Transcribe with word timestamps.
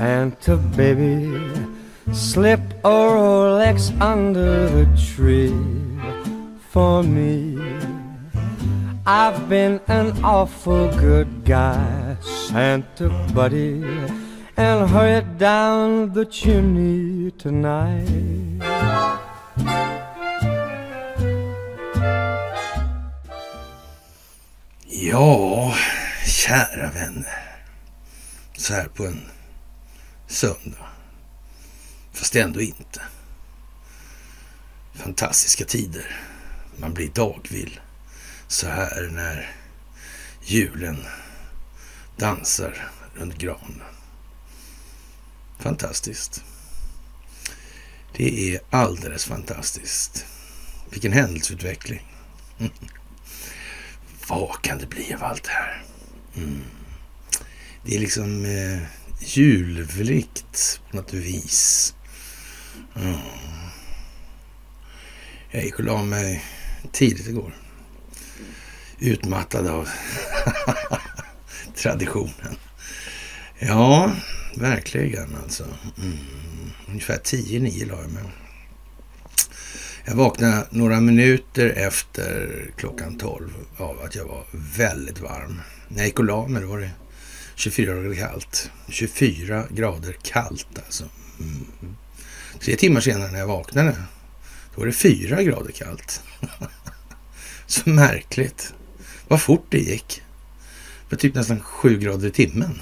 Santa 0.00 0.56
baby, 0.56 1.28
slip 2.10 2.62
a 2.84 2.88
Rolex 2.88 3.92
under 4.00 4.66
the 4.66 4.86
tree 4.96 5.52
for 6.70 7.02
me. 7.02 7.58
I've 9.04 9.46
been 9.50 9.78
an 9.88 10.24
awful 10.24 10.88
good 10.96 11.44
guy, 11.44 12.16
Santa 12.22 13.10
buddy, 13.34 13.84
and 14.56 14.88
hurry 14.88 15.20
down 15.36 16.14
the 16.14 16.24
chimney 16.24 17.32
tonight. 17.32 18.62
Ja, 24.86 25.74
kära 26.24 26.90
vänner. 26.90 27.38
Så 28.56 28.74
här 28.74 28.88
på 28.88 29.06
en 29.06 29.20
söndag. 30.30 30.86
Fast 32.12 32.36
ändå 32.36 32.60
inte. 32.60 33.02
Fantastiska 34.94 35.64
tider. 35.64 36.16
Man 36.76 36.94
blir 36.94 37.08
dagvill 37.08 37.80
så 38.48 38.68
här 38.68 39.08
när 39.12 39.56
julen 40.44 41.04
dansar 42.16 42.90
runt 43.14 43.38
granen. 43.38 43.82
Fantastiskt. 45.58 46.44
Det 48.16 48.54
är 48.54 48.60
alldeles 48.70 49.24
fantastiskt. 49.24 50.26
Vilken 50.90 51.12
händelseutveckling. 51.12 52.16
Vad 54.28 54.62
kan 54.62 54.78
det 54.78 54.86
bli 54.86 55.14
av 55.14 55.24
allt 55.24 55.44
det 55.44 55.50
här? 55.50 55.82
Mm. 56.36 56.62
Det 57.84 57.96
är 57.96 58.00
liksom 58.00 58.44
eh, 58.44 58.82
julvlikt 59.20 60.80
på 60.90 60.96
något 60.96 61.12
vis. 61.12 61.94
Mm. 62.96 63.18
Jag 65.50 65.64
gick 65.64 65.78
och 65.78 65.84
la 65.84 66.02
mig 66.02 66.44
tidigt 66.92 67.28
igår. 67.28 67.54
Utmattad 68.98 69.66
av 69.66 69.88
traditionen. 71.74 72.56
Ja, 73.58 74.12
verkligen 74.56 75.36
alltså. 75.42 75.64
Mm. 75.98 76.18
Ungefär 76.88 77.16
tio, 77.16 77.60
nio 77.60 77.86
la 77.86 78.00
jag 78.00 78.12
mig. 78.12 78.22
Jag 80.04 80.14
vaknade 80.14 80.66
några 80.70 81.00
minuter 81.00 81.68
efter 81.68 82.64
klockan 82.76 83.18
tolv 83.18 83.50
av 83.76 84.00
att 84.00 84.14
jag 84.14 84.24
var 84.24 84.44
väldigt 84.52 85.20
varm. 85.20 85.60
När 85.88 85.98
jag 85.98 86.06
gick 86.06 86.18
och 86.18 86.24
la 86.24 86.46
mig 86.46 86.62
då 86.62 86.68
var 86.68 86.78
det 86.78 86.90
24 87.60 87.94
grader 87.94 88.14
kallt. 88.14 88.70
24 88.88 89.66
grader 89.70 90.12
kallt 90.22 90.78
alltså. 90.86 91.04
Mm. 91.40 91.96
Tre 92.60 92.76
timmar 92.76 93.00
senare 93.00 93.30
när 93.30 93.38
jag 93.38 93.46
vaknade, 93.46 93.96
då 94.74 94.80
var 94.80 94.86
det 94.86 94.92
4 94.92 95.42
grader 95.42 95.72
kallt. 95.72 96.22
Så 97.66 97.90
märkligt. 97.90 98.74
Vad 99.28 99.42
fort 99.42 99.66
det 99.68 99.78
gick. 99.78 100.22
Det 101.08 101.16
var 101.16 101.18
typ 101.18 101.34
nästan 101.34 101.60
7 101.60 101.98
grader 101.98 102.28
i 102.28 102.30
timmen. 102.30 102.80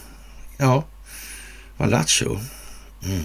Ja, 0.56 0.84
vad 1.76 1.90
lattjo. 1.90 2.40
Mm. 3.04 3.24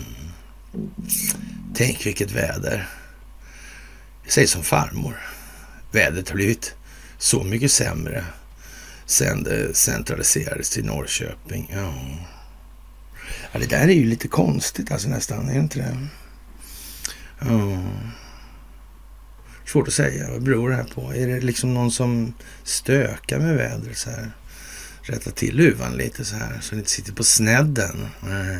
Tänk 1.76 2.06
vilket 2.06 2.31
väder. 2.31 2.90
Jag 4.24 4.31
säger 4.31 4.48
som 4.48 4.64
farmor. 4.64 5.20
Vädret 5.92 6.30
har 6.30 6.36
blivit 6.36 6.76
så 7.18 7.44
mycket 7.44 7.72
sämre 7.72 8.26
sen 9.06 9.38
eh, 9.38 9.44
det 9.44 9.73
centraliserades 9.73 10.70
till 10.70 10.86
Norrköping. 10.86 11.72
Ja. 11.73 11.94
ja, 13.52 13.59
det 13.59 13.70
där 13.70 13.88
är 13.88 13.94
ju 13.94 14.06
lite 14.06 14.28
konstigt 14.28 14.92
alltså 14.92 15.09
nästan, 15.09 15.50
är 15.50 15.54
det 15.54 15.59
inte 15.59 15.80
det? 15.80 15.98
Ja. 17.40 17.84
Svårt 19.66 19.88
att 19.88 19.94
säga, 19.94 20.31
vad 20.31 20.44
beror 20.44 20.69
det 20.69 20.75
här 20.75 20.84
på? 20.84 21.14
Är 21.14 21.28
det 21.28 21.40
liksom 21.40 21.74
någon 21.74 21.91
som 21.91 22.34
stökar 22.64 23.40
med 23.40 23.56
vädret 23.56 23.97
så 23.97 24.09
här? 24.09 24.31
Rätta 25.02 25.31
till 25.31 25.56
luvan 25.56 25.97
lite 25.97 26.25
så 26.25 26.35
här, 26.35 26.59
så 26.62 26.70
den 26.70 26.80
inte 26.80 26.91
sitter 26.91 27.14
på 27.14 27.24
snedden. 27.24 28.08
Nej. 28.20 28.59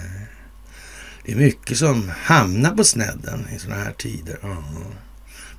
Det 1.26 1.32
är 1.32 1.36
mycket 1.36 1.78
som 1.78 2.12
hamnar 2.18 2.76
på 2.76 2.84
snedden 2.84 3.48
i 3.56 3.60
sådana 3.60 3.84
här 3.84 3.92
tider. 3.92 4.38
Ja. 4.42 4.64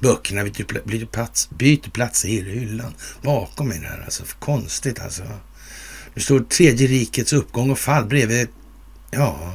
Böckerna 0.04 0.50
typ 0.50 0.84
byter 0.84 1.06
plats, 1.06 1.50
byter 1.50 1.90
plats 1.90 2.24
i 2.24 2.42
hyllan 2.42 2.94
bakom 3.22 3.68
mig 3.68 3.78
där. 3.78 4.02
Alltså, 4.04 4.24
konstigt 4.38 5.00
alltså. 5.00 5.22
Det 6.14 6.20
står 6.20 6.40
tredje 6.40 6.86
rikets 6.86 7.32
uppgång 7.32 7.70
och 7.70 7.78
fall 7.78 8.04
bredvid, 8.04 8.48
ja, 9.10 9.54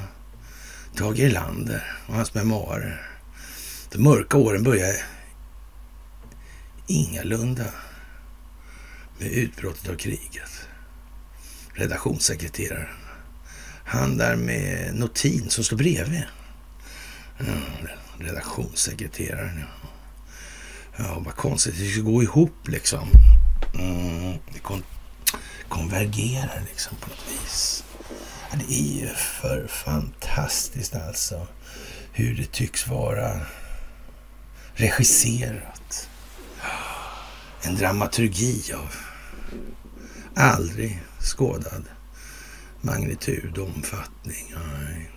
Tage 0.95 1.19
Erlander 1.19 1.97
och 2.07 2.15
hans 2.15 2.33
memoarer. 2.33 3.09
De 3.91 3.97
mörka 3.97 4.37
åren 4.37 4.63
börjar 4.63 4.95
ingalunda 6.87 7.65
med 9.17 9.31
utbrottet 9.31 9.89
av 9.89 9.95
kriget. 9.95 10.67
Redaktionssekreteraren. 11.73 12.95
Han 13.85 14.17
där 14.17 14.35
med 14.35 14.95
notin 14.95 15.49
som 15.49 15.63
står 15.63 15.77
bredvid. 15.77 16.23
Mm, 17.39 17.87
redaktionssekreteraren, 18.19 19.59
ja. 19.59 19.89
Ja, 20.99 21.21
vad 21.25 21.35
konstigt. 21.35 21.77
Det 21.77 21.91
ska 21.91 22.01
gå 22.01 22.23
ihop 22.23 22.67
liksom. 22.67 23.09
Mm, 23.73 24.37
det 24.53 24.59
kon 24.59 24.83
konvergerar 25.69 26.61
liksom 26.69 26.97
på 26.97 27.09
något 27.09 27.25
vis. 27.31 27.83
Ja, 28.51 28.57
det 28.67 28.73
är 28.73 29.01
ju 29.01 29.07
för 29.07 29.67
fantastiskt 29.67 30.95
alltså. 30.95 31.47
Hur 32.11 32.35
det 32.35 32.51
tycks 32.51 32.87
vara 32.87 33.41
regisserat. 34.73 36.09
En 37.61 37.75
dramaturgi 37.75 38.73
av 38.73 38.95
aldrig 40.35 41.01
skådad 41.19 41.83
magnitud 42.81 43.57
och 43.57 43.67
omfattning. 43.67 44.53
Nej, 44.55 45.11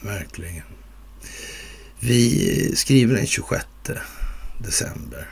verkligen. 0.00 0.64
Vi 2.00 2.72
skriver 2.76 3.14
den 3.14 3.26
26 3.26 3.66
december 4.58 5.28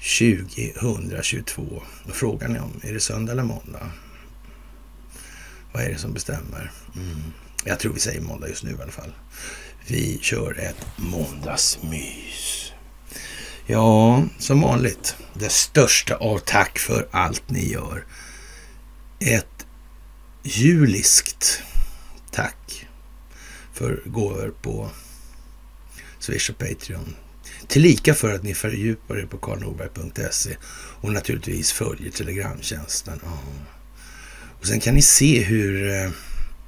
2022. 0.00 1.82
Och 2.04 2.16
frågar 2.16 2.48
ni 2.48 2.58
om, 2.58 2.80
är 2.82 2.92
det 2.92 3.00
söndag 3.00 3.32
eller 3.32 3.42
måndag? 3.42 3.90
Vad 5.72 5.82
är 5.82 5.88
det 5.88 5.98
som 5.98 6.12
bestämmer? 6.12 6.70
Mm. 6.96 7.20
Jag 7.64 7.80
tror 7.80 7.92
vi 7.92 8.00
säger 8.00 8.20
måndag 8.20 8.48
just 8.48 8.64
nu 8.64 8.70
i 8.70 8.82
alla 8.82 8.92
fall. 8.92 9.12
Vi 9.86 10.18
kör 10.22 10.58
ett 10.58 10.86
måndagsmys. 10.96 12.72
Ja, 13.66 14.24
som 14.38 14.60
vanligt. 14.60 15.16
Det 15.34 15.52
största 15.52 16.16
av 16.16 16.38
tack 16.38 16.78
för 16.78 17.08
allt 17.10 17.50
ni 17.50 17.72
gör. 17.72 18.04
Ett 19.18 19.66
juliskt 20.42 21.62
tack 22.30 22.86
för 23.72 24.02
gåvor 24.06 24.54
på 24.62 24.90
Swish 26.20 26.50
och 26.50 26.58
Patreon. 26.58 27.16
Tillika 27.66 28.14
för 28.14 28.34
att 28.34 28.42
ni 28.42 28.54
fördjupar 28.54 29.18
er 29.18 29.26
på 29.26 29.38
karlnorberg.se 29.38 30.56
och 31.00 31.12
naturligtvis 31.12 31.72
följer 31.72 32.10
Telegramtjänsten. 32.10 33.20
Ja. 33.24 33.38
Och 34.60 34.66
sen 34.66 34.80
kan 34.80 34.94
ni 34.94 35.02
se 35.02 35.42
hur 35.42 35.88
eh, 35.88 36.10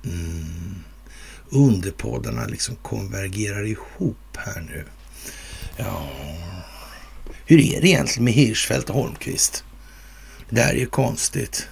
mm, 0.04 0.74
underpoddarna 1.50 2.46
liksom 2.46 2.76
konvergerar 2.76 3.66
ihop 3.66 4.36
här 4.36 4.60
nu. 4.60 4.84
Ja, 5.76 6.10
hur 7.46 7.60
är 7.60 7.80
det 7.80 7.88
egentligen 7.88 8.24
med 8.24 8.34
Hirschfeldt 8.34 8.90
och 8.90 8.96
Holmqvist? 8.96 9.64
Det 10.48 10.56
där 10.56 10.68
är 10.68 10.78
ju 10.78 10.86
konstigt. 10.86 11.68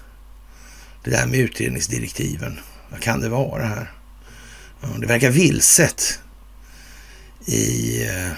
Det 1.05 1.11
där 1.11 1.27
med 1.27 1.41
utredningsdirektiven. 1.41 2.59
Vad 2.91 3.01
kan 3.01 3.21
det 3.21 3.29
vara 3.29 3.67
här? 3.67 3.93
Ja, 4.81 4.89
det 4.99 5.07
verkar 5.07 5.31
vilset 5.31 6.21
i 7.47 8.03
eh, 8.07 8.33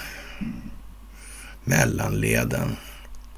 mellanleden 1.63 2.75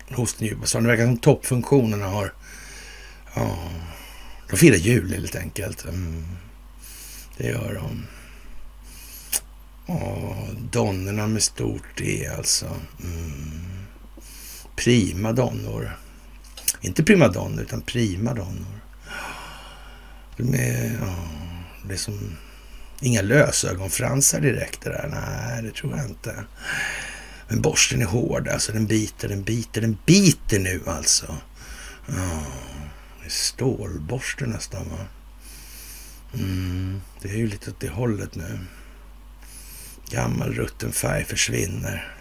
hos 0.10 0.34
den 0.34 0.48
djupa 0.48 0.80
Det 0.80 0.88
verkar 0.88 1.06
som 1.06 1.18
toppfunktionerna 1.18 2.06
har... 2.06 2.34
Ja, 3.36 3.58
de 4.50 4.58
firar 4.58 4.76
jul 4.76 5.14
helt 5.14 5.36
enkelt. 5.36 5.86
Mm, 5.86 6.24
det 7.38 7.48
gör 7.48 7.74
de. 7.74 8.06
Ja, 9.86 10.38
donnorna 10.72 11.28
med 11.28 11.44
stort 11.44 11.98
D 11.98 12.30
alltså. 12.38 12.66
Mm. 13.04 13.86
Prima 14.76 15.32
donnor. 15.32 15.98
Inte 16.82 17.04
primadonnor, 17.04 17.62
utan 17.62 17.82
prima 17.82 18.34
donnor. 18.34 18.80
De 20.38 20.54
är, 20.54 20.98
ja, 21.02 21.16
det 21.88 21.94
är 21.94 21.98
som 21.98 22.38
Inga 23.02 23.22
lösögonfransar 23.22 24.40
direkt 24.40 24.82
det 24.82 24.90
där. 24.90 25.08
Nej, 25.12 25.64
det 25.64 25.72
tror 25.72 25.98
jag 25.98 26.06
inte. 26.06 26.44
Men 27.48 27.62
borsten 27.62 28.02
är 28.02 28.06
hård 28.06 28.48
alltså. 28.48 28.72
Den 28.72 28.86
biter, 28.86 29.30
den 29.30 29.44
biter, 29.44 29.82
den 29.82 29.98
biter 30.06 30.60
nu 30.60 30.82
alltså. 30.86 31.36
Ja, 32.08 32.46
det 33.20 33.26
är 33.26 33.30
stålborste 33.30 34.46
nästan 34.46 34.90
va. 34.90 35.06
Mm, 36.34 37.02
det 37.22 37.30
är 37.30 37.38
ju 37.38 37.48
lite 37.48 37.70
åt 37.70 37.80
det 37.80 37.90
hållet 37.90 38.36
nu. 38.36 38.60
Gammal 40.10 40.54
rutten 40.54 40.92
färg 40.92 41.24
försvinner. 41.26 42.16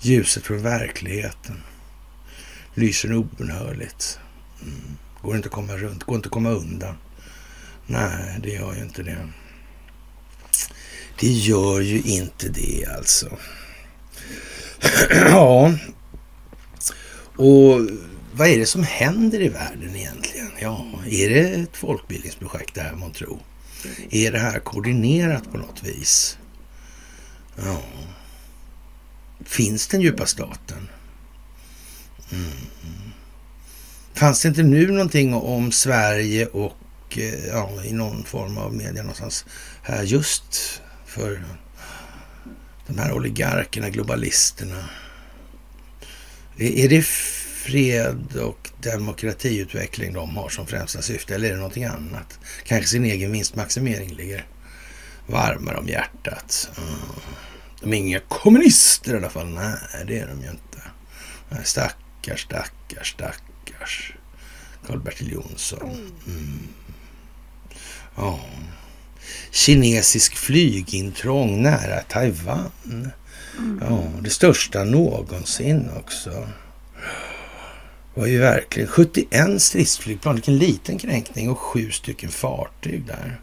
Ljuset 0.00 0.44
från 0.44 0.62
verkligheten 0.62 1.62
lyser 2.74 3.14
obönhörligt. 3.14 4.18
Mm. 4.62 4.96
Går 5.22 5.36
inte 5.36 5.48
att 5.48 5.54
komma 5.54 5.76
runt, 5.76 6.04
går 6.04 6.16
inte 6.16 6.26
att 6.26 6.32
komma 6.32 6.50
undan. 6.50 6.94
Nej, 7.86 8.38
det 8.42 8.50
gör 8.50 8.74
ju 8.74 8.82
inte 8.82 9.02
det. 9.02 9.28
Det 11.20 11.26
gör 11.26 11.80
ju 11.80 12.02
inte 12.02 12.48
det 12.48 12.86
alltså. 12.96 13.38
ja, 15.10 15.72
och 17.36 17.80
vad 18.32 18.48
är 18.48 18.58
det 18.58 18.66
som 18.66 18.82
händer 18.82 19.40
i 19.40 19.48
världen 19.48 19.96
egentligen? 19.96 20.50
Ja, 20.60 20.86
är 21.10 21.30
det 21.30 21.40
ett 21.40 21.76
folkbildningsprojekt 21.76 22.74
det 22.74 22.80
här 22.80 22.94
man 22.94 23.12
tror? 23.12 23.38
Är 24.10 24.32
det 24.32 24.38
här 24.38 24.58
koordinerat 24.58 25.52
på 25.52 25.58
något 25.58 25.82
vis? 25.82 26.38
Ja. 27.56 27.82
Finns 29.44 29.86
den 29.86 30.00
djupa 30.00 30.26
staten? 30.26 30.88
Mm. 32.32 32.50
Fanns 34.14 34.42
det 34.42 34.48
inte 34.48 34.62
nu 34.62 34.86
någonting 34.86 35.34
om 35.34 35.72
Sverige 35.72 36.46
och 36.46 36.78
eh, 37.10 37.46
ja, 37.46 37.70
i 37.84 37.92
någon 37.92 38.24
form 38.24 38.58
av 38.58 38.74
media 38.74 39.02
någonstans 39.02 39.44
här 39.82 40.02
just 40.02 40.82
för 41.18 41.44
de 42.86 42.98
här 42.98 43.12
oligarkerna, 43.12 43.90
globalisterna? 43.90 44.84
Är 46.56 46.88
det 46.88 47.02
fred 47.04 48.36
och 48.36 48.70
demokratiutveckling 48.82 50.12
de 50.12 50.36
har 50.36 50.48
som 50.48 50.66
främsta 50.66 51.02
syfte 51.02 51.34
eller 51.34 51.48
är 51.48 51.52
det 51.52 51.58
någonting 51.58 51.84
annat? 51.84 52.38
Kanske 52.64 52.88
sin 52.88 53.04
egen 53.04 53.32
vinstmaximering 53.32 54.14
ligger 54.14 54.46
varmare 55.26 55.76
om 55.76 55.88
hjärtat. 55.88 56.70
Mm. 56.78 57.00
De 57.80 57.92
är 57.92 57.96
inga 57.96 58.20
kommunister 58.20 59.14
i 59.14 59.16
alla 59.16 59.30
fall. 59.30 59.46
Nej, 59.48 60.04
det 60.06 60.18
är 60.18 60.26
de 60.26 60.42
ju 60.42 60.50
inte. 60.50 60.82
Nej, 61.48 61.64
stackars, 61.64 62.42
stackars, 62.42 63.12
stackars. 63.12 64.12
Karl-Bertil 64.86 65.32
Jonsson. 65.32 66.12
Mm. 66.26 66.68
Ja. 68.16 68.40
Kinesisk 69.50 70.36
flygintrång 70.36 71.62
nära 71.62 72.00
Taiwan. 72.00 73.10
Ja, 73.80 74.02
det 74.20 74.30
största 74.30 74.84
någonsin 74.84 75.90
också. 75.96 76.48
var 78.14 78.26
ju 78.26 78.38
verkligen 78.38 78.88
71 78.88 79.62
stridsflygplan, 79.62 80.34
vilken 80.34 80.58
liten 80.58 80.98
kränkning 80.98 81.50
och 81.50 81.58
sju 81.58 81.90
stycken 81.90 82.30
fartyg 82.30 83.06
där. 83.06 83.40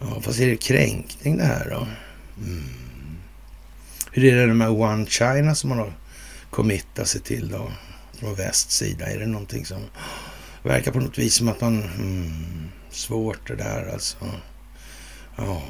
Ja, 0.00 0.20
fast 0.20 0.40
är 0.40 0.46
det 0.46 0.56
kränkning 0.56 1.36
det 1.36 1.44
här 1.44 1.70
då? 1.70 1.86
Mm. 2.44 2.64
Hur 4.12 4.34
är 4.34 4.46
det 4.46 4.54
med 4.54 4.70
One 4.70 5.06
China 5.06 5.54
som 5.54 5.68
man 5.68 5.78
har 5.78 5.92
committat 6.50 7.08
sig 7.08 7.20
till 7.20 7.48
då? 7.48 7.72
Från 8.18 8.34
västs 8.34 8.76
sida. 8.76 9.06
Är 9.06 9.18
det 9.18 9.26
någonting 9.26 9.66
som 9.66 9.82
verkar 10.62 10.92
på 10.92 11.00
något 11.00 11.18
vis 11.18 11.34
som 11.34 11.48
att 11.48 11.60
man... 11.60 11.82
Mm, 11.82 12.68
svårt 12.90 13.48
det 13.48 13.56
där 13.56 13.90
alltså. 13.92 14.16
Ja, 15.46 15.62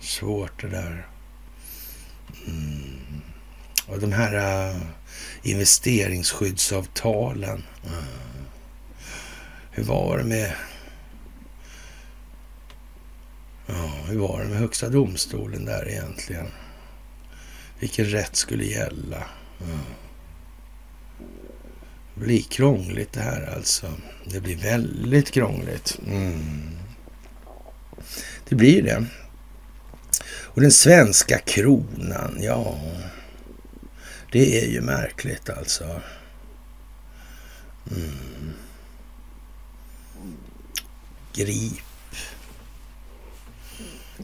svårt 0.00 0.62
det 0.62 0.68
där. 0.68 1.06
Mm. 2.46 3.00
Och 3.86 4.00
de 4.00 4.12
här 4.12 4.34
äh, 4.70 4.76
investeringsskyddsavtalen. 5.42 7.64
Uh, 7.86 8.02
hur 9.70 9.84
var 9.84 10.18
det 10.18 10.24
med... 10.24 10.52
Ja, 13.66 13.90
hur 14.08 14.18
var 14.18 14.40
det 14.40 14.48
med 14.48 14.58
Högsta 14.58 14.88
domstolen 14.88 15.64
där 15.64 15.88
egentligen? 15.88 16.46
Vilken 17.78 18.04
rätt 18.04 18.36
skulle 18.36 18.64
gälla? 18.64 19.24
Uh. 19.60 19.80
Det 22.14 22.20
blir 22.20 22.42
krångligt 22.42 23.12
det 23.12 23.20
här 23.20 23.54
alltså. 23.56 23.92
Det 24.24 24.40
blir 24.40 24.56
väldigt 24.56 25.30
krångligt. 25.30 25.98
Mm. 26.06 26.77
Det 28.48 28.54
blir 28.54 28.74
ju 28.74 28.82
det. 28.82 29.06
Och 30.28 30.60
den 30.60 30.72
svenska 30.72 31.38
kronan, 31.38 32.38
ja. 32.40 32.78
Det 34.32 34.64
är 34.64 34.68
ju 34.68 34.80
märkligt 34.80 35.50
alltså. 35.50 36.00
Mm. 37.90 38.52
Grip. 41.32 41.82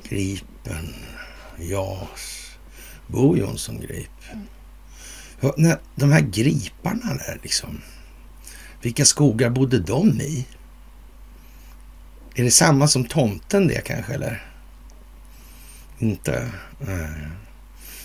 Gripen. 0.09 0.95
JAS. 1.59 2.57
Bo 3.07 3.37
Jonsson 3.37 3.81
Grip. 3.81 4.11
Ja, 5.41 5.55
de 5.95 6.13
här 6.13 6.21
griparna 6.21 7.15
där 7.15 7.41
liksom. 7.43 7.81
Vilka 8.83 9.05
skogar 9.05 9.51
bodde 9.51 9.79
de 9.79 10.21
i? 10.21 10.47
Är 12.35 12.45
det 12.45 12.51
samma 12.51 12.89
som 12.89 13.05
tomten 13.05 13.69
det 13.69 13.85
kanske 13.85 14.15
eller? 14.15 14.47
Inte? 15.99 16.51
Nej. 16.79 17.11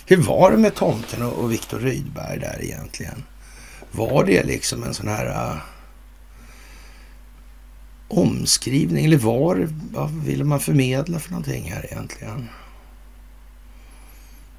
Hur 0.06 0.16
var 0.16 0.50
det 0.50 0.56
med 0.56 0.74
tomten 0.74 1.22
och 1.22 1.52
Viktor 1.52 1.78
Rydberg 1.78 2.38
där 2.38 2.58
egentligen? 2.62 3.24
Var 3.92 4.24
det 4.24 4.42
liksom 4.42 4.84
en 4.84 4.94
sån 4.94 5.08
här 5.08 5.26
uh, 5.26 5.60
omskrivning 8.08 9.04
eller 9.04 9.16
var 9.16 9.68
vad 9.92 10.10
ville 10.10 10.44
man 10.44 10.60
förmedla 10.60 11.18
för 11.18 11.30
någonting 11.30 11.72
här 11.72 11.86
egentligen? 11.92 12.48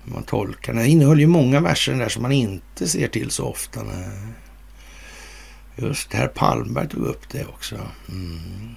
Man 0.03 0.23
tolkar 0.23 0.73
den. 0.73 0.85
innehöll 0.85 1.19
ju 1.19 1.27
många 1.27 1.59
verser 1.59 1.95
där 1.95 2.09
som 2.09 2.21
man 2.21 2.31
inte 2.31 2.87
ser 2.87 3.07
till 3.07 3.31
så 3.31 3.45
ofta. 3.45 3.83
Nej. 3.83 4.03
Eh, 4.03 5.85
just 5.85 6.13
herr 6.13 6.27
Palmberg 6.27 6.89
tog 6.89 7.03
upp 7.03 7.29
det 7.29 7.45
också. 7.45 7.79
Mm. 8.09 8.75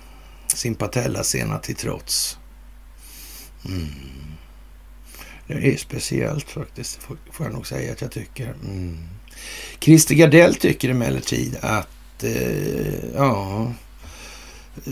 Sin 0.54 0.74
Patella-sena 0.74 1.58
till 1.58 1.74
trots. 1.74 2.38
Mm. 3.66 3.88
Det 5.46 5.72
är 5.72 5.76
speciellt 5.76 6.50
faktiskt, 6.50 6.98
får 7.32 7.46
jag 7.46 7.52
nog 7.52 7.66
säga 7.66 7.92
att 7.92 8.00
jag 8.00 8.10
tycker. 8.12 8.54
Mm. 8.64 8.98
Christer 9.80 10.14
Gardell 10.14 10.54
tycker 10.54 10.88
emellertid 10.88 11.56
att 11.60 12.24
eh, 12.24 13.14
ja, 13.14 13.72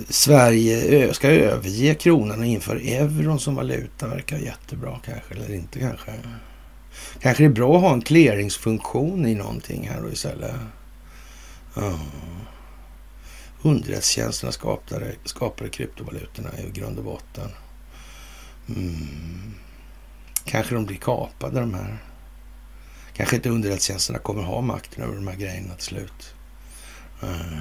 Sverige 0.08 1.14
ska 1.14 1.28
överge 1.28 1.94
kronan 1.94 2.40
och 2.40 2.46
införa 2.46 2.80
euron 2.80 3.40
som 3.40 3.54
valuta. 3.54 4.06
Verkar 4.06 4.38
jättebra 4.38 5.00
kanske, 5.04 5.34
eller 5.34 5.54
inte 5.54 5.78
kanske. 5.78 6.12
Kanske 7.20 7.42
det 7.42 7.46
är 7.46 7.50
bra 7.50 7.76
att 7.76 7.82
ha 7.82 7.92
en 7.92 8.02
clearingsfunktion 8.02 9.26
i 9.26 9.34
någonting 9.34 9.88
här 9.88 10.00
då 10.02 10.10
istället. 10.10 10.54
Ja. 11.74 11.98
Underrättelsetjänsterna 13.62 14.52
skapade, 14.52 15.14
skapade 15.24 15.70
kryptovalutorna 15.70 16.50
i 16.58 16.70
grund 16.70 16.98
och 16.98 17.04
botten. 17.04 17.50
Mm. 18.68 19.54
Kanske 20.44 20.74
de 20.74 20.86
blir 20.86 20.96
kapade 20.96 21.60
de 21.60 21.74
här. 21.74 21.98
Kanske 23.14 23.36
inte 23.36 23.48
underrättelsetjänsterna 23.48 24.18
kommer 24.18 24.42
ha 24.42 24.60
makten 24.60 25.02
över 25.02 25.14
de 25.14 25.28
här 25.28 25.36
grejerna 25.36 25.74
till 25.74 25.84
slut. 25.84 26.34
Mm. 27.22 27.60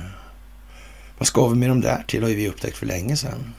Vad 1.17 1.27
ska 1.27 1.47
vi 1.47 1.55
med 1.55 1.69
dem 1.69 1.81
där 1.81 2.03
till 2.07 2.23
har 2.23 2.29
vi 2.29 2.49
upptäckt 2.49 2.77
för 2.77 2.85
länge 2.85 3.17
sedan. 3.17 3.53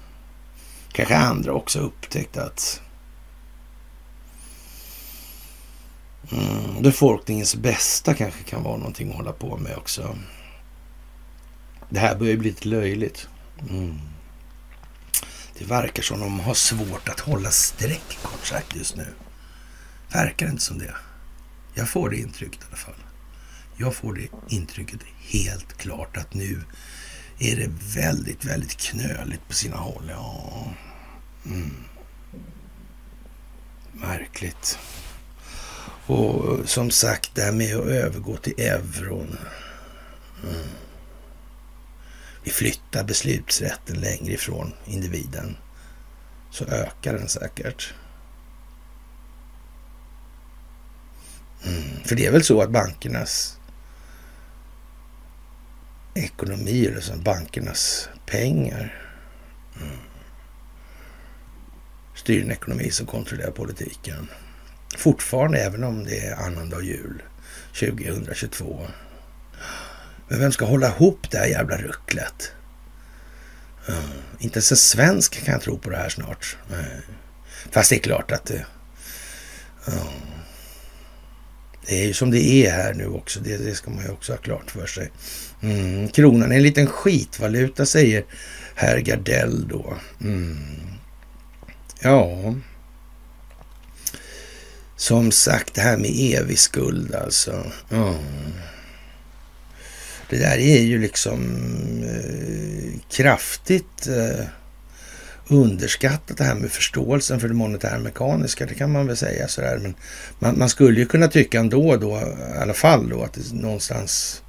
Kanske 0.93 1.17
andra 1.17 1.53
också 1.53 1.79
upptäckt 1.79 2.37
att 2.37 2.81
mm, 6.33 6.83
befolkningens 6.83 7.57
bästa 7.57 8.15
kanske 8.15 8.43
kan 8.43 8.63
vara 8.63 8.77
någonting 8.77 9.11
att 9.11 9.17
hålla 9.17 9.33
på 9.33 9.57
med 9.57 9.77
också. 9.77 10.17
Det 11.93 12.01
här 12.01 12.17
börjar 12.17 12.37
bli 12.37 12.49
lite 12.49 12.69
löjligt. 12.69 13.29
Mm. 13.71 13.99
Det 15.59 15.65
verkar 15.65 16.03
som 16.03 16.21
de 16.21 16.41
har 16.41 16.55
svårt 16.55 17.09
att 17.09 17.21
hålla 17.21 17.51
streck 17.51 18.19
kort 18.23 18.47
sagt 18.47 18.77
just 18.77 18.97
nu. 18.97 19.07
Verkar 20.13 20.49
inte 20.49 20.63
som 20.63 20.79
det. 20.79 20.95
Jag 21.75 21.89
får 21.89 22.11
det 22.11 22.17
intrycket 22.17 22.61
i 22.61 22.65
alla 22.69 22.77
fall. 22.77 22.95
Jag 23.77 23.95
får 23.95 24.15
det 24.15 24.55
intrycket 24.55 25.01
helt 25.21 25.79
klart 25.79 26.17
att 26.17 26.35
nu 26.35 26.63
är 27.39 27.57
det 27.57 27.71
väldigt, 28.03 28.45
väldigt 28.45 28.77
knöligt 28.77 29.49
på 29.49 29.55
sina 29.55 29.77
håll. 29.77 30.11
Ja. 30.11 30.67
Mm. 31.47 31.85
Märkligt. 33.93 34.79
Och 36.07 36.59
eh, 36.59 36.65
som 36.65 36.91
sagt, 36.91 37.35
det 37.35 37.43
här 37.43 37.53
med 37.53 37.77
att 37.77 37.87
övergå 37.87 38.37
till 38.37 38.61
euron. 38.61 39.37
Mm. 40.43 40.69
Vi 42.45 42.51
flyttar 42.51 43.05
beslutsrätten 43.05 44.01
längre 44.01 44.33
ifrån 44.33 44.73
individen 44.87 45.57
så 46.51 46.65
ökar 46.65 47.13
den 47.13 47.29
säkert. 47.29 47.95
Mm. 51.65 52.05
För 52.05 52.17
det 52.17 52.27
är 52.27 52.33
väl 52.33 52.45
så 52.45 52.63
att 52.63 52.71
bankernas 52.71 53.59
ekonomi, 56.15 56.87
eller 56.87 57.17
bankernas 57.17 58.09
pengar. 58.27 58.99
Mm. 59.81 59.99
styr 62.15 62.43
en 62.43 62.51
ekonomi 62.51 62.91
som 62.91 63.07
kontrollerar 63.07 63.51
politiken. 63.51 64.29
Fortfarande, 64.97 65.59
även 65.59 65.85
om 65.85 66.05
det 66.05 66.27
är 66.27 66.37
annandag 66.37 66.83
jul 66.83 67.23
2022. 67.81 68.87
Men 70.33 70.41
vem 70.41 70.53
ska 70.53 70.65
hålla 70.65 70.89
ihop 70.89 71.31
det 71.31 71.39
här 71.39 71.47
jävla 71.47 71.77
rucklet? 71.77 72.53
Mm. 73.89 74.03
inte 74.39 74.57
ens 74.57 74.71
en 74.71 74.77
svensk 74.77 75.45
kan 75.45 75.61
tro 75.61 75.79
på 75.79 75.91
det 75.91 75.97
här 75.97 76.09
snart. 76.09 76.57
Mm. 76.73 76.85
fast 77.71 77.91
det 77.91 77.97
är 77.97 78.01
klart 78.01 78.33
att 78.33 78.45
det... 78.45 78.67
Mm. 79.87 80.05
det 81.87 82.03
är 82.03 82.07
ju 82.07 82.13
som 82.13 82.31
det 82.31 82.45
är 82.45 82.71
här 82.71 82.95
nu 82.95 83.07
också. 83.07 83.41
Det, 83.41 83.57
det 83.57 83.75
ska 83.75 83.91
man 83.91 84.05
ju 84.05 84.11
också 84.11 84.33
ha 84.33 84.39
klart 84.39 84.71
för 84.71 84.87
sig. 84.87 85.11
Mm, 85.63 86.09
kronan 86.09 86.53
är 86.53 86.57
en 86.57 86.63
liten 86.63 86.87
skitvaluta, 86.87 87.87
säger 87.87 88.25
herr 88.75 88.99
Gardell 88.99 89.69
då. 89.69 89.97
Mm. 90.21 90.59
Ja, 92.01 92.55
som 94.97 95.33
sagt 95.33 95.75
det 95.75 95.81
här 95.81 95.97
med 95.97 96.11
evig 96.11 96.59
skuld 96.59 97.15
alltså. 97.15 97.73
Mm. 97.91 98.15
Det 100.33 100.39
där 100.39 100.59
är 100.59 100.81
ju 100.81 100.99
liksom 100.99 101.41
eh, 102.05 103.01
kraftigt 103.11 104.07
eh, 104.07 104.45
underskattat 105.49 106.37
det 106.39 106.45
här 106.45 106.55
med 106.55 106.71
förståelsen 106.71 107.41
för 107.41 107.49
det 107.49 107.55
monetära 107.55 107.99
mekaniska. 107.99 108.67
Det 108.67 108.75
kan 108.75 108.93
man 108.93 109.07
väl 109.07 109.17
säga 109.17 109.49
sådär. 109.49 109.79
Men 109.83 109.95
man, 110.39 110.59
man 110.59 110.69
skulle 110.69 111.01
ju 111.01 111.07
kunna 111.07 111.29
tycka 111.29 111.59
ändå 111.59 111.97
då 111.97 112.21
i 112.57 112.59
alla 112.59 112.75
fall 112.75 113.09
då 113.09 113.23
att 113.23 113.33
det 113.33 113.53
någonstans 113.53 114.43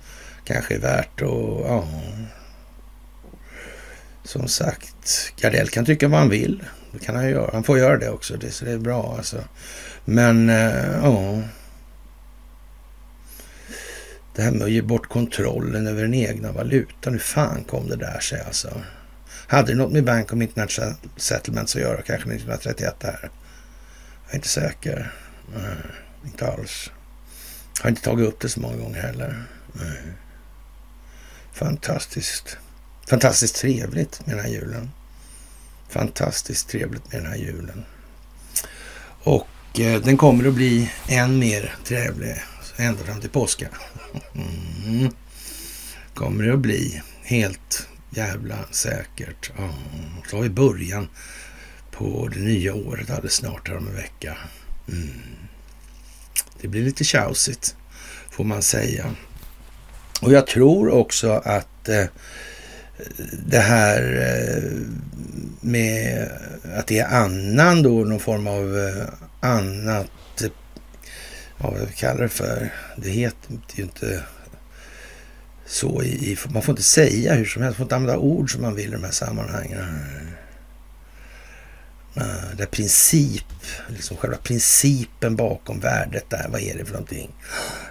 kanske 0.45 0.75
är 0.75 0.79
värt 0.79 1.21
att 1.21 1.29
ja, 1.67 1.87
som 4.23 4.47
sagt, 4.47 5.33
Gardell 5.41 5.69
kan 5.69 5.85
tycka 5.85 6.07
vad 6.07 6.19
han 6.19 6.29
vill. 6.29 6.63
Det 6.91 6.99
kan 6.99 7.15
han 7.15 7.29
göra. 7.29 7.49
Han 7.53 7.63
får 7.63 7.77
göra 7.77 7.97
det 7.97 8.09
också. 8.09 8.37
Det, 8.37 8.51
så 8.51 8.65
det 8.65 8.71
är 8.71 8.77
bra 8.77 9.15
alltså. 9.17 9.37
Men 10.05 10.49
eh. 10.49 11.05
Det 14.35 14.41
här 14.41 14.51
med 14.51 14.61
att 14.63 14.71
ge 14.71 14.81
bort 14.81 15.09
kontrollen 15.09 15.87
över 15.87 16.01
den 16.01 16.13
egna 16.13 16.51
valutan. 16.51 17.13
Hur 17.13 17.19
fan 17.19 17.63
kom 17.63 17.87
det 17.87 17.95
där 17.95 18.19
sig 18.19 18.41
alltså? 18.41 18.81
Hade 19.47 19.71
det 19.71 19.77
något 19.77 19.91
med 19.91 20.03
Bank 20.03 20.33
of 20.33 20.41
International 20.41 20.93
Settlements 21.17 21.75
att 21.75 21.81
göra 21.81 22.01
kanske 22.01 22.29
1931 22.29 22.95
där? 22.99 23.29
Jag 24.25 24.31
är 24.31 24.35
inte 24.35 24.47
säker. 24.47 25.11
Nej, 25.55 25.75
inte 26.25 26.47
alls. 26.47 26.91
Har 27.81 27.89
inte 27.89 28.01
tagit 28.01 28.27
upp 28.27 28.39
det 28.39 28.49
så 28.49 28.59
många 28.59 28.77
gånger 28.77 29.01
heller. 29.01 29.43
Nej. 29.73 30.01
Fantastiskt. 31.53 32.57
Fantastiskt 33.07 33.55
trevligt 33.55 34.25
med 34.25 34.35
den 34.35 34.45
här 34.45 34.51
julen. 34.51 34.91
Fantastiskt 35.89 36.69
trevligt 36.69 37.11
med 37.11 37.21
den 37.21 37.31
här 37.31 37.37
julen. 37.37 37.85
Och 39.23 39.79
eh, 39.79 40.01
den 40.01 40.17
kommer 40.17 40.47
att 40.47 40.53
bli 40.53 40.91
än 41.07 41.39
mer 41.39 41.75
trevlig 41.85 42.43
ända 42.75 43.03
fram 43.03 43.21
till 43.21 43.29
påska. 43.29 43.67
Mm. 44.85 45.11
Kommer 46.13 46.43
det 46.43 46.53
att 46.53 46.59
bli 46.59 47.01
helt 47.23 47.87
jävla 48.09 48.55
säkert. 48.71 49.51
Ja. 49.57 49.69
Så 50.29 50.35
har 50.35 50.43
vi 50.43 50.49
början 50.49 51.07
på 51.91 52.29
det 52.33 52.39
nya 52.39 52.73
året 52.73 53.09
alldeles 53.09 53.33
snart 53.33 53.67
här 53.67 53.77
om 53.77 53.87
en 53.87 53.95
vecka. 53.95 54.37
Mm. 54.87 55.09
Det 56.61 56.67
blir 56.67 56.83
lite 56.83 57.03
tjausigt 57.03 57.75
får 58.33 58.43
man 58.43 58.61
säga. 58.61 59.05
Och 60.21 60.31
jag 60.31 60.47
tror 60.47 60.89
också 60.89 61.31
att 61.31 61.89
eh, 61.89 62.05
det 63.45 63.59
här 63.59 64.01
eh, 64.21 64.71
med 65.61 66.29
att 66.75 66.87
det 66.87 66.99
är 66.99 67.07
annan 67.07 67.83
då, 67.83 67.89
någon 67.89 68.19
form 68.19 68.47
av 68.47 68.77
eh, 68.77 69.07
annat, 69.39 70.07
ja, 71.57 71.71
vad 71.71 71.87
vi 71.87 71.93
kallar 71.93 72.21
det 72.21 72.29
för. 72.29 72.73
Det 72.97 73.09
heter 73.09 73.59
ju 73.75 73.83
inte 73.83 74.23
så 75.65 76.03
i, 76.03 76.37
man 76.53 76.61
får 76.61 76.71
inte 76.71 76.83
säga 76.83 77.33
hur 77.33 77.45
som 77.45 77.61
helst, 77.61 77.79
man 77.79 77.85
får 77.87 77.95
inte 77.95 77.95
använda 77.95 78.17
ord 78.17 78.51
som 78.51 78.61
man 78.61 78.75
vill 78.75 78.89
i 78.89 78.91
de 78.91 79.03
här 79.03 79.11
sammanhangen. 79.11 79.79
Eh, 82.15 82.55
det 82.57 82.63
är 82.63 82.67
princip, 82.67 83.45
liksom 83.87 84.17
själva 84.17 84.37
principen 84.37 85.35
bakom 85.35 85.79
värdet 85.79 86.29
där, 86.29 86.47
vad 86.49 86.61
är 86.61 86.77
det 86.77 86.85
för 86.85 86.93
någonting? 86.93 87.31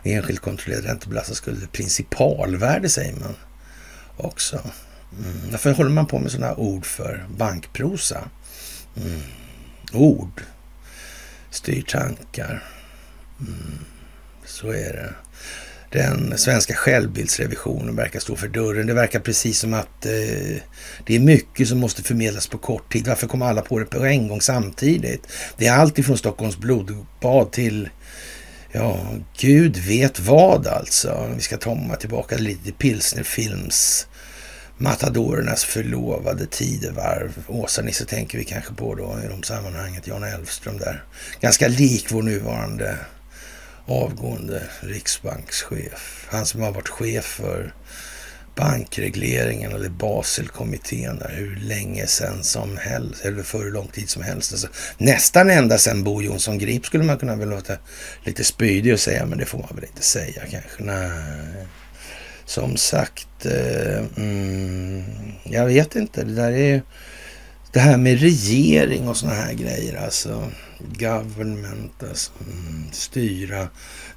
Enskilt 0.03 0.41
kontrollerad 0.41 0.85
räntebelastad 0.85 1.35
skuld, 1.35 1.73
principalvärde 1.73 2.89
säger 2.89 3.13
man 3.13 3.35
också. 4.17 4.61
Mm. 5.19 5.51
Varför 5.51 5.73
håller 5.73 5.91
man 5.91 6.07
på 6.07 6.19
med 6.19 6.31
sådana 6.33 6.55
ord 6.55 6.87
för? 6.87 7.27
Bankprosa. 7.37 8.29
Mm. 8.97 9.21
Ord 9.93 10.43
styr 11.51 11.83
tankar. 11.83 12.65
Mm. 13.47 13.79
Så 14.45 14.69
är 14.69 14.93
det. 14.93 15.15
Den 15.93 16.39
svenska 16.39 16.75
självbildsrevisionen 16.75 17.97
verkar 17.97 18.21
stå 18.21 18.37
för 18.37 18.49
dörren. 18.49 18.87
Det 18.87 18.95
verkar 18.95 19.21
precis 19.21 19.59
som 19.59 19.75
att 19.75 20.07
eh, 20.07 20.63
det 21.07 21.17
är 21.17 21.21
mycket 21.21 21.69
som 21.69 21.79
måste 21.79 22.03
förmedlas 22.03 22.47
på 22.47 22.59
kort 22.59 22.93
tid. 22.93 23.07
Varför 23.07 23.27
kommer 23.27 23.47
alla 23.47 23.63
på 23.63 23.79
det 23.79 23.85
på 23.85 24.05
en 24.05 24.29
gång 24.29 24.41
samtidigt? 24.41 25.27
Det 25.57 25.67
är 25.67 25.73
allt 25.73 25.99
ifrån 25.99 26.19
Stockholms 26.19 26.57
blodbad 26.57 27.53
till 27.53 27.89
Ja, 28.75 29.07
gud 29.39 29.77
vet 29.77 30.21
vad 30.21 30.67
alltså. 30.67 31.31
Vi 31.37 31.41
ska 31.41 31.57
komma 31.57 31.97
tillbaka 31.97 32.37
lite 32.37 32.65
till 32.65 32.73
Pilsnerfilms 32.73 34.07
Matadorernas 34.77 35.65
förlovade 35.65 36.47
tidevarv. 36.47 37.45
Åsa-Nisse 37.49 38.05
tänker 38.05 38.39
vi 38.39 38.45
kanske 38.45 38.75
på 38.75 38.95
då 38.95 39.19
i 39.25 39.29
de 39.29 39.43
sammanhanget. 39.43 40.07
Jan 40.07 40.25
Elfström 40.25 40.79
där. 40.79 41.05
Ganska 41.41 41.69
lik 41.69 42.07
vår 42.13 42.23
nuvarande 42.23 42.97
avgående 43.87 44.63
riksbankschef. 44.81 46.27
Han 46.31 46.47
som 46.47 46.63
har 46.63 46.73
varit 46.73 46.89
chef 46.89 47.25
för 47.25 47.75
bankregleringen 48.55 49.73
eller 49.73 49.89
Baselkommittén 49.89 51.19
där 51.19 51.35
hur 51.37 51.57
länge 51.57 52.07
sedan 52.07 52.45
som 52.45 52.77
helst, 52.77 53.25
eller 53.25 53.43
för 53.43 53.59
hur 53.59 53.71
lång 53.71 53.89
tid 53.89 54.09
som 54.11 54.23
helst. 54.23 54.53
Alltså, 54.53 54.69
nästan 54.99 55.51
ända 55.51 55.79
sedan 55.79 56.05
Bo 56.05 56.23
Jonsson 56.23 56.59
Grip 56.59 56.87
skulle 56.87 57.05
man 57.05 57.19
kunna 57.19 57.37
väl 57.37 57.49
låta 57.49 57.77
lite 58.25 58.45
spydig 58.45 58.93
och 58.93 59.01
säga, 59.01 59.27
men 59.27 59.39
det 59.39 59.45
får 59.45 59.59
man 59.59 59.71
väl 59.75 59.85
inte 59.85 60.03
säga 60.03 60.43
kanske. 60.51 60.83
Nej. 60.83 61.67
Som 62.45 62.77
sagt, 62.77 63.47
eh, 63.47 64.05
mm, 64.17 65.05
jag 65.45 65.67
vet 65.67 65.97
inte. 65.97 66.25
Det 66.25 66.35
där 66.35 66.53
är 66.53 66.83
det 67.73 67.81
här 67.81 67.97
med 67.97 68.21
regering 68.21 69.09
och 69.09 69.17
såna 69.17 69.35
här 69.35 69.53
grejer. 69.53 69.97
Alltså 69.97 70.51
government, 70.99 72.03
alltså, 72.03 72.33
mm, 72.47 72.93
styra 72.93 73.69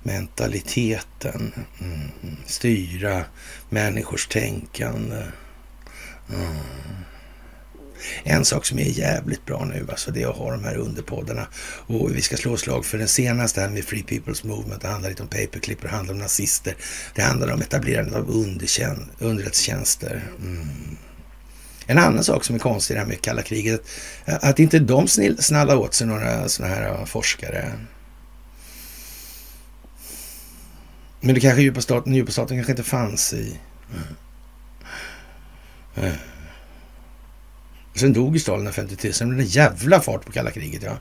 mentaliteten, 0.03 1.53
mm, 1.81 2.37
styra 2.45 3.25
människors 3.69 4.27
tänkande. 4.27 5.23
Mm. 6.29 6.55
En 8.23 8.45
sak 8.45 8.65
som 8.65 8.79
är 8.79 8.83
jävligt 8.83 9.45
bra 9.45 9.65
nu, 9.65 9.85
alltså 9.89 10.11
det 10.11 10.23
är 10.23 10.27
att 10.27 10.35
ha 10.35 10.51
de 10.51 10.63
här 10.63 10.75
underpoddarna. 10.75 11.47
Och 11.87 12.15
vi 12.15 12.21
ska 12.21 12.37
slå 12.37 12.57
slag 12.57 12.85
för 12.85 12.97
den 12.97 13.07
senaste 13.07 13.61
här 13.61 13.69
med 13.69 13.85
Free 13.85 14.03
People's 14.03 14.47
Movement. 14.47 14.81
Det 14.81 14.87
handlar 14.87 15.09
lite 15.09 15.23
om 15.23 15.29
paperclip, 15.29 15.81
det 15.81 15.87
handlar 15.87 16.13
om 16.13 16.19
nazister. 16.19 16.75
Det 17.15 17.21
handlar 17.21 17.53
om 17.53 17.61
etablerandet 17.61 18.15
av 18.15 18.29
underrättelsetjänster. 19.19 20.23
Mm. 20.39 20.97
En 21.85 21.97
annan 21.97 22.23
sak 22.23 22.43
som 22.43 22.55
är 22.55 22.59
konstig 22.59 22.93
i 22.93 22.95
det 22.95 23.01
här 23.01 23.07
med 23.07 23.21
kalla 23.21 23.41
kriget, 23.41 23.81
att 24.25 24.59
inte 24.59 24.79
de 24.79 25.07
snallar 25.39 25.75
åt 25.75 25.93
sig 25.93 26.07
några 26.07 26.49
sådana 26.49 26.75
här 26.75 26.87
eh, 26.87 27.05
forskare. 27.05 27.71
Men 31.21 31.35
det 31.35 31.41
kanske 31.41 31.61
djupa 31.61 31.81
staten, 31.81 32.13
djupa 32.13 32.31
staten 32.31 32.57
kanske 32.57 32.71
inte 32.71 32.83
fanns 32.83 33.33
i... 33.33 33.59
Mm. 35.95 36.13
Sen 37.95 38.13
dog 38.13 38.33
ju 38.33 38.39
Stalin 38.39 38.73
53, 38.73 39.13
sen 39.13 39.29
blev 39.29 39.39
det 39.39 39.45
jävla 39.45 40.01
fart 40.01 40.25
på 40.25 40.31
kalla 40.31 40.51
kriget. 40.51 40.83
Ja, 40.83 40.97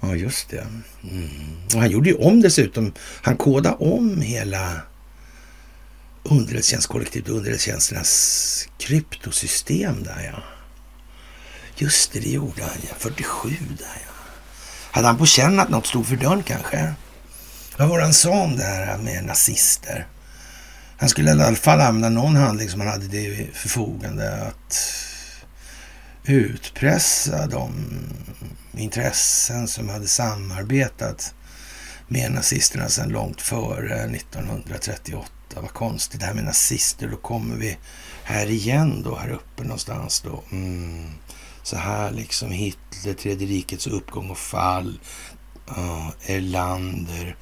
ja 0.00 0.14
just 0.14 0.48
det. 0.48 0.66
Mm. 1.10 1.28
Och 1.74 1.80
han 1.80 1.90
gjorde 1.90 2.10
ju 2.10 2.16
om 2.16 2.40
dessutom, 2.40 2.92
han 3.22 3.36
kodade 3.36 3.76
om 3.76 4.20
hela 4.20 4.80
underrättelsetjänstkollektivet 6.24 7.28
och 7.28 7.36
underrättelsetjänsternas 7.36 8.68
kryptosystem 8.78 10.02
där 10.02 10.30
ja. 10.32 10.42
Just 11.76 12.12
det, 12.12 12.20
det 12.20 12.30
gjorde 12.30 12.62
han 12.62 12.78
ja. 12.88 12.94
47 12.98 13.48
där 13.78 13.86
ja. 14.06 14.12
Hade 14.90 15.06
han 15.06 15.18
på 15.18 15.26
känn 15.26 15.60
att 15.60 15.68
något 15.68 15.86
stod 15.86 16.06
för 16.06 16.16
dörren 16.16 16.42
kanske? 16.42 16.94
Vad 17.76 17.88
var 17.88 17.98
det 17.98 18.04
han 18.04 18.14
sa 18.14 18.42
om 18.42 18.56
det 18.56 18.64
här 18.64 18.98
med 18.98 19.24
nazister? 19.24 20.06
Han 20.96 21.08
skulle 21.08 21.28
i 21.28 21.32
alla 21.32 21.56
fall 21.56 21.80
använda 21.80 22.08
någon 22.08 22.36
handling 22.36 22.68
som 22.68 22.80
han 22.80 22.90
hade 22.90 23.08
det 23.08 23.46
förfogande 23.54 24.42
att 24.42 24.94
utpressa 26.24 27.46
de 27.46 27.72
intressen 28.76 29.68
som 29.68 29.88
hade 29.88 30.06
samarbetat 30.06 31.34
med 32.08 32.32
nazisterna 32.32 32.88
sedan 32.88 33.08
långt 33.08 33.40
före 33.40 33.94
1938. 33.94 35.30
Vad 35.60 35.72
konstigt 35.72 36.20
det 36.20 36.26
här 36.26 36.34
med 36.34 36.44
nazister. 36.44 37.08
Då 37.08 37.16
kommer 37.16 37.56
vi 37.56 37.76
här 38.24 38.46
igen 38.50 39.02
då, 39.04 39.16
här 39.16 39.30
uppe 39.30 39.62
någonstans 39.62 40.20
då. 40.20 40.42
Mm. 40.52 41.06
så 41.62 41.76
här 41.76 42.10
liksom 42.10 42.50
Hitler, 42.50 43.14
Tredje 43.14 43.46
rikets 43.46 43.86
uppgång 43.86 44.30
och 44.30 44.38
fall, 44.38 44.98
uh, 45.70 46.10
Erlander, 46.26 47.36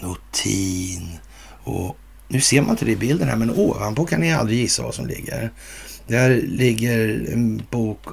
Notin 0.00 1.18
och 1.64 1.96
nu 2.28 2.40
ser 2.40 2.62
man 2.62 2.70
inte 2.70 2.84
det 2.84 2.92
i 2.92 2.96
bilden 2.96 3.28
här, 3.28 3.36
men 3.36 3.50
ovanpå 3.50 4.06
kan 4.06 4.20
ni 4.20 4.32
aldrig 4.32 4.58
gissa 4.58 4.82
vad 4.82 4.94
som 4.94 5.06
ligger. 5.06 5.52
Där 6.06 6.42
ligger 6.42 7.32
en 7.32 7.62
bok 7.70 8.06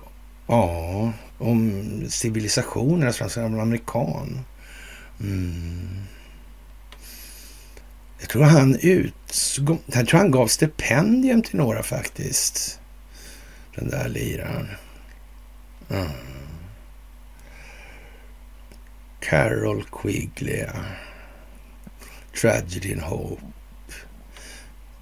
ja, 0.47 1.11
om 1.37 1.83
civilisationer, 2.09 3.07
alltså 3.07 3.39
en 3.39 3.59
amerikan. 3.59 4.39
Mm. 5.21 5.87
Jag 8.19 8.29
tror 8.29 8.43
han 8.43 8.75
ut, 8.81 9.13
jag 9.85 10.07
tror 10.07 10.17
han 10.17 10.31
gav 10.31 10.47
stipendium 10.47 11.41
till 11.41 11.55
några 11.57 11.83
faktiskt. 11.83 12.79
Den 13.75 13.89
där 13.89 14.09
liraren. 14.09 14.67
Mm. 15.89 16.11
Carol 19.19 19.85
Quigley. 20.01 20.65
Tragedy 22.41 22.93
and 22.93 23.01
Hope. 23.01 23.41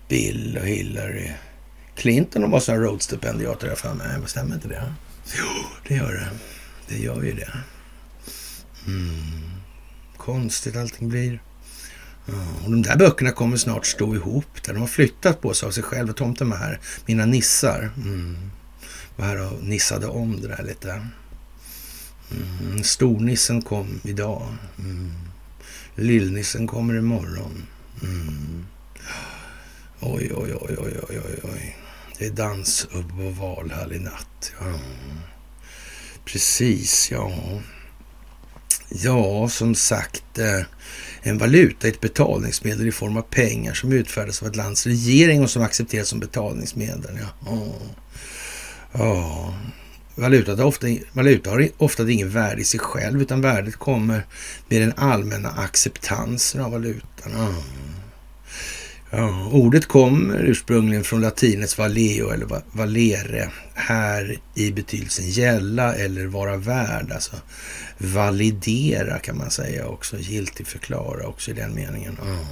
Bill 0.07 0.57
och 0.57 0.67
Hillary. 0.67 1.31
Clinton 1.95 2.51
var 2.51 2.59
sådana 2.59 2.83
Rhodes-stipendiater 2.83 3.75
för 3.75 3.93
mig. 3.93 4.07
Stämmer 4.25 4.55
inte 4.55 4.67
det? 4.67 4.93
Jo, 5.37 5.65
det 5.87 5.95
gör 5.95 6.13
det. 6.13 6.29
Det 6.87 6.99
gör 6.99 7.23
ju 7.23 7.33
det. 7.33 7.53
Mm. 8.87 9.51
Konstigt 10.17 10.75
allting 10.75 11.09
blir. 11.09 11.39
Mm, 12.27 12.55
och 12.63 12.71
de 12.71 12.81
där 12.81 12.97
böckerna 12.97 13.31
kommer 13.31 13.57
snart 13.57 13.85
stå 13.85 14.15
ihop. 14.15 14.63
Där 14.65 14.73
de 14.73 14.79
har 14.79 14.87
flyttat 14.87 15.41
på 15.41 15.53
sig 15.53 15.67
av 15.67 15.71
sig 15.71 15.83
själva. 15.83 16.13
Tomten 16.13 16.49
var 16.49 16.57
här. 16.57 16.79
Mina 17.05 17.25
nissar. 17.25 17.91
Mm. 17.97 18.37
Var 19.15 19.25
här 19.25 19.53
och 19.53 19.63
nissade 19.63 20.07
om 20.07 20.41
det 20.41 20.47
där 20.47 20.63
lite. 20.63 21.07
Mm. 22.31 22.83
Stornissen 22.83 23.61
kom 23.61 23.99
idag. 24.03 24.55
Mm. 24.79 25.11
Lillnissen 25.95 26.67
kommer 26.67 26.97
imorgon. 26.97 27.63
Mm. 28.03 28.65
Oj, 29.99 30.31
oj, 30.35 30.53
oj, 30.61 30.75
oj, 30.77 30.99
oj, 31.09 31.19
oj, 31.25 31.39
oj. 31.43 31.77
Det 32.17 32.25
är 32.25 32.31
dans 32.31 32.87
upp 32.91 33.09
på 33.09 33.29
Valhall 33.29 33.93
i 33.93 33.99
natt. 33.99 34.51
Ja. 34.59 34.79
Precis, 36.25 37.11
ja. 37.11 37.31
Ja, 38.89 39.49
som 39.49 39.75
sagt, 39.75 40.39
eh, 40.39 40.61
en 41.29 41.37
valuta 41.37 41.87
är 41.87 41.91
ett 41.91 42.01
betalningsmedel 42.01 42.87
i 42.87 42.91
form 42.91 43.17
av 43.17 43.21
pengar 43.21 43.73
som 43.73 43.91
utfärdas 43.91 44.41
av 44.41 44.47
ett 44.47 44.55
lands 44.55 44.87
regering 44.87 45.43
och 45.43 45.49
som 45.49 45.63
accepteras 45.63 46.07
som 46.07 46.19
betalningsmedel. 46.19 47.19
Ja. 47.21 47.57
ja. 48.93 49.53
Valuta 50.15 50.55
har, 50.55 50.63
ofta, 50.63 50.87
valuta 51.13 51.49
har 51.49 51.69
ofta 51.77 52.09
inget 52.09 52.27
värde 52.27 52.61
i 52.61 52.63
sig 52.63 52.79
själv 52.79 53.21
utan 53.21 53.41
värdet 53.41 53.75
kommer 53.75 54.25
med 54.67 54.81
den 54.81 54.93
allmänna 54.97 55.49
acceptansen 55.49 56.61
av 56.61 56.71
valutan. 56.71 57.31
Oh. 57.35 57.86
Ja, 59.09 59.49
ordet 59.51 59.85
kommer 59.85 60.43
ursprungligen 60.43 61.03
från 61.03 61.21
latinets 61.21 61.77
valeo 61.77 62.29
eller 62.29 62.61
valere, 62.71 63.51
här 63.73 64.39
i 64.55 64.71
betydelsen 64.71 65.29
gälla 65.29 65.95
eller 65.95 66.25
vara 66.25 66.57
värd, 66.57 67.11
alltså 67.11 67.35
validera 67.97 69.19
kan 69.19 69.37
man 69.37 69.51
säga 69.51 69.87
också, 69.87 70.17
giltigt 70.17 70.69
förklara 70.69 71.27
också 71.27 71.51
i 71.51 71.53
den 71.53 71.75
meningen. 71.75 72.17
Mm. 72.23 72.45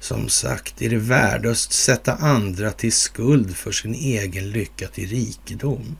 Som 0.00 0.28
sagt, 0.28 0.82
är 0.82 0.90
det 0.90 0.96
värdöst 0.96 1.72
sätta 1.72 2.14
andra 2.14 2.70
till 2.70 2.92
skuld 2.92 3.56
för 3.56 3.72
sin 3.72 3.94
egen 3.94 4.50
lycka 4.50 4.86
till 4.86 5.08
rikedom? 5.08 5.96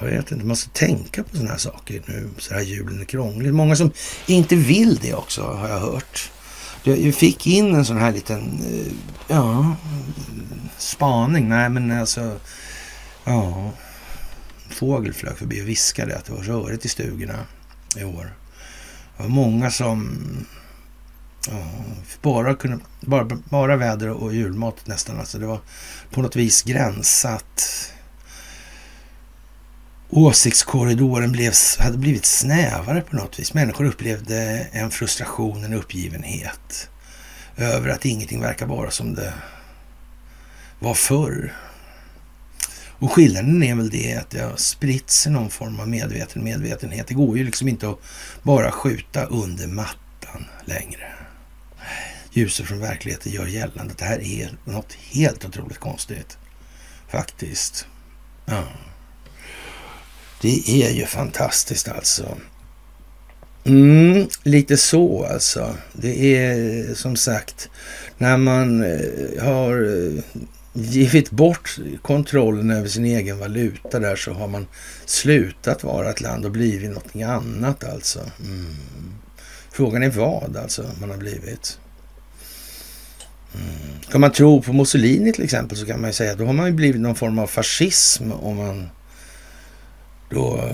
Jag 0.00 0.06
vet 0.06 0.32
inte, 0.32 0.44
man 0.44 0.56
ska 0.56 0.70
tänka 0.70 1.22
på 1.22 1.36
sådana 1.36 1.50
här 1.50 1.58
saker 1.58 2.02
nu 2.06 2.28
så 2.38 2.54
här 2.54 2.60
julen 2.60 3.00
är 3.00 3.04
krånglig. 3.04 3.54
Många 3.54 3.76
som 3.76 3.90
inte 4.26 4.56
vill 4.56 4.96
det 4.96 5.14
också 5.14 5.42
har 5.42 5.68
jag 5.68 5.80
hört. 5.80 6.30
Jag 6.82 7.14
fick 7.14 7.46
in 7.46 7.74
en 7.74 7.84
sån 7.84 7.98
här 7.98 8.12
liten, 8.12 8.60
eh, 8.72 8.92
ja, 9.28 9.76
spaning. 10.78 11.48
Nej 11.48 11.68
men 11.68 11.90
alltså, 11.90 12.40
ja. 13.24 13.70
Fågel 14.70 15.12
flög 15.12 15.38
förbi 15.38 15.62
och 15.62 15.68
viskade 15.68 16.16
att 16.16 16.24
det 16.24 16.32
var 16.32 16.42
rörigt 16.42 16.84
i 16.84 16.88
stugorna 16.88 17.46
i 17.96 18.04
år. 18.04 18.34
Det 19.16 19.22
var 19.22 19.30
många 19.30 19.70
som 19.70 20.18
ja, 21.48 21.62
bara, 22.22 22.54
kunde, 22.54 22.78
bara, 23.00 23.24
bara 23.24 23.76
väder 23.76 24.10
och 24.10 24.34
julmat 24.34 24.86
nästan. 24.86 25.18
Alltså 25.18 25.38
det 25.38 25.46
var 25.46 25.60
på 26.10 26.22
något 26.22 26.36
vis 26.36 26.62
gränsat 26.62 27.92
åsiktskorridoren 30.10 31.32
blev, 31.32 31.52
hade 31.78 31.98
blivit 31.98 32.24
snävare 32.24 33.00
på 33.00 33.16
något 33.16 33.38
vis. 33.38 33.54
Människor 33.54 33.84
upplevde 33.84 34.66
en 34.72 34.90
frustration, 34.90 35.64
en 35.64 35.72
uppgivenhet 35.72 36.90
över 37.56 37.88
att 37.88 38.04
ingenting 38.04 38.40
verkar 38.40 38.66
vara 38.66 38.90
som 38.90 39.14
det 39.14 39.32
var 40.78 40.94
förr. 40.94 41.52
Och 43.00 43.12
skillnaden 43.12 43.62
är 43.62 43.74
väl 43.74 43.90
det 43.90 44.14
att 44.14 44.30
det 44.30 44.40
har 44.40 44.56
spritt 44.56 45.10
sig 45.10 45.32
någon 45.32 45.50
form 45.50 45.80
av 45.80 45.88
medveten 45.88 46.44
medvetenhet. 46.44 47.06
Det 47.06 47.14
går 47.14 47.38
ju 47.38 47.44
liksom 47.44 47.68
inte 47.68 47.88
att 47.88 47.98
bara 48.42 48.72
skjuta 48.72 49.24
under 49.24 49.66
mattan 49.66 50.44
längre. 50.64 51.12
Ljuset 52.30 52.66
från 52.66 52.80
verkligheten 52.80 53.32
gör 53.32 53.46
gällande 53.46 53.92
att 53.92 53.98
det 53.98 54.04
här 54.04 54.20
är 54.20 54.50
något 54.64 54.92
helt 54.92 55.44
otroligt 55.44 55.78
konstigt. 55.78 56.38
Faktiskt. 57.08 57.86
Ja. 58.46 58.64
Det 60.40 60.82
är 60.82 60.90
ju 60.90 61.06
fantastiskt 61.06 61.88
alltså. 61.88 62.36
Mm, 63.64 64.28
lite 64.42 64.76
så 64.76 65.24
alltså. 65.24 65.74
Det 65.92 66.36
är 66.36 66.94
som 66.94 67.16
sagt 67.16 67.68
när 68.18 68.36
man 68.36 68.82
eh, 68.82 69.44
har 69.44 69.84
eh, 69.84 70.40
givit 70.72 71.30
bort 71.30 71.78
kontrollen 72.02 72.70
över 72.70 72.88
sin 72.88 73.04
egen 73.04 73.38
valuta 73.38 73.98
där 73.98 74.16
så 74.16 74.32
har 74.32 74.48
man 74.48 74.66
slutat 75.06 75.84
vara 75.84 76.10
ett 76.10 76.20
land 76.20 76.44
och 76.44 76.50
blivit 76.50 76.90
någonting 76.90 77.22
annat 77.22 77.84
alltså. 77.84 78.20
Mm. 78.44 78.76
Frågan 79.70 80.02
är 80.02 80.10
vad 80.10 80.56
alltså 80.56 80.90
man 81.00 81.10
har 81.10 81.16
blivit. 81.16 81.78
Mm. 83.54 84.00
Kan 84.10 84.20
man 84.20 84.32
tro 84.32 84.62
på 84.62 84.72
Mussolini 84.72 85.32
till 85.32 85.44
exempel 85.44 85.78
så 85.78 85.86
kan 85.86 86.00
man 86.00 86.10
ju 86.10 86.14
säga 86.14 86.32
att 86.32 86.38
då 86.38 86.44
har 86.44 86.52
man 86.52 86.66
ju 86.66 86.72
blivit 86.72 87.00
någon 87.00 87.14
form 87.14 87.38
av 87.38 87.46
fascism 87.46 88.32
om 88.32 88.56
man 88.56 88.88
då 90.30 90.70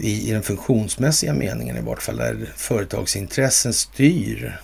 i, 0.00 0.28
i 0.28 0.32
den 0.32 0.42
funktionsmässiga 0.42 1.34
meningen 1.34 1.76
i 1.76 1.80
vart 1.80 2.02
fall, 2.02 2.16
där 2.16 2.52
företagsintressen 2.56 3.72
styr 3.72 4.60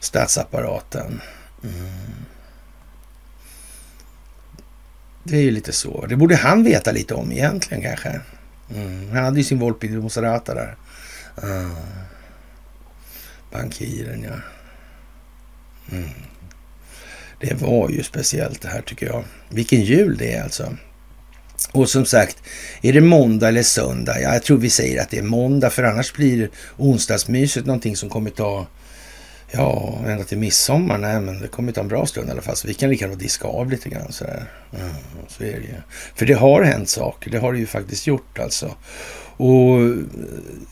statsapparaten. 0.00 1.20
Mm. 1.64 2.24
Det 5.24 5.36
är 5.36 5.42
ju 5.42 5.50
lite 5.50 5.72
så. 5.72 6.06
Det 6.06 6.16
borde 6.16 6.36
han 6.36 6.64
veta 6.64 6.92
lite 6.92 7.14
om 7.14 7.32
egentligen 7.32 7.82
kanske. 7.82 8.20
Mm. 8.74 9.10
Han 9.12 9.24
hade 9.24 9.38
ju 9.38 9.44
sin 9.44 9.58
Volpi 9.58 9.88
Moserata 9.88 10.54
där. 10.54 10.76
Mm. 11.42 11.70
Bankiren, 13.52 14.22
ja. 14.22 14.34
Mm. 15.96 16.10
Det 17.40 17.54
var 17.54 17.90
ju 17.90 18.02
speciellt 18.02 18.62
det 18.62 18.68
här 18.68 18.82
tycker 18.82 19.06
jag. 19.06 19.24
Vilken 19.48 19.80
jul 19.80 20.16
det 20.16 20.34
är 20.34 20.42
alltså. 20.42 20.76
Och 21.72 21.88
som 21.88 22.06
sagt, 22.06 22.36
är 22.82 22.92
det 22.92 23.00
måndag 23.00 23.48
eller 23.48 23.62
söndag? 23.62 24.20
Ja, 24.20 24.32
jag 24.32 24.42
tror 24.42 24.58
vi 24.58 24.70
säger 24.70 25.02
att 25.02 25.10
det 25.10 25.18
är 25.18 25.22
måndag, 25.22 25.70
för 25.70 25.82
annars 25.82 26.12
blir 26.12 26.50
onsdagsmyset 26.76 27.66
någonting 27.66 27.96
som 27.96 28.08
kommer 28.08 28.30
ta, 28.30 28.66
ja, 29.50 29.98
ända 30.06 30.24
till 30.24 30.38
midsommar. 30.38 30.98
Nej, 30.98 31.20
men 31.20 31.40
det 31.40 31.48
kommer 31.48 31.72
ta 31.72 31.80
en 31.80 31.88
bra 31.88 32.06
stund 32.06 32.28
i 32.28 32.32
alla 32.32 32.42
fall, 32.42 32.56
så 32.56 32.68
vi 32.68 32.74
kan 32.74 32.90
lika 32.90 33.04
gärna 33.04 33.16
diska 33.16 33.48
av 33.48 33.70
lite 33.70 33.88
grann 33.88 34.12
sådär. 34.12 34.44
Mm, 34.78 34.94
så 35.28 35.42
är 35.42 35.52
det 35.52 35.66
ju. 35.66 35.74
För 36.14 36.26
det 36.26 36.34
har 36.34 36.62
hänt 36.62 36.88
saker, 36.88 37.30
det 37.30 37.38
har 37.38 37.52
det 37.52 37.58
ju 37.58 37.66
faktiskt 37.66 38.06
gjort 38.06 38.38
alltså. 38.38 38.74
Och 39.40 39.78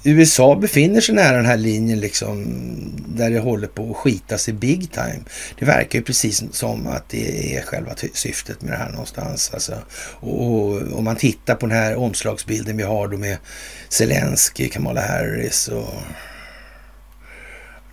USA 0.04 0.56
befinner 0.56 1.00
sig 1.00 1.14
nära 1.14 1.36
den 1.36 1.46
här 1.46 1.56
linjen 1.56 2.00
liksom 2.00 2.46
där 3.08 3.30
det 3.30 3.38
håller 3.38 3.68
på 3.68 3.90
att 3.90 3.96
skitas 3.96 4.48
i 4.48 4.52
big 4.52 4.92
time. 4.92 5.20
Det 5.58 5.64
verkar 5.64 5.98
ju 5.98 6.04
precis 6.04 6.42
som 6.52 6.86
att 6.86 7.08
det 7.08 7.56
är 7.56 7.62
själva 7.62 7.94
syftet 8.12 8.62
med 8.62 8.72
det 8.72 8.76
här 8.76 8.90
någonstans. 8.90 9.50
Alltså, 9.54 9.74
och 10.20 10.92
om 10.98 11.04
man 11.04 11.16
tittar 11.16 11.54
på 11.54 11.66
den 11.66 11.76
här 11.76 11.96
omslagsbilden 11.96 12.76
vi 12.76 12.82
har 12.82 13.08
då 13.08 13.16
med 13.16 13.36
Zelensky, 13.88 14.68
Kamala 14.68 15.00
Harris 15.00 15.68
och 15.68 15.94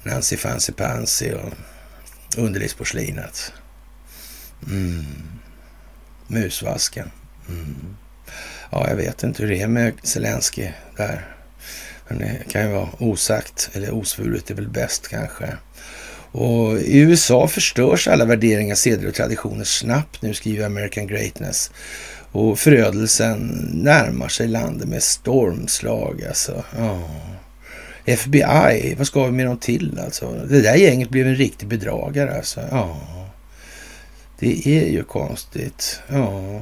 Nancy 0.03 0.37
Fancy 0.37 0.73
Pansy 0.73 1.31
och 1.31 1.53
underlivsporslinet. 2.37 3.53
Mm. 4.67 5.05
Musvasken. 6.27 7.11
Mm. 7.49 7.95
Ja, 8.73 8.85
jag 8.89 8.95
vet 8.95 9.23
inte 9.23 9.43
hur 9.43 9.49
det 9.49 9.61
är 9.61 9.67
med 9.67 9.93
Zelensky 10.03 10.67
där. 10.97 11.27
Men 12.07 12.17
det 12.17 12.51
kan 12.51 12.61
ju 12.61 12.67
vara 12.67 12.89
osagt, 12.99 13.69
eller 13.73 13.93
osvuret 13.93 14.49
är 14.49 14.55
väl 14.55 14.69
bäst 14.69 15.07
kanske. 15.07 15.53
Och 16.31 16.79
i 16.79 16.99
USA 16.99 17.47
förstörs 17.47 18.07
alla 18.07 18.25
värderingar, 18.25 18.75
seder 18.75 19.07
och 19.07 19.13
traditioner 19.13 19.63
snabbt 19.63 20.21
nu, 20.21 20.33
skriver 20.33 20.65
American 20.65 21.07
Greatness. 21.07 21.71
Och 22.31 22.59
förödelsen 22.59 23.69
närmar 23.73 24.27
sig 24.27 24.47
landet 24.47 24.87
med 24.87 25.03
stormslag 25.03 26.23
alltså. 26.27 26.63
Oh. 26.79 27.09
FBI, 28.05 28.95
vad 28.97 29.07
ska 29.07 29.25
vi 29.25 29.31
med 29.31 29.45
dem 29.45 29.57
till 29.57 29.99
alltså? 30.03 30.45
Det 30.49 30.61
där 30.61 30.75
gänget 30.75 31.09
blev 31.09 31.27
en 31.27 31.35
riktig 31.35 31.67
bedragare 31.67 32.37
alltså. 32.37 32.59
Oh. 32.59 33.22
Det 34.39 34.67
är 34.67 34.89
ju 34.89 35.03
konstigt. 35.03 36.01
Ja. 36.07 36.59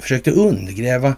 Försökte 0.00 0.30
undergräva 0.30 1.14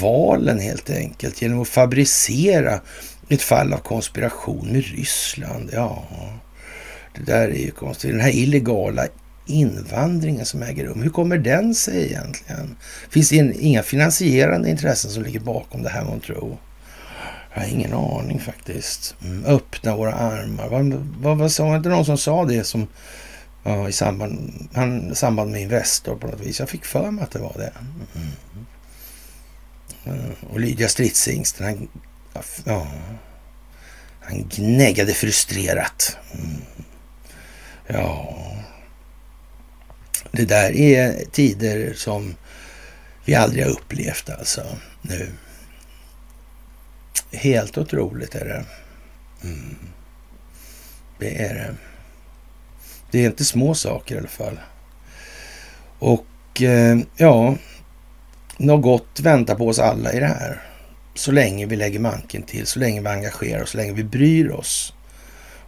valen 0.00 0.58
helt 0.60 0.90
enkelt 0.90 1.42
genom 1.42 1.62
att 1.62 1.68
fabricera 1.68 2.80
ett 3.28 3.42
fall 3.42 3.72
av 3.72 3.78
konspiration 3.78 4.68
med 4.72 4.84
Ryssland. 4.84 5.70
Ja, 5.72 6.04
det 7.14 7.32
där 7.32 7.48
är 7.48 7.64
ju 7.64 7.70
konstigt. 7.70 8.10
Den 8.10 8.20
här 8.20 8.34
illegala 8.36 9.06
invandringen 9.46 10.46
som 10.46 10.62
äger 10.62 10.84
rum, 10.84 11.02
hur 11.02 11.10
kommer 11.10 11.38
den 11.38 11.74
sig 11.74 12.06
egentligen? 12.06 12.76
Finns 13.10 13.28
det 13.28 13.36
inga 13.36 13.82
finansierande 13.82 14.70
intressen 14.70 15.10
som 15.10 15.22
ligger 15.22 15.40
bakom 15.40 15.82
det 15.82 15.88
här 15.88 16.04
man 16.04 16.20
tror? 16.20 16.56
Jag 17.54 17.60
har 17.62 17.68
ingen 17.68 17.94
aning 17.94 18.40
faktiskt. 18.40 19.14
Mm, 19.24 19.44
öppna 19.44 19.96
våra 19.96 20.12
armar. 20.12 20.68
Vad, 20.68 21.06
vad, 21.20 21.38
vad 21.38 21.52
sa, 21.52 21.64
var 21.64 21.72
det 21.72 21.76
inte 21.76 21.88
någon 21.88 22.04
som 22.04 22.18
sa 22.18 22.44
det 22.44 22.64
som 22.64 22.86
ja, 23.62 23.88
i 23.88 23.92
samband, 23.92 24.68
han, 24.74 25.14
samband 25.14 25.50
med 25.50 25.62
Investor 25.62 26.16
på 26.16 26.26
något 26.26 26.40
vis? 26.40 26.60
Jag 26.60 26.68
fick 26.68 26.84
för 26.84 27.10
mig 27.10 27.24
att 27.24 27.30
det 27.30 27.38
var 27.38 27.54
det. 27.56 27.72
Mm. 28.14 28.32
Mm. 30.04 30.34
Och 30.50 30.60
Lydia 30.60 30.88
Stridshingsten, 30.88 31.66
han, 31.66 31.88
ja, 32.64 32.86
han 34.20 34.48
gnäggade 34.48 35.14
frustrerat. 35.14 36.16
Mm. 36.32 36.62
Ja, 37.86 38.36
det 40.30 40.44
där 40.44 40.76
är 40.76 41.24
tider 41.32 41.94
som 41.94 42.34
vi 43.24 43.34
aldrig 43.34 43.64
har 43.64 43.70
upplevt 43.70 44.30
alltså 44.30 44.66
nu. 45.02 45.32
Helt 47.32 47.78
otroligt 47.78 48.34
är 48.34 48.44
det. 48.44 48.64
Mm. 49.42 49.76
Det 51.18 51.44
är 51.44 51.54
det. 51.54 51.74
Det 53.10 53.18
är 53.18 53.26
inte 53.26 53.44
små 53.44 53.74
saker 53.74 54.14
i 54.14 54.18
alla 54.18 54.28
fall. 54.28 54.58
Och 55.98 56.62
eh, 56.62 56.98
ja, 57.16 57.56
något 58.56 58.82
gott 58.82 59.20
väntar 59.20 59.54
på 59.54 59.68
oss 59.68 59.78
alla 59.78 60.12
i 60.12 60.20
det 60.20 60.26
här. 60.26 60.62
Så 61.14 61.32
länge 61.32 61.66
vi 61.66 61.76
lägger 61.76 61.98
manken 61.98 62.42
till, 62.42 62.66
så 62.66 62.78
länge 62.78 63.00
vi 63.00 63.08
engagerar 63.08 63.62
oss, 63.62 63.70
så 63.70 63.76
länge 63.76 63.92
vi 63.92 64.04
bryr 64.04 64.50
oss 64.50 64.92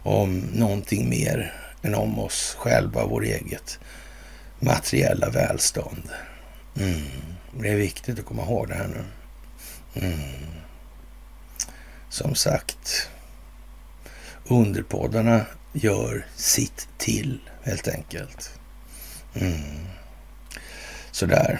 om 0.03 0.39
någonting 0.53 1.09
mer 1.09 1.53
än 1.81 1.95
om 1.95 2.19
oss 2.19 2.55
själva, 2.59 3.05
vår 3.05 3.23
eget 3.23 3.79
materiella 4.59 5.29
välstånd. 5.29 6.09
Mm. 6.79 7.01
Det 7.59 7.69
är 7.69 7.75
viktigt 7.75 8.19
att 8.19 8.25
komma 8.25 8.43
ihåg 8.43 8.67
det 8.67 8.75
här 8.75 8.87
nu. 8.87 9.03
Mm. 10.05 10.19
Som 12.09 12.35
sagt, 12.35 13.09
underpoddarna 14.47 15.45
gör 15.73 16.25
sitt 16.35 16.87
till 16.97 17.39
helt 17.63 17.87
enkelt. 17.87 18.51
Mm. 19.35 19.61
Sådär. 21.11 21.59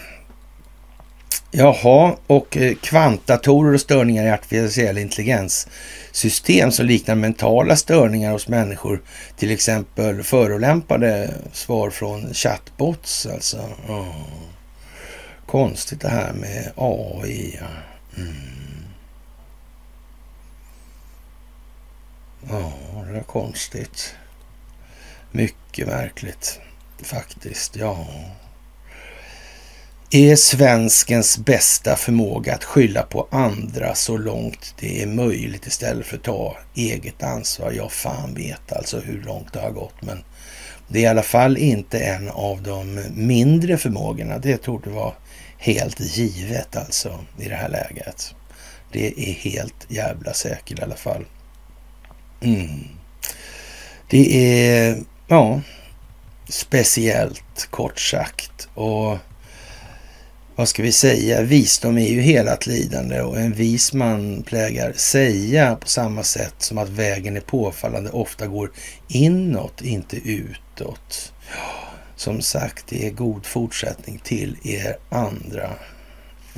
Jaha, 1.54 2.16
och 2.28 2.58
eh, 2.58 2.76
kvantdatorer 2.76 3.74
och 3.74 3.82
störningar 3.82 4.26
i 4.26 4.32
artificiell 4.32 4.98
intelligens. 4.98 5.68
System 6.12 6.72
som 6.72 6.86
liknar 6.86 7.16
mentala 7.16 7.76
störningar 7.76 8.32
hos 8.32 8.48
människor. 8.48 9.02
Till 9.38 9.52
exempel 9.52 10.24
förolämpade 10.24 11.34
svar 11.54 11.90
från 11.90 12.34
chatbots. 12.34 13.26
Alltså. 13.26 13.58
Oh. 13.90 14.16
Konstigt 15.46 16.02
det 16.02 16.10
här 16.10 16.34
med 16.34 16.72
AI. 16.76 17.60
Mm. 18.18 18.51
Ja, 22.50 22.74
det 23.12 23.20
är 23.20 23.24
konstigt. 23.24 24.16
Mycket 25.32 25.88
märkligt 25.88 26.60
faktiskt. 27.04 27.76
Ja 27.76 28.08
är 30.14 30.36
svenskens 30.36 31.38
bästa 31.38 31.96
förmåga 31.96 32.56
att 32.56 32.64
skylla 32.64 33.04
på 33.04 33.28
andra 33.32 33.96
så 33.96 34.18
långt 34.18 34.76
det 34.80 35.02
är 35.02 35.08
möjligt 35.08 35.68
istället 35.68 36.06
för 36.06 36.18
att 36.18 36.24
ta 36.24 36.58
eget 36.76 37.24
ansvar. 37.24 37.72
Jag 37.72 37.92
fan 37.92 38.34
vet 38.34 38.74
alltså 38.74 39.00
hur 39.00 39.22
långt 39.22 39.54
det 39.54 39.60
har 39.60 39.72
gått, 39.72 40.02
men 40.02 40.24
det 40.88 41.00
är 41.00 41.04
i 41.04 41.08
alla 41.08 41.24
fall 41.24 41.58
inte 41.58 42.00
en 42.00 42.30
av 42.30 42.62
de 42.62 43.04
mindre 43.16 43.78
förmågorna. 43.78 44.38
Det 44.38 44.58
torde 44.58 44.90
vara 44.90 45.14
helt 45.58 46.00
givet 46.00 46.76
alltså 46.76 47.20
i 47.40 47.48
det 47.48 47.56
här 47.56 47.70
läget. 47.70 48.36
Det 48.92 49.30
är 49.30 49.34
helt 49.34 49.86
jävla 49.88 50.34
säkert 50.34 50.80
i 50.80 50.82
alla 50.82 50.96
fall. 50.96 51.26
Mm. 52.42 52.88
Det 54.10 54.58
är, 54.58 55.04
ja, 55.28 55.62
speciellt 56.50 57.68
kort 57.70 58.00
sagt. 58.00 58.68
Och 58.74 59.18
vad 60.56 60.68
ska 60.68 60.84
vi 60.84 60.92
säga, 60.92 61.42
visdom 61.42 61.98
är 61.98 62.10
ju 62.10 62.22
hela 62.22 62.58
lidande 62.68 63.22
och 63.22 63.40
en 63.40 63.54
vis 63.54 63.94
man 63.94 64.44
plägar 64.44 64.94
säga 64.94 65.76
på 65.76 65.88
samma 65.88 66.24
sätt 66.24 66.56
som 66.58 66.78
att 66.78 66.90
vägen 66.90 67.38
är 67.38 67.42
påfallande 67.42 68.10
ofta 68.10 68.48
går 68.48 68.72
inåt, 69.08 69.82
inte 69.82 70.18
utåt. 70.18 71.34
Som 72.16 72.42
sagt, 72.42 72.86
det 72.90 73.08
är 73.08 73.12
god 73.12 73.46
fortsättning 73.46 74.20
till 74.24 74.58
er 74.64 74.98
andra. 75.10 75.70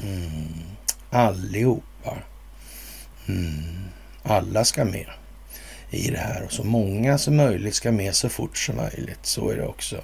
Mm. 0.04 0.54
Allihopa. 1.10 2.17
Mm. 3.28 3.63
Alla 4.24 4.65
ska 4.65 4.86
med 4.86 5.10
i 5.94 6.12
det 6.12 6.18
här 6.18 6.44
och 6.44 6.52
så 6.52 6.64
många 6.64 7.18
som 7.18 7.36
möjligt 7.36 7.76
ska 7.76 7.92
med 7.92 8.16
så 8.16 8.30
fort 8.30 8.58
som 8.58 8.76
möjligt. 8.76 9.20
Så 9.22 9.50
är 9.50 9.56
det 9.56 9.66
också. 9.66 10.02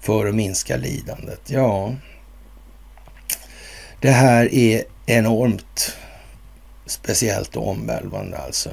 För 0.00 0.26
att 0.26 0.34
minska 0.34 0.76
lidandet. 0.76 1.40
Ja, 1.46 1.94
det 4.00 4.10
här 4.10 4.54
är 4.54 4.84
enormt 5.06 5.96
speciellt 6.86 7.56
och 7.56 7.68
omvälvande 7.68 8.38
alltså. 8.38 8.70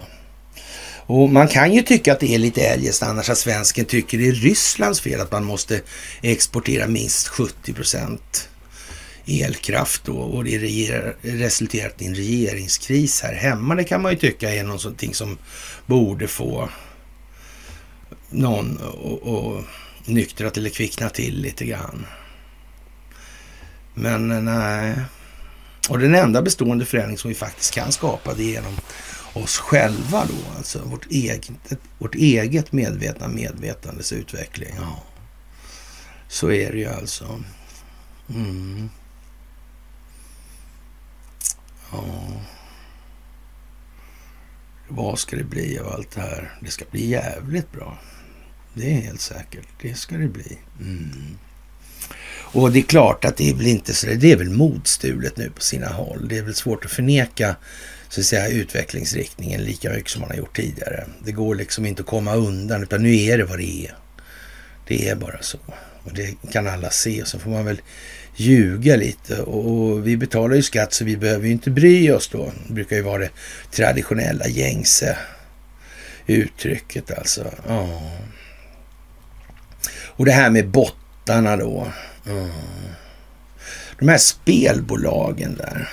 Och 1.05 1.29
man 1.29 1.47
kan 1.47 1.73
ju 1.73 1.81
tycka 1.81 2.13
att 2.13 2.19
det 2.19 2.35
är 2.35 2.37
lite 2.37 2.61
eljest 2.61 3.03
annars 3.03 3.29
att 3.29 3.37
svensken 3.37 3.85
tycker 3.85 4.17
det 4.17 4.27
är 4.27 4.31
Rysslands 4.31 5.01
fel 5.01 5.21
att 5.21 5.31
man 5.31 5.43
måste 5.43 5.81
exportera 6.21 6.87
minst 6.87 7.27
70 7.27 7.73
procent 7.73 8.49
elkraft 9.29 10.03
då 10.03 10.17
och 10.17 10.43
det 10.43 11.13
resulterat 11.21 12.01
i 12.01 12.05
en 12.05 12.15
regeringskris 12.15 13.21
här 13.21 13.33
hemma. 13.33 13.75
Det 13.75 13.83
kan 13.83 14.01
man 14.01 14.11
ju 14.11 14.17
tycka 14.17 14.55
är 14.55 14.63
någonting 14.63 15.13
som 15.13 15.37
borde 15.85 16.27
få 16.27 16.69
någon 18.29 18.79
att 19.23 19.65
nyktra 20.07 20.49
till 20.49 20.61
eller 20.63 20.69
kvickna 20.69 21.09
till 21.09 21.41
lite 21.41 21.65
grann. 21.65 22.05
Men 23.93 24.31
eh, 24.31 24.41
nej, 24.41 24.95
och 25.89 25.99
den 25.99 26.15
enda 26.15 26.41
bestående 26.41 26.85
förändring 26.85 27.17
som 27.17 27.29
vi 27.29 27.35
faktiskt 27.35 27.73
kan 27.73 27.91
skapa 27.91 28.33
det 28.33 28.43
är 28.43 28.51
genom 28.51 28.77
oss 29.33 29.57
själva 29.57 30.25
då, 30.25 30.57
alltså 30.57 30.79
vårt 30.79 31.05
eget, 31.11 31.51
vårt 31.97 32.15
eget 32.15 32.71
medvetna 32.71 33.27
medvetandes 33.27 34.13
utveckling. 34.13 34.75
Ja. 34.77 35.03
Så 36.27 36.51
är 36.51 36.71
det 36.71 36.77
ju 36.77 36.87
alltså. 36.87 37.43
Mm. 38.29 38.89
Ja. 41.91 42.03
Vad 44.87 45.19
ska 45.19 45.35
det 45.35 45.43
bli 45.43 45.79
av 45.79 45.87
allt 45.87 46.11
det 46.11 46.21
här? 46.21 46.53
Det 46.61 46.71
ska 46.71 46.85
bli 46.91 47.07
jävligt 47.07 47.71
bra. 47.71 47.99
Det 48.73 48.91
är 48.91 49.01
helt 49.01 49.21
säkert. 49.21 49.67
Det 49.81 49.93
ska 49.93 50.17
det 50.17 50.27
bli. 50.27 50.57
Mm. 50.79 51.37
Och 52.51 52.71
det 52.71 52.79
är 52.79 52.83
klart 52.83 53.25
att 53.25 53.37
det 53.37 53.49
är 53.49 53.53
väl 53.53 53.67
inte 53.67 53.93
så, 53.93 54.07
det 54.07 54.31
är 54.31 54.37
väl 54.37 54.49
modstulet 54.49 55.37
nu 55.37 55.49
på 55.49 55.61
sina 55.61 55.87
håll. 55.87 56.27
Det 56.27 56.37
är 56.37 56.43
väl 56.43 56.55
svårt 56.55 56.85
att 56.85 56.91
förneka 56.91 57.55
så 58.09 58.21
att 58.21 58.25
säga 58.25 58.47
utvecklingsriktningen 58.47 59.63
lika 59.63 59.89
mycket 59.89 60.09
som 60.09 60.21
man 60.21 60.29
har 60.29 60.37
gjort 60.37 60.55
tidigare. 60.55 61.07
Det 61.23 61.31
går 61.31 61.55
liksom 61.55 61.85
inte 61.85 62.01
att 62.01 62.07
komma 62.07 62.35
undan 62.35 62.83
utan 62.83 63.03
nu 63.03 63.15
är 63.15 63.37
det 63.37 63.43
vad 63.43 63.57
det 63.57 63.85
är. 63.85 63.95
Det 64.87 65.09
är 65.09 65.15
bara 65.15 65.41
så. 65.41 65.59
Och 66.03 66.13
det 66.13 66.35
kan 66.51 66.67
alla 66.67 66.89
se. 66.89 67.25
Så 67.25 67.39
får 67.39 67.49
man 67.51 67.65
väl 67.65 67.81
ljuga 68.39 68.95
lite. 68.95 69.41
Och 69.41 70.07
vi 70.07 70.17
betalar 70.17 70.55
ju 70.55 70.61
skatt 70.61 70.93
så 70.93 71.05
vi 71.05 71.17
behöver 71.17 71.45
ju 71.45 71.51
inte 71.51 71.69
bry 71.69 72.11
oss 72.11 72.27
då. 72.27 72.51
Det 72.67 72.73
brukar 72.73 72.95
ju 72.95 73.01
vara 73.01 73.17
det 73.17 73.29
traditionella 73.71 74.47
gängse 74.47 75.17
uttrycket 76.27 77.17
alltså. 77.17 77.41
Oh. 77.67 78.11
Och 79.91 80.25
det 80.25 80.31
här 80.31 80.49
med 80.49 80.67
bottarna 80.67 81.57
då. 81.57 81.87
Oh. 82.25 82.49
De 83.99 84.07
här 84.07 84.17
spelbolagen 84.17 85.55
där. 85.55 85.89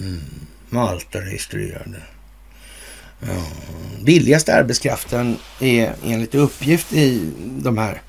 Mm. 0.00 0.20
Malta 0.68 1.20
registrerade. 1.20 2.02
Ja. 3.20 3.46
Billigaste 4.02 4.54
arbetskraften 4.54 5.36
är 5.60 5.92
enligt 6.04 6.34
uppgift 6.34 6.92
i 6.92 7.32
de 7.42 7.78
här 7.78 8.02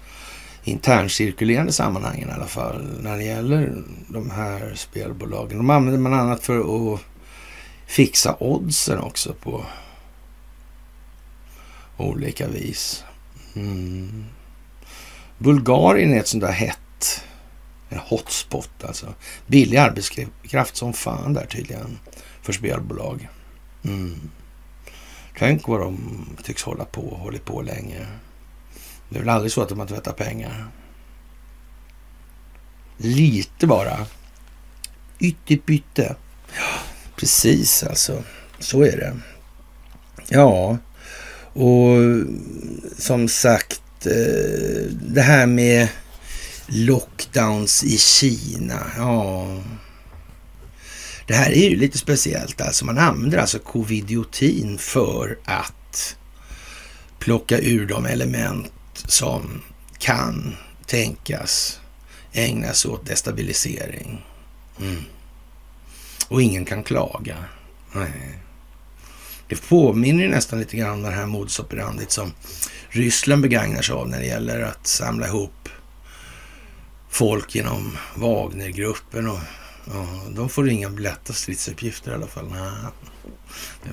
interncirkulerande 0.63 1.71
sammanhangen 1.71 2.29
i 2.29 2.31
alla 2.31 2.47
fall 2.47 2.97
när 3.01 3.17
det 3.17 3.23
gäller 3.23 3.83
de 4.07 4.29
här 4.29 4.73
spelbolagen. 4.75 5.57
De 5.57 5.69
använder 5.69 5.99
man 5.99 6.13
annat 6.13 6.43
för 6.43 6.93
att 6.93 7.01
fixa 7.85 8.35
oddsen 8.39 8.99
också 8.99 9.33
på 9.33 9.65
olika 11.97 12.47
vis. 12.47 13.03
Mm. 13.55 14.25
Bulgarien 15.37 16.13
är 16.13 16.19
ett 16.19 16.27
sånt 16.27 16.43
där 16.43 16.51
hett, 16.51 17.23
en 17.89 17.99
hotspot 17.99 18.83
alltså. 18.83 19.13
Billig 19.47 19.77
arbetskraft 19.77 20.75
som 20.75 20.93
fan 20.93 21.33
där 21.33 21.45
tydligen 21.45 21.99
för 22.41 22.53
spelbolag. 22.53 23.29
Mm. 23.83 24.29
Tänk 25.37 25.67
vad 25.67 25.79
de 25.79 26.25
tycks 26.43 26.63
hålla 26.63 26.85
på 26.85 27.01
och 27.01 27.45
på 27.45 27.61
länge. 27.61 28.07
Det 29.09 29.15
är 29.15 29.19
väl 29.19 29.29
aldrig 29.29 29.51
så 29.51 29.61
att 29.61 29.69
de 29.69 29.79
har 29.79 29.87
tvättat 29.87 30.17
pengar. 30.17 30.67
Lite 32.97 33.67
bara. 33.67 34.05
Ytterbytte. 35.19 36.15
Ja, 36.55 36.79
precis 37.15 37.83
alltså. 37.83 38.23
Så 38.59 38.83
är 38.83 38.97
det. 38.97 39.17
Ja, 40.27 40.77
och 41.53 41.97
som 42.97 43.27
sagt, 43.27 44.05
eh, 44.05 44.91
det 44.91 45.21
här 45.21 45.45
med 45.45 45.87
lockdowns 46.67 47.83
i 47.83 47.97
Kina. 47.97 48.79
Ja, 48.97 49.47
det 51.27 51.33
här 51.33 51.51
är 51.51 51.69
ju 51.69 51.75
lite 51.75 51.97
speciellt. 51.97 52.61
Alltså 52.61 52.85
man 52.85 52.97
använder 52.97 53.37
alltså 53.37 53.59
covidiotin 53.59 54.77
för 54.77 55.37
att 55.45 56.15
plocka 57.19 57.59
ur 57.59 57.85
de 57.85 58.05
element 58.05 58.71
som 59.05 59.61
kan 59.97 60.55
tänkas 60.85 61.79
ägna 62.33 62.73
sig 62.73 62.91
åt 62.91 63.05
destabilisering. 63.05 64.25
Mm. 64.79 65.03
Och 66.27 66.41
ingen 66.41 66.65
kan 66.65 66.83
klaga. 66.83 67.37
Nej. 67.91 68.39
Det 69.47 69.61
påminner 69.69 70.27
nästan 70.27 70.59
lite 70.59 70.77
grann 70.77 70.91
om 70.91 71.03
det 71.03 71.11
här 71.11 71.25
modus 71.25 71.59
operandit 71.59 72.11
som 72.11 72.33
Ryssland 72.89 73.41
begagnar 73.41 73.81
sig 73.81 73.95
av 73.95 74.09
när 74.09 74.19
det 74.19 74.25
gäller 74.25 74.61
att 74.61 74.87
samla 74.87 75.27
ihop 75.27 75.69
folk 77.09 77.55
genom 77.55 77.97
Wagnergruppen 78.15 79.27
och 79.27 79.39
ja, 79.85 80.07
de 80.29 80.49
får 80.49 80.69
inga 80.69 80.89
lätta 80.89 81.33
stridsuppgifter 81.33 82.11
i 82.11 82.13
alla 82.13 82.27
fall. 82.27 82.49
Nej. 82.49 82.91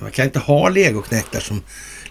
Man 0.01 0.11
kan 0.11 0.25
inte 0.25 0.39
ha 0.39 0.69
legoknektar 0.69 1.39
som 1.39 1.61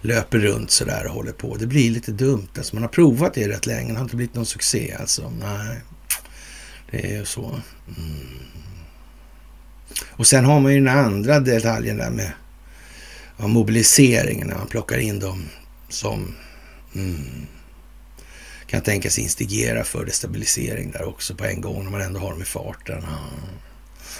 löper 0.00 0.38
runt 0.38 0.70
sådär 0.70 1.06
och 1.06 1.14
håller 1.14 1.32
på. 1.32 1.56
Det 1.56 1.66
blir 1.66 1.90
lite 1.90 2.12
dumt. 2.12 2.48
Alltså 2.56 2.76
man 2.76 2.82
har 2.82 2.88
provat 2.88 3.34
det 3.34 3.48
rätt 3.48 3.66
länge. 3.66 3.92
Det 3.92 3.98
har 3.98 4.04
inte 4.04 4.16
blivit 4.16 4.34
någon 4.34 4.46
succé 4.46 4.96
alltså. 5.00 5.32
Nej, 5.40 5.80
det 6.90 7.12
är 7.12 7.18
ju 7.18 7.24
så. 7.24 7.60
Mm. 7.98 8.50
Och 10.10 10.26
sen 10.26 10.44
har 10.44 10.60
man 10.60 10.74
ju 10.74 10.78
den 10.78 10.98
andra 10.98 11.40
detaljen 11.40 11.96
där 11.96 12.10
med 12.10 12.32
ja, 13.36 13.46
mobiliseringen. 13.46 14.48
När 14.48 14.56
man 14.56 14.66
plockar 14.66 14.98
in 14.98 15.18
dem 15.18 15.44
som 15.88 16.34
mm, 16.94 17.46
kan 18.66 18.80
tänkas 18.80 19.18
instigera 19.18 19.84
för 19.84 20.04
destabilisering 20.04 20.90
där 20.90 21.08
också 21.08 21.34
på 21.34 21.44
en 21.44 21.60
gång 21.60 21.84
när 21.84 21.90
man 21.90 22.00
ändå 22.00 22.20
har 22.20 22.30
dem 22.30 22.42
i 22.42 22.44
farten. 22.44 23.02
Ja. 23.02 23.18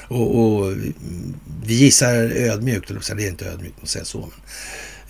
Och, 0.09 0.41
och, 0.41 0.67
mm, 0.73 1.35
vi 1.65 1.75
gissar 1.75 2.15
ödmjukt, 2.17 2.91
eller 2.91 3.15
det 3.15 3.25
är 3.25 3.29
inte 3.29 3.47
ödmjukt 3.47 3.83
att 3.83 3.89
säga 3.89 4.05
så, 4.05 4.21
men 4.21 4.41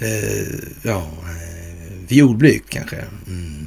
eh, 0.00 0.58
ja, 0.82 1.08
eh, 1.24 1.92
violblygt 2.08 2.70
kanske. 2.70 3.04
Mm. 3.26 3.66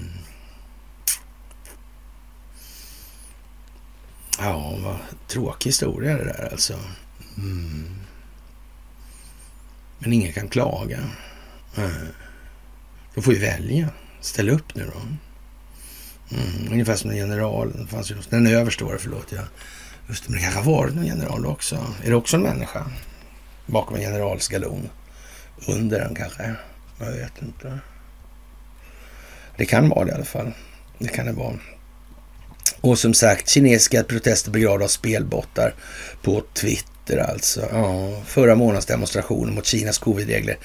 Ja, 4.40 4.78
vad 4.84 4.98
tråkig 5.28 5.70
historia 5.70 6.18
det 6.18 6.24
där 6.24 6.50
alltså. 6.52 6.80
Mm. 7.38 7.90
Men 10.00 10.14
ingen 10.14 10.34
kan 10.34 10.50
klaga. 10.50 11.00
Mm. 11.78 11.92
Då 13.16 13.22
får 13.22 13.34
ju 13.34 13.40
välja. 13.40 13.90
Ställ 14.22 14.50
upp 14.50 14.76
nu 14.76 14.92
då. 14.94 15.02
Mm. 16.36 16.72
Ungefär 16.72 16.96
som 16.96 17.10
en 17.10 17.18
general. 17.18 17.72
Det 17.78 17.88
fanns 17.88 18.12
ju 18.12 18.16
en 18.30 18.48
överste 18.48 18.84
var 18.84 18.94
det, 18.94 19.00
förlåt. 19.00 19.32
Ja. 19.32 19.42
Just 20.10 20.24
det, 20.24 20.30
men 20.30 20.38
det 20.38 20.44
kanske 20.44 20.60
har 20.60 20.78
varit 20.78 20.96
någon 20.96 21.06
general 21.06 21.46
också. 21.46 21.76
Är 22.04 22.10
det 22.10 22.16
också 22.16 22.38
en 22.38 22.44
människa? 22.44 22.92
Bakom 23.66 23.96
en 23.96 24.02
generals 24.02 24.48
galon. 24.48 24.90
Under 25.68 26.00
den 26.00 26.16
kanske? 26.16 26.56
Jag 27.00 27.12
vet 27.12 27.42
inte. 27.42 27.80
Det 29.58 29.66
kan 29.66 29.90
vara 29.90 30.06
det 30.06 30.12
i 30.12 30.14
alla 30.14 30.26
fall. 30.26 30.52
Det 31.00 31.08
kan 31.08 31.26
det 31.26 31.32
vara. 31.32 31.60
Och 32.82 33.00
som 33.00 33.14
sagt, 33.14 33.50
kinesiska 33.50 34.04
protester 34.04 34.52
begravda 34.52 34.86
av 34.86 34.90
spelbottar 34.90 35.74
på 36.22 36.44
Twitter 36.54 37.18
alltså. 37.18 37.68
Ja, 37.72 38.22
förra 38.26 38.56
månadens 38.56 38.86
demonstration 38.86 39.56
mot 39.56 39.66
Kinas 39.66 39.98
covidregler. 39.98 40.58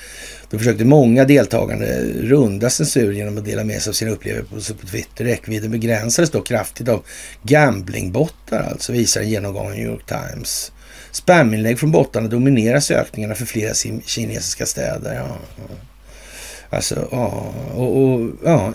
Då 0.51 0.59
försökte 0.59 0.85
många 0.85 1.25
deltagande 1.25 2.05
runda 2.15 2.71
censur 2.71 3.13
genom 3.13 3.39
att 3.39 3.45
dela 3.45 3.65
med 3.65 3.83
sig 3.83 3.91
av 3.91 3.95
sina 3.95 4.11
upplevelser 4.11 4.75
på 4.75 4.87
Twitter. 4.87 5.25
Räckvidden 5.25 5.71
begränsades 5.71 6.31
då 6.31 6.43
kraftigt 6.43 6.89
av 6.89 7.05
gamblingbottar 7.43 8.63
alltså, 8.63 8.93
visar 8.93 9.21
en 9.21 9.29
genomgång 9.29 9.67
av 9.67 9.73
New 9.73 9.87
York 9.87 10.07
Times. 10.07 10.73
Spaminlägg 11.11 11.79
från 11.79 11.91
bottarna 11.91 12.29
dominerar 12.29 12.81
sökningarna 12.81 13.35
för 13.35 13.47
flera 13.47 13.75
kinesiska 14.05 14.67
städer. 14.67 15.15
Ja. 15.15 15.39
Alltså, 16.71 17.09
ja, 17.11 17.55
och, 17.75 18.03
och 18.03 18.31
ja, 18.45 18.73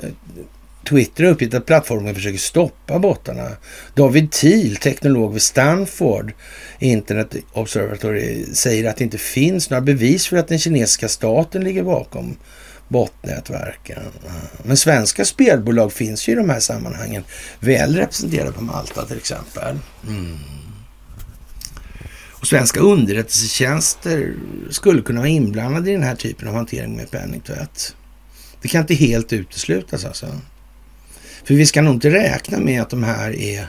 Twitter 0.89 1.23
har 1.23 1.31
uppgett 1.31 1.53
att 1.53 1.65
plattformen 1.65 2.15
försöker 2.15 2.37
stoppa 2.37 2.99
bottarna. 2.99 3.49
David 3.95 4.31
Thiel, 4.31 4.75
teknolog 4.75 5.33
vid 5.33 5.41
Stanford 5.41 6.33
Internet 6.79 7.35
Observatory, 7.53 8.45
säger 8.53 8.89
att 8.89 8.97
det 8.97 9.03
inte 9.03 9.17
finns 9.17 9.69
några 9.69 9.81
bevis 9.81 10.27
för 10.27 10.37
att 10.37 10.47
den 10.47 10.59
kinesiska 10.59 11.07
staten 11.07 11.63
ligger 11.63 11.83
bakom 11.83 12.35
botnätverken. 12.87 13.99
Men 14.63 14.77
svenska 14.77 15.25
spelbolag 15.25 15.93
finns 15.93 16.27
ju 16.27 16.31
i 16.31 16.35
de 16.35 16.49
här 16.49 16.59
sammanhangen 16.59 17.23
väl 17.59 17.95
representerade 17.95 18.51
på 18.51 18.63
Malta 18.63 19.05
till 19.05 19.17
exempel. 19.17 19.77
Mm. 20.07 20.37
Och 22.43 22.47
svenska 22.47 22.79
underrättelsetjänster 22.79 24.33
skulle 24.69 25.01
kunna 25.01 25.19
vara 25.19 25.29
inblandade 25.29 25.89
i 25.89 25.93
den 25.93 26.03
här 26.03 26.15
typen 26.15 26.47
av 26.47 26.55
hantering 26.55 26.95
med 26.95 27.11
penningtvätt. 27.11 27.95
Det 28.61 28.67
kan 28.67 28.81
inte 28.81 28.93
helt 28.93 29.33
uteslutas 29.33 30.05
alltså. 30.05 30.41
För 31.43 31.53
vi 31.53 31.65
ska 31.65 31.81
nog 31.81 31.93
inte 31.93 32.09
räkna 32.09 32.59
med 32.59 32.81
att 32.81 32.89
de 32.89 33.03
här 33.03 33.35
är 33.35 33.67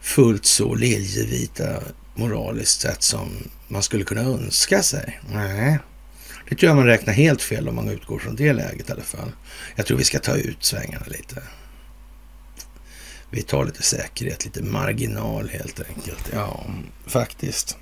fullt 0.00 0.44
så 0.44 0.74
liljevita 0.74 1.82
moraliskt 2.14 2.80
sett 2.80 3.02
som 3.02 3.28
man 3.68 3.82
skulle 3.82 4.04
kunna 4.04 4.20
önska 4.20 4.82
sig. 4.82 5.20
Nej, 5.32 5.78
det 6.48 6.56
tror 6.56 6.68
jag 6.68 6.76
man 6.76 6.86
räknar 6.86 7.12
helt 7.14 7.42
fel 7.42 7.68
om 7.68 7.74
man 7.74 7.88
utgår 7.88 8.18
från 8.18 8.36
det 8.36 8.52
läget 8.52 8.88
i 8.88 8.92
alla 8.92 9.02
fall. 9.02 9.32
Jag 9.76 9.86
tror 9.86 9.98
vi 9.98 10.04
ska 10.04 10.18
ta 10.18 10.36
ut 10.36 10.64
svängarna 10.64 11.06
lite. 11.06 11.42
Vi 13.30 13.42
tar 13.42 13.64
lite 13.64 13.82
säkerhet, 13.82 14.44
lite 14.44 14.62
marginal 14.62 15.48
helt 15.48 15.80
enkelt. 15.80 16.30
Ja, 16.32 16.66
faktiskt. 17.06 17.76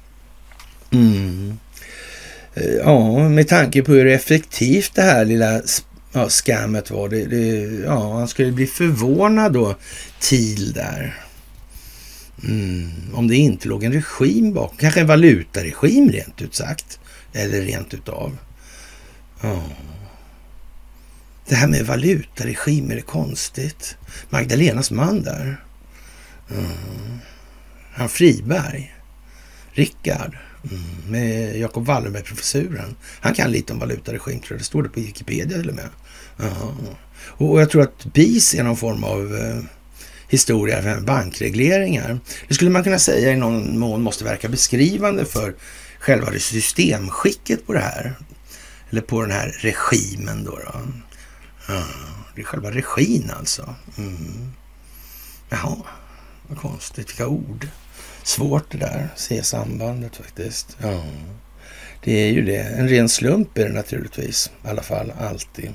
Mm. 0.93 1.59
Eh, 2.55 2.65
ja, 2.65 3.29
med 3.29 3.49
tanke 3.49 3.83
på 3.83 3.93
hur 3.93 4.07
effektivt 4.07 4.95
det 4.95 5.03
här 5.03 5.25
lilla 5.25 5.63
ja, 6.13 6.29
skammet 6.29 6.91
var. 6.91 7.09
Det, 7.09 7.25
det, 7.25 7.61
ja, 7.85 8.19
han 8.19 8.29
skulle 8.29 8.53
bli 8.53 8.67
förvånad 8.67 9.53
då, 9.53 9.77
TIL 10.21 10.73
där. 10.73 11.19
Mm, 12.45 12.91
om 13.15 13.29
det 13.29 13.37
inte 13.37 13.69
låg 13.69 13.85
en 13.85 13.93
regim 13.93 14.53
bakom. 14.53 14.77
Kanske 14.77 15.01
en 15.01 15.07
valutaregim 15.07 16.11
rent 16.11 16.43
ut 16.43 16.55
sagt. 16.55 16.99
Eller 17.33 17.61
rent 17.61 17.95
utav. 17.95 18.39
Ja. 19.41 19.63
Det 21.49 21.55
här 21.55 21.69
med 21.69 21.87
valutaregim, 21.87 22.91
är 22.91 22.95
det 22.95 23.03
konstigt? 23.03 23.97
Magdalenas 24.31 24.91
man 24.91 25.23
där. 25.23 25.65
Mm. 26.51 27.19
Han 27.93 28.09
Friberg. 28.09 28.95
Rickard. 29.73 30.37
Mm, 30.71 30.83
med 31.09 31.57
Jakob 31.59 31.87
Wallenberg-professuren. 31.87 32.97
Han 33.21 33.35
kan 33.35 33.51
lite 33.51 33.73
om 33.73 33.79
valutaregim, 33.79 34.41
tror 34.41 34.53
jag. 34.53 34.61
Det 34.61 34.65
står 34.65 34.83
det 34.83 34.89
på 34.89 35.01
Wikipedia 35.01 35.59
till 35.59 35.69
och 35.69 35.75
med. 35.75 35.89
Aha. 36.41 36.75
Och 37.27 37.61
jag 37.61 37.71
tror 37.71 37.83
att 37.83 38.05
BIS 38.05 38.55
är 38.55 38.63
någon 38.63 38.77
form 38.77 39.05
av 39.05 39.37
eh, 39.37 39.63
historia 40.29 40.83
för 40.83 41.01
bankregleringar. 41.01 42.21
Det 42.49 42.55
skulle 42.55 42.71
man 42.71 42.85
kunna 42.85 42.99
säga 42.99 43.33
i 43.33 43.37
någon 43.37 43.79
mån 43.79 44.03
måste 44.03 44.25
verka 44.25 44.49
beskrivande 44.49 45.25
för 45.25 45.55
själva 45.99 46.33
systemskicket 46.39 47.67
på 47.67 47.73
det 47.73 47.81
här. 47.81 48.15
Eller 48.91 49.01
på 49.01 49.21
den 49.21 49.31
här 49.31 49.57
regimen 49.61 50.45
då. 50.45 50.51
då. 50.51 50.81
Ja, 51.69 51.85
det 52.35 52.41
är 52.41 52.45
själva 52.45 52.71
regin 52.71 53.31
alltså. 53.39 53.75
Mm. 53.99 54.53
Jaha, 55.49 55.77
vad 56.49 56.59
konstigt. 56.59 57.09
Vilka 57.09 57.27
ord. 57.27 57.69
Svårt 58.23 58.73
det 58.73 58.79
där, 58.79 59.09
se 59.17 59.43
sambandet 59.43 60.17
faktiskt. 60.17 60.77
Ja. 60.83 61.03
Det 62.05 62.13
är 62.13 62.33
ju 62.33 62.43
det. 62.43 62.63
En 62.63 62.89
ren 62.89 63.09
slump 63.09 63.59
är 63.59 63.65
det 63.65 63.75
naturligtvis. 63.75 64.51
I 64.65 64.69
alla 64.69 64.83
fall, 64.83 65.13
alltid. 65.21 65.75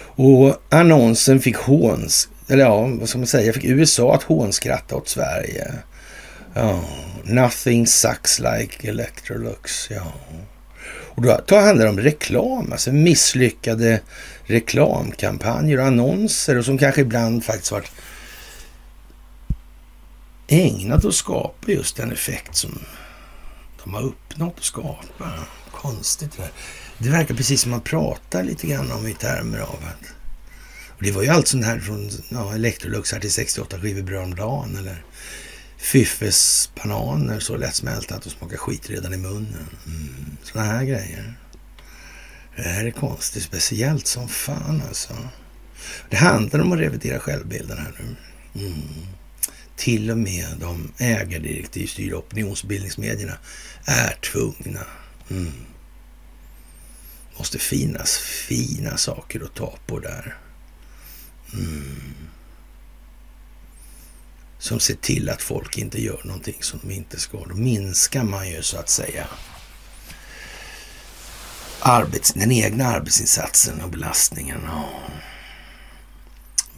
Och 0.00 0.56
annonsen 0.68 1.40
fick 1.40 1.56
håns, 1.56 2.28
eller 2.48 2.64
ja, 2.64 2.86
vad 2.86 3.08
ska 3.08 3.18
man 3.18 3.26
säga, 3.26 3.52
fick 3.52 3.64
USA 3.64 4.14
att 4.14 4.22
hånskratta 4.22 4.96
åt 4.96 5.08
Sverige. 5.08 5.72
Ja, 6.54 6.84
nothing 7.24 7.86
sucks 7.86 8.38
like 8.38 8.88
Electrolux. 8.88 9.90
Ja. 9.90 10.12
Och 10.88 11.22
då, 11.22 11.40
då 11.46 11.56
handlar 11.56 11.84
det 11.84 11.90
om 11.90 12.00
reklam, 12.00 12.72
alltså 12.72 12.92
misslyckade 12.92 14.00
reklamkampanjer 14.44 15.78
och 15.78 15.86
annonser 15.86 16.58
och 16.58 16.64
som 16.64 16.78
kanske 16.78 17.00
ibland 17.00 17.44
faktiskt 17.44 17.72
varit 17.72 17.90
ägnat 20.48 21.04
att 21.04 21.14
skapa 21.14 21.72
just 21.72 21.96
den 21.96 22.12
effekt 22.12 22.56
som 22.56 22.78
de 23.84 23.94
har 23.94 24.02
uppnått 24.02 24.54
att 24.58 24.64
skapa. 24.64 25.32
Konstigt 25.72 26.36
det 26.36 26.42
där. 26.42 26.52
Det 26.98 27.10
verkar 27.10 27.34
precis 27.34 27.60
som 27.60 27.70
man 27.70 27.80
pratar 27.80 28.42
lite 28.42 28.66
grann 28.66 28.92
om 28.92 29.06
i 29.06 29.14
termer 29.14 29.58
av 29.58 29.78
att... 29.84 30.08
Och 30.96 31.02
det 31.02 31.12
var 31.12 31.22
ju 31.22 31.28
allt 31.28 31.48
sånt 31.48 31.64
här 31.64 31.78
från 31.78 32.10
ja, 32.28 32.54
Electrolux 32.54 33.12
här 33.12 33.20
till 33.20 33.32
68 33.32 33.80
skivor 33.80 34.02
bröd 34.02 34.22
om 34.22 34.34
dagen 34.34 34.76
eller 34.76 35.04
Fiffes 35.76 36.70
bananer 36.74 37.40
så 37.40 37.56
lättsmälta 37.56 38.14
att 38.14 38.22
de 38.22 38.30
smakar 38.30 38.56
skit 38.56 38.90
redan 38.90 39.14
i 39.14 39.16
munnen. 39.16 39.68
Mm, 39.86 40.36
sådana 40.42 40.72
här 40.72 40.84
grejer. 40.84 41.34
Det 42.56 42.62
här 42.62 42.84
är 42.84 42.90
konstigt, 42.90 43.42
speciellt 43.42 44.06
som 44.06 44.28
fan 44.28 44.82
alltså. 44.88 45.14
Det 46.10 46.16
handlar 46.16 46.60
om 46.60 46.72
att 46.72 46.78
revidera 46.78 47.18
självbilden 47.18 47.78
här 47.78 47.92
nu. 47.98 48.16
Mm. 48.64 48.82
Till 49.78 50.10
och 50.10 50.18
med 50.18 50.56
de 50.60 50.92
ägardirektivstyrda 50.98 52.16
opinionsbildningsmedierna 52.16 53.38
är 53.84 54.18
tvungna. 54.32 54.86
Mm. 55.30 55.52
Måste 57.38 57.58
finnas 57.58 58.16
fina 58.18 58.96
saker 58.96 59.44
att 59.44 59.54
ta 59.54 59.78
på 59.86 59.98
där. 59.98 60.36
Mm. 61.52 62.14
Som 64.58 64.80
ser 64.80 64.94
till 64.94 65.28
att 65.28 65.42
folk 65.42 65.78
inte 65.78 66.02
gör 66.02 66.20
någonting 66.24 66.62
som 66.62 66.80
de 66.82 66.94
inte 66.94 67.20
ska. 67.20 67.44
Då 67.44 67.54
minskar 67.54 68.24
man 68.24 68.50
ju 68.50 68.62
så 68.62 68.78
att 68.78 68.88
säga 68.88 69.28
arbets, 71.80 72.32
den 72.32 72.52
egna 72.52 72.86
arbetsinsatsen 72.86 73.80
och 73.80 73.90
belastningen. 73.90 74.60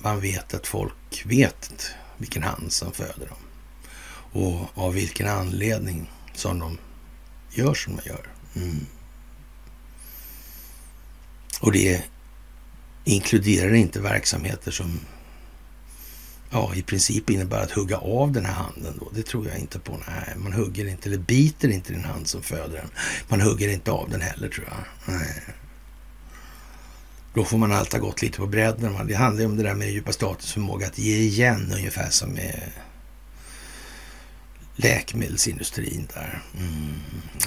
Man 0.03 0.21
vet 0.21 0.55
att 0.55 0.67
folk 0.67 1.23
vet 1.25 1.95
vilken 2.21 2.43
hand 2.43 2.73
som 2.73 2.93
föder 2.93 3.27
dem 3.27 3.39
och 4.33 4.85
av 4.85 4.95
vilken 4.95 5.29
anledning 5.29 6.11
som 6.35 6.59
de 6.59 6.79
gör 7.51 7.75
som 7.75 7.97
de 7.97 8.09
gör. 8.09 8.27
Mm. 8.57 8.87
Och 11.61 11.73
det 11.73 12.05
inkluderar 13.05 13.75
inte 13.75 14.01
verksamheter 14.01 14.71
som 14.71 15.01
ja, 16.51 16.75
i 16.75 16.83
princip 16.83 17.31
innebär 17.31 17.63
att 17.63 17.71
hugga 17.71 17.99
av 17.99 18.33
den 18.33 18.45
här 18.45 18.55
handen 18.55 18.95
då. 19.01 19.11
Det 19.15 19.23
tror 19.23 19.49
jag 19.49 19.59
inte 19.59 19.79
på. 19.79 19.93
Nej, 20.09 20.35
man 20.37 20.53
hugger 20.53 20.87
inte 20.87 21.09
eller 21.09 21.19
biter 21.19 21.69
inte 21.69 21.93
den 21.93 22.05
hand 22.05 22.29
som 22.29 22.43
föder 22.43 22.77
den. 22.77 22.91
Man 23.29 23.41
hugger 23.41 23.69
inte 23.69 23.91
av 23.91 24.11
den 24.11 24.21
heller 24.21 24.49
tror 24.49 24.67
jag. 24.67 25.15
Nej. 25.15 25.43
Då 27.35 27.45
får 27.45 27.59
man 27.59 27.73
allt 27.73 27.93
ha 27.93 28.01
gått 28.01 28.23
lite 28.23 28.39
på 28.39 28.47
bredden. 28.47 29.07
Det 29.07 29.15
handlar 29.15 29.41
ju 29.41 29.49
om 29.49 29.57
det 29.57 29.63
där 29.63 29.75
med 29.75 29.91
djupa 29.91 30.13
statens 30.13 30.53
förmåga 30.53 30.87
att 30.87 30.99
ge 30.99 31.17
igen 31.17 31.73
ungefär 31.77 32.11
som 32.11 32.31
med 32.31 32.63
läkemedelsindustrin 34.77 36.09
där. 36.15 36.43
Mm. 36.59 36.95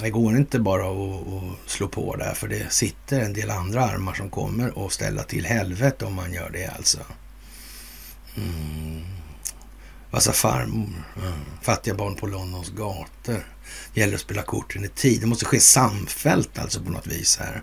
Det 0.02 0.10
går 0.10 0.36
inte 0.36 0.58
bara 0.58 0.90
att, 0.90 1.28
att, 1.28 1.70
slå 1.70 1.88
på 1.88 2.16
där 2.16 2.34
för 2.34 2.48
det 2.48 2.72
sitter 2.72 3.20
en 3.20 3.32
del 3.32 3.50
andra 3.50 3.84
armar 3.84 4.14
som 4.14 4.30
kommer 4.30 4.86
att 4.86 4.92
ställa 4.92 5.22
till 5.22 5.46
helvete 5.46 6.04
om 6.04 6.14
man 6.14 6.32
gör 6.32 6.50
det 6.50 6.66
alltså. 6.66 6.98
Mm. 8.36 9.04
Vassa 10.10 10.32
farmor. 10.32 11.04
Mm. 11.16 11.32
Fattiga 11.62 11.94
barn 11.94 12.14
på 12.14 12.26
Londons 12.26 12.70
gator. 12.70 13.46
Det 13.94 14.00
gäller 14.00 14.14
att 14.14 14.20
spela 14.20 14.42
korten 14.42 14.84
i 14.84 14.88
tid. 14.88 15.20
Det 15.20 15.26
måste 15.26 15.44
ske 15.44 15.60
samfällt 15.60 16.58
alltså 16.58 16.82
på 16.82 16.90
något 16.90 17.06
vis 17.06 17.36
här. 17.36 17.62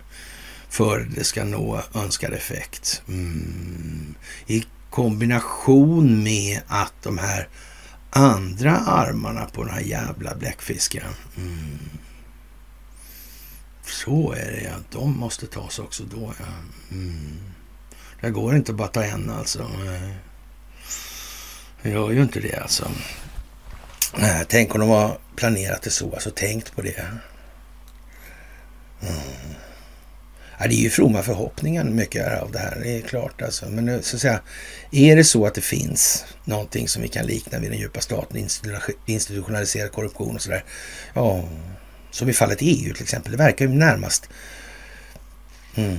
För 0.72 1.00
det 1.00 1.24
ska 1.24 1.44
nå 1.44 1.82
önskad 1.94 2.32
effekt. 2.32 3.02
Mm. 3.08 4.14
I 4.46 4.64
kombination 4.90 6.22
med 6.22 6.60
att 6.66 6.92
de 7.02 7.18
här 7.18 7.48
andra 8.10 8.76
armarna 8.76 9.44
på 9.44 9.64
den 9.64 9.74
här 9.74 9.80
jävla 9.80 10.34
bläckfisken. 10.34 11.04
Mm. 11.36 11.78
Så 13.84 14.32
är 14.32 14.52
det 14.52 14.62
ja. 14.62 14.74
De 14.90 15.18
måste 15.18 15.46
tas 15.46 15.78
också 15.78 16.02
då 16.04 16.34
ja. 16.38 16.46
Mm. 16.90 17.40
Det 18.20 18.30
går 18.30 18.56
inte 18.56 18.72
att 18.72 18.78
bara 18.78 18.88
ta 18.88 19.04
en 19.04 19.30
alltså. 19.30 19.70
Det 21.82 21.90
gör 21.90 22.10
ju 22.10 22.22
inte 22.22 22.40
det 22.40 22.56
alltså. 22.56 22.90
Nej, 24.16 24.44
tänk 24.48 24.74
om 24.74 24.80
de 24.80 24.88
har 24.88 25.18
planerat 25.36 25.82
det 25.82 25.90
så, 25.90 26.12
alltså 26.12 26.30
tänkt 26.30 26.76
på 26.76 26.82
det. 26.82 27.06
Mm. 29.00 29.54
Ja, 30.62 30.68
det 30.68 30.74
är 30.74 30.82
ju 30.82 30.90
fromma 30.90 31.22
förhoppningar 31.22 31.84
mycket 31.84 32.42
av 32.42 32.52
det 32.52 32.58
här, 32.58 32.78
det 32.82 32.98
är 32.98 33.00
klart 33.00 33.42
alltså. 33.42 33.68
Men 33.68 33.88
eh, 33.88 34.00
så 34.00 34.16
att 34.16 34.22
säga, 34.22 34.40
är 34.90 35.16
det 35.16 35.24
så 35.24 35.46
att 35.46 35.54
det 35.54 35.60
finns 35.60 36.24
någonting 36.44 36.88
som 36.88 37.02
vi 37.02 37.08
kan 37.08 37.26
likna 37.26 37.58
vid 37.58 37.70
den 37.70 37.78
djupa 37.78 38.00
staten, 38.00 38.48
institutionaliserad 39.06 39.92
korruption 39.92 40.34
och 40.34 40.42
sådär. 40.42 40.64
Ja, 41.14 41.44
som 42.10 42.28
i 42.28 42.32
fallet 42.32 42.58
EU 42.60 42.94
till 42.94 43.02
exempel. 43.02 43.32
Det 43.32 43.38
verkar 43.38 43.64
ju 43.64 43.74
närmast... 43.74 44.28
Mm. 45.74 45.98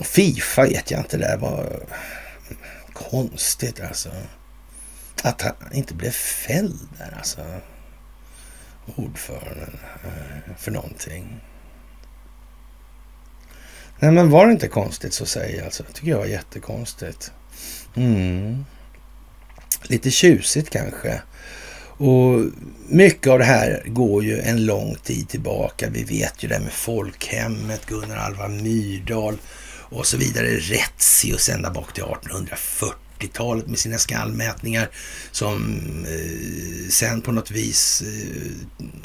Fifa 0.00 0.62
vet 0.62 0.90
jag 0.90 1.00
inte, 1.00 1.16
det 1.16 1.24
där 1.24 1.36
var 1.36 1.82
konstigt 2.92 3.80
alltså. 3.80 4.10
Att 5.22 5.42
han 5.42 5.72
inte 5.72 5.94
blev 5.94 6.10
fälld 6.10 6.88
där 6.98 7.14
alltså. 7.18 7.40
Ordföranden 8.96 9.78
eh, 10.04 10.56
för 10.58 10.70
någonting. 10.70 11.40
Nej 14.00 14.10
men 14.12 14.30
var 14.30 14.46
det 14.46 14.52
inte 14.52 14.68
konstigt 14.68 15.12
så 15.12 15.26
säger 15.26 15.64
alltså. 15.64 15.82
Det 15.82 15.92
tycker 15.92 16.10
jag 16.10 16.18
var 16.18 16.26
jättekonstigt. 16.26 17.32
Mm. 17.96 18.64
Lite 19.82 20.10
tjusigt 20.10 20.70
kanske. 20.70 21.22
Och 21.82 22.44
mycket 22.88 23.26
av 23.26 23.38
det 23.38 23.44
här 23.44 23.82
går 23.86 24.24
ju 24.24 24.40
en 24.40 24.66
lång 24.66 24.94
tid 24.94 25.28
tillbaka. 25.28 25.88
Vi 25.90 26.04
vet 26.04 26.42
ju 26.42 26.48
det 26.48 26.60
med 26.60 26.72
folkhemmet, 26.72 27.86
Gunnar 27.86 28.16
Alva 28.16 28.48
Myrdal 28.48 29.38
och 29.78 30.06
så 30.06 30.16
vidare. 30.16 30.46
Retzius 30.46 31.48
ända 31.48 31.70
bak 31.70 31.92
till 31.92 32.04
1840-talet 32.04 33.66
med 33.66 33.78
sina 33.78 33.98
skallmätningar 33.98 34.88
som 35.30 35.84
eh, 36.08 36.88
sen 36.90 37.20
på 37.20 37.32
något 37.32 37.50
vis 37.50 38.02
eh, 38.02 38.50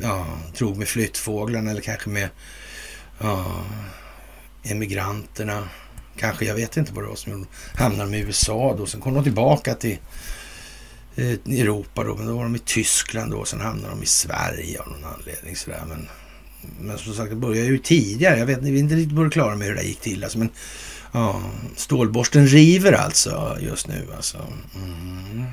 ja, 0.01 0.27
drog 0.57 0.77
med 0.77 0.87
flyttfåglarna 0.87 1.71
eller 1.71 1.81
kanske 1.81 2.09
med 2.09 2.29
ja, 3.19 3.65
emigranterna. 4.65 5.69
Kanske, 6.17 6.45
jag 6.45 6.55
vet 6.55 6.77
inte 6.77 6.93
vad 6.93 7.03
det 7.03 7.07
var 7.07 7.15
som 7.15 7.47
hamnade 7.75 8.17
i 8.17 8.19
USA 8.19 8.75
då. 8.77 8.85
Sen 8.85 9.01
kom 9.01 9.13
de 9.13 9.23
tillbaka 9.23 9.75
till 9.75 9.97
eh, 11.15 11.59
Europa 11.59 12.03
då, 12.03 12.15
men 12.15 12.27
då 12.27 12.35
var 12.35 12.43
de 12.43 12.55
i 12.55 12.59
Tyskland 12.59 13.31
då. 13.31 13.45
Sen 13.45 13.61
hamnade 13.61 13.89
de 13.89 14.03
i 14.03 14.05
Sverige 14.05 14.79
av 14.79 14.87
någon 14.87 15.13
anledning 15.13 15.55
sådär. 15.55 15.83
Men, 15.87 16.07
men 16.79 16.97
som 16.97 17.13
sagt, 17.13 17.29
det 17.29 17.35
började 17.35 17.67
ju 17.67 17.77
tidigare. 17.77 18.39
Jag 18.39 18.45
vet 18.45 18.61
vi 18.61 18.75
är 18.75 18.79
inte 18.79 18.95
riktigt 18.95 19.15
på 19.15 19.29
klara 19.29 19.55
med 19.55 19.67
hur 19.67 19.75
det 19.75 19.83
gick 19.83 20.01
till. 20.01 20.23
Alltså, 20.23 20.37
men 20.37 20.49
ja, 21.11 21.41
stålborsten 21.75 22.47
river 22.47 22.93
alltså 22.93 23.57
just 23.59 23.87
nu 23.87 24.07
alltså. 24.15 24.37
Mm. 24.75 25.45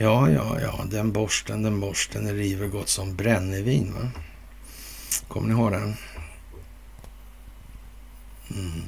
Ja, 0.00 0.30
ja, 0.30 0.60
ja, 0.60 0.84
den 0.90 1.12
borsten, 1.12 1.62
den 1.62 1.80
borsten, 1.80 2.24
den 2.24 2.36
river 2.36 2.66
gott 2.66 2.88
som 2.88 3.16
brännevin. 3.16 3.94
Va? 3.94 4.10
Kommer 5.28 5.48
ni 5.48 5.54
ihåg 5.54 5.72
den? 5.72 5.94
Mm. 8.50 8.82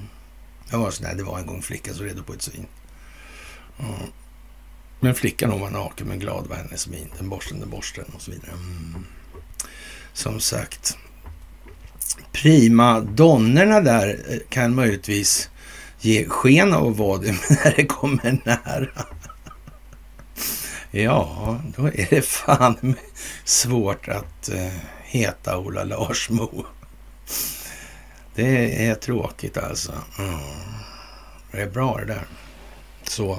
Jag 0.70 0.78
var 0.78 0.90
sådär, 0.90 1.14
det 1.14 1.22
var 1.22 1.38
en 1.38 1.46
gång 1.46 1.62
flicka 1.62 1.94
så 1.94 2.02
redo 2.02 2.22
på 2.22 2.32
ett 2.32 2.42
svin. 2.42 2.66
Mm. 3.78 4.10
Men 5.00 5.14
flickan 5.14 5.50
hon 5.50 5.60
var 5.60 5.70
naken 5.70 6.06
men 6.06 6.18
glad 6.18 6.46
var 6.46 6.56
hennes 6.56 6.88
min. 6.88 7.08
Den 7.18 7.28
borsten, 7.28 7.60
den 7.60 7.70
borsten 7.70 8.04
och 8.14 8.22
så 8.22 8.30
vidare. 8.30 8.52
Mm. 8.52 9.04
Som 10.12 10.40
sagt. 10.40 10.96
Prima 12.32 13.00
donnerna 13.00 13.80
där 13.80 14.24
eh, 14.28 14.38
kan 14.48 14.74
möjligtvis 14.74 15.50
ge 16.00 16.28
sken 16.28 16.72
av 16.72 16.86
att 16.86 16.96
vara 16.96 17.18
det, 17.18 17.32
men 17.32 17.58
när 17.64 17.76
det 17.76 17.86
kommer 17.86 18.38
nära. 18.44 19.06
Ja, 20.90 21.60
då 21.76 21.86
är 21.86 22.06
det 22.10 22.22
fan 22.22 22.94
svårt 23.44 24.08
att 24.08 24.48
eh, 24.48 24.72
heta 25.02 25.58
Ola 25.58 25.84
Larsmo. 25.84 26.66
Det 28.34 28.86
är 28.86 28.94
tråkigt 28.94 29.56
alltså. 29.56 29.92
Mm. 30.18 30.40
Det 31.52 31.60
är 31.60 31.70
bra 31.70 31.96
det 31.96 32.04
där. 32.04 32.26
Så. 33.02 33.38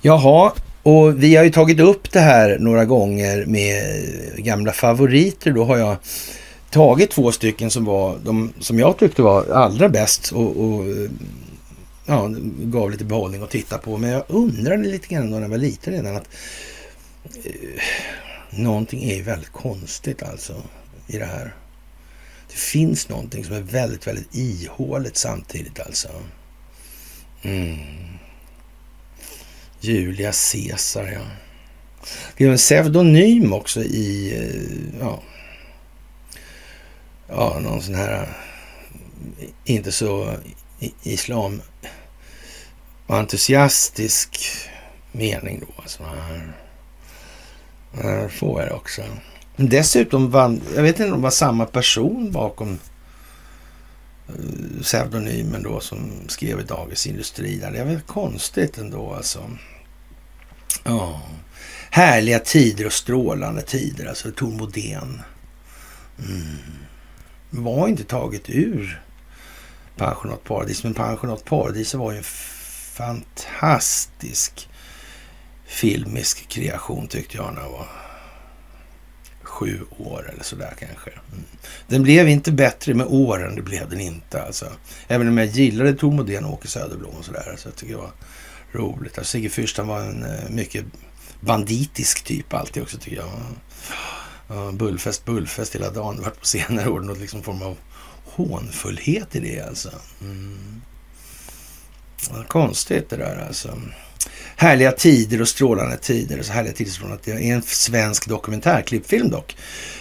Jaha, 0.00 0.52
och 0.82 1.22
vi 1.22 1.36
har 1.36 1.44
ju 1.44 1.50
tagit 1.50 1.80
upp 1.80 2.12
det 2.12 2.20
här 2.20 2.58
några 2.58 2.84
gånger 2.84 3.46
med 3.46 3.84
gamla 4.36 4.72
favoriter. 4.72 5.52
Då 5.52 5.64
har 5.64 5.76
jag 5.76 5.96
tagit 6.70 7.10
två 7.10 7.32
stycken 7.32 7.70
som 7.70 7.84
var 7.84 8.18
de 8.24 8.52
som 8.60 8.78
jag 8.78 8.98
tyckte 8.98 9.22
var 9.22 9.50
allra 9.50 9.88
bäst 9.88 10.32
och, 10.32 10.56
och 10.56 10.84
ja, 12.06 12.30
gav 12.58 12.90
lite 12.90 13.04
behållning 13.04 13.42
att 13.42 13.50
titta 13.50 13.78
på. 13.78 13.96
Men 13.96 14.10
jag 14.10 14.22
undrade 14.28 14.82
lite 14.82 15.06
grann 15.06 15.30
när 15.30 15.40
jag 15.40 15.48
var 15.48 15.58
liten 15.58 15.92
redan 15.92 16.16
att 16.16 16.28
eh, 17.44 17.52
någonting 18.50 19.10
är 19.10 19.22
väldigt 19.22 19.52
konstigt 19.52 20.22
alltså 20.22 20.54
i 21.06 21.18
det 21.18 21.24
här. 21.26 21.54
Det 22.56 22.60
finns 22.60 23.08
någonting 23.08 23.44
som 23.44 23.54
är 23.54 23.60
väldigt, 23.60 24.06
väldigt 24.06 24.34
ihåligt 24.34 25.16
samtidigt 25.16 25.80
alltså. 25.80 26.08
Mm. 27.42 27.78
Julia 29.80 30.32
Caesar, 30.32 31.06
ja. 31.06 31.26
Det 32.36 32.44
är 32.44 32.50
en 32.50 32.56
pseudonym 32.56 33.52
också 33.52 33.82
i, 33.82 34.36
eh, 34.36 35.00
ja, 35.00 35.22
ja 37.28 37.58
någon 37.60 37.82
sån 37.82 37.94
här, 37.94 38.22
eh, 38.22 39.48
inte 39.64 39.92
så 39.92 40.36
islam 41.02 41.62
entusiastisk 43.06 44.38
mening 45.12 45.60
då. 45.60 45.82
Alltså 45.82 46.02
här 47.92 48.28
får 48.28 48.60
jag 48.60 48.70
det 48.70 48.74
också. 48.74 49.02
Dessutom 49.56 50.30
var, 50.30 50.58
jag 50.74 50.82
vet 50.82 51.00
inte 51.00 51.12
om 51.12 51.18
det 51.18 51.22
var 51.22 51.30
samma 51.30 51.66
person 51.66 52.32
bakom 52.32 52.78
eh, 54.28 54.34
pseudonymen 54.82 55.62
då 55.62 55.80
som 55.80 56.10
skrev 56.28 56.60
i 56.60 56.62
Dagens 56.62 57.06
Industri. 57.06 57.56
Det 57.56 57.78
är 57.78 57.84
väl 57.84 58.00
konstigt 58.00 58.78
ändå 58.78 59.14
alltså. 59.14 59.50
Ja, 60.84 61.22
härliga 61.90 62.38
tider 62.38 62.86
och 62.86 62.92
strålande 62.92 63.62
tider, 63.62 64.06
alltså 64.06 64.30
Tor 64.30 64.52
Modén. 64.52 65.22
Mm. 66.18 66.56
Var 67.50 67.88
inte 67.88 68.04
taget 68.04 68.50
ur 68.50 69.02
Pensionat 69.96 70.44
Paradis, 70.44 70.84
men 70.84 70.94
Pensionat 70.94 71.44
Paradis 71.44 71.94
var 71.94 72.12
ju 72.12 72.18
en 72.18 72.24
fantastisk 72.92 74.68
filmisk 75.64 76.48
kreation 76.48 77.08
tyckte 77.08 77.36
jag 77.36 77.54
när 77.54 77.62
jag 77.62 77.70
var 77.70 78.05
sju 79.56 79.80
år 79.98 80.30
eller 80.32 80.44
sådär 80.44 80.74
kanske. 80.78 81.10
Mm. 81.10 81.44
Den 81.88 82.02
blev 82.02 82.28
inte 82.28 82.52
bättre 82.52 82.94
med 82.94 83.06
åren, 83.06 83.56
det 83.56 83.62
blev 83.62 83.90
den 83.90 84.00
inte 84.00 84.42
alltså. 84.42 84.72
Även 85.08 85.28
om 85.28 85.38
jag 85.38 85.46
gillade 85.46 85.94
Tor 85.94 86.44
och 86.44 86.52
Åke 86.52 86.68
Söderblom 86.68 87.14
och 87.18 87.24
sådär. 87.24 87.54
Så 87.56 87.68
jag 87.68 87.76
tycker 87.76 87.94
det 87.94 88.00
var 88.00 88.12
roligt. 88.72 89.18
Alltså, 89.18 89.30
Sigge 89.30 89.48
Fürst 89.48 89.82
var 89.82 90.00
en 90.00 90.24
eh, 90.24 90.50
mycket 90.50 90.84
banditisk 91.40 92.24
typ 92.24 92.54
alltid 92.54 92.82
också 92.82 92.98
tycker 92.98 93.16
jag. 93.16 94.74
Bullfest, 94.74 95.24
bullfest 95.24 95.74
hela 95.74 95.90
dagen. 95.90 96.22
Vart 96.22 96.40
på 96.40 96.46
senare 96.46 96.90
år 96.90 97.00
något 97.00 97.18
liksom 97.18 97.42
form 97.42 97.62
av 97.62 97.76
hånfullhet 98.24 99.36
i 99.36 99.40
det 99.40 99.60
alltså. 99.60 99.90
Mm. 100.20 100.82
Konstigt 102.48 103.10
det 103.10 103.16
där 103.16 103.46
alltså. 103.46 103.78
Härliga 104.58 104.92
tider 104.92 105.40
och 105.40 105.48
strålande 105.48 105.96
tider. 105.96 106.42
Så 106.42 106.52
härliga 106.52 106.72
tider 106.72 106.90
och 106.90 106.94
strålande 106.94 107.22
tider. 107.22 107.38
Det 107.38 107.50
är 107.50 107.54
en 107.54 107.62
svensk 107.62 108.28
dokumentärklippfilm 108.28 109.30
dock. 109.30 109.56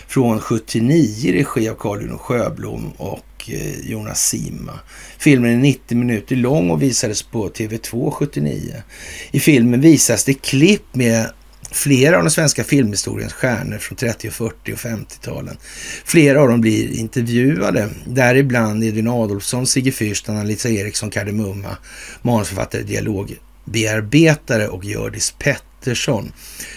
Från 0.08 0.40
79 0.40 1.30
i 1.30 1.34
regi 1.34 1.70
av 1.70 1.76
Carl 1.76 2.18
Sjöblom 2.18 2.92
och 2.98 3.50
eh, 3.50 3.80
Jonas 3.90 4.28
Sima. 4.28 4.80
Filmen 5.18 5.52
är 5.52 5.58
90 5.58 5.98
minuter 5.98 6.36
lång 6.36 6.70
och 6.70 6.82
visades 6.82 7.24
på 7.24 7.50
TV2 7.50 8.12
79. 8.12 8.84
I 9.32 9.40
filmen 9.40 9.82
visas 9.82 10.24
det 10.24 10.34
klipp 10.34 10.96
med 10.96 11.30
flera 11.72 12.18
av 12.18 12.24
den 12.24 12.32
svenska 12.32 12.64
filmhistoriens 12.64 13.34
stjärnor 13.34 13.78
från 13.78 13.96
30, 13.96 14.30
40 14.30 14.74
och 14.74 14.78
50-talen. 14.78 15.58
Flera 16.06 16.42
av 16.42 16.48
dem 16.48 16.62
blir 16.62 17.00
intervjuade, 17.00 17.90
däribland 18.06 18.84
Edvin 18.84 19.08
Adolfsson, 19.08 19.68
Sigge 19.68 19.92
Fürst, 19.92 20.30
Anna-Lisa 20.30 20.70
Eriksson, 20.70 21.10
Kardemumma, 21.10 21.78
manusförfattare, 22.22 22.82
dialog 22.82 23.38
bearbetare 23.66 24.68
och 24.68 24.86
Hjördis 24.86 25.36
Pettersson. 25.40 26.32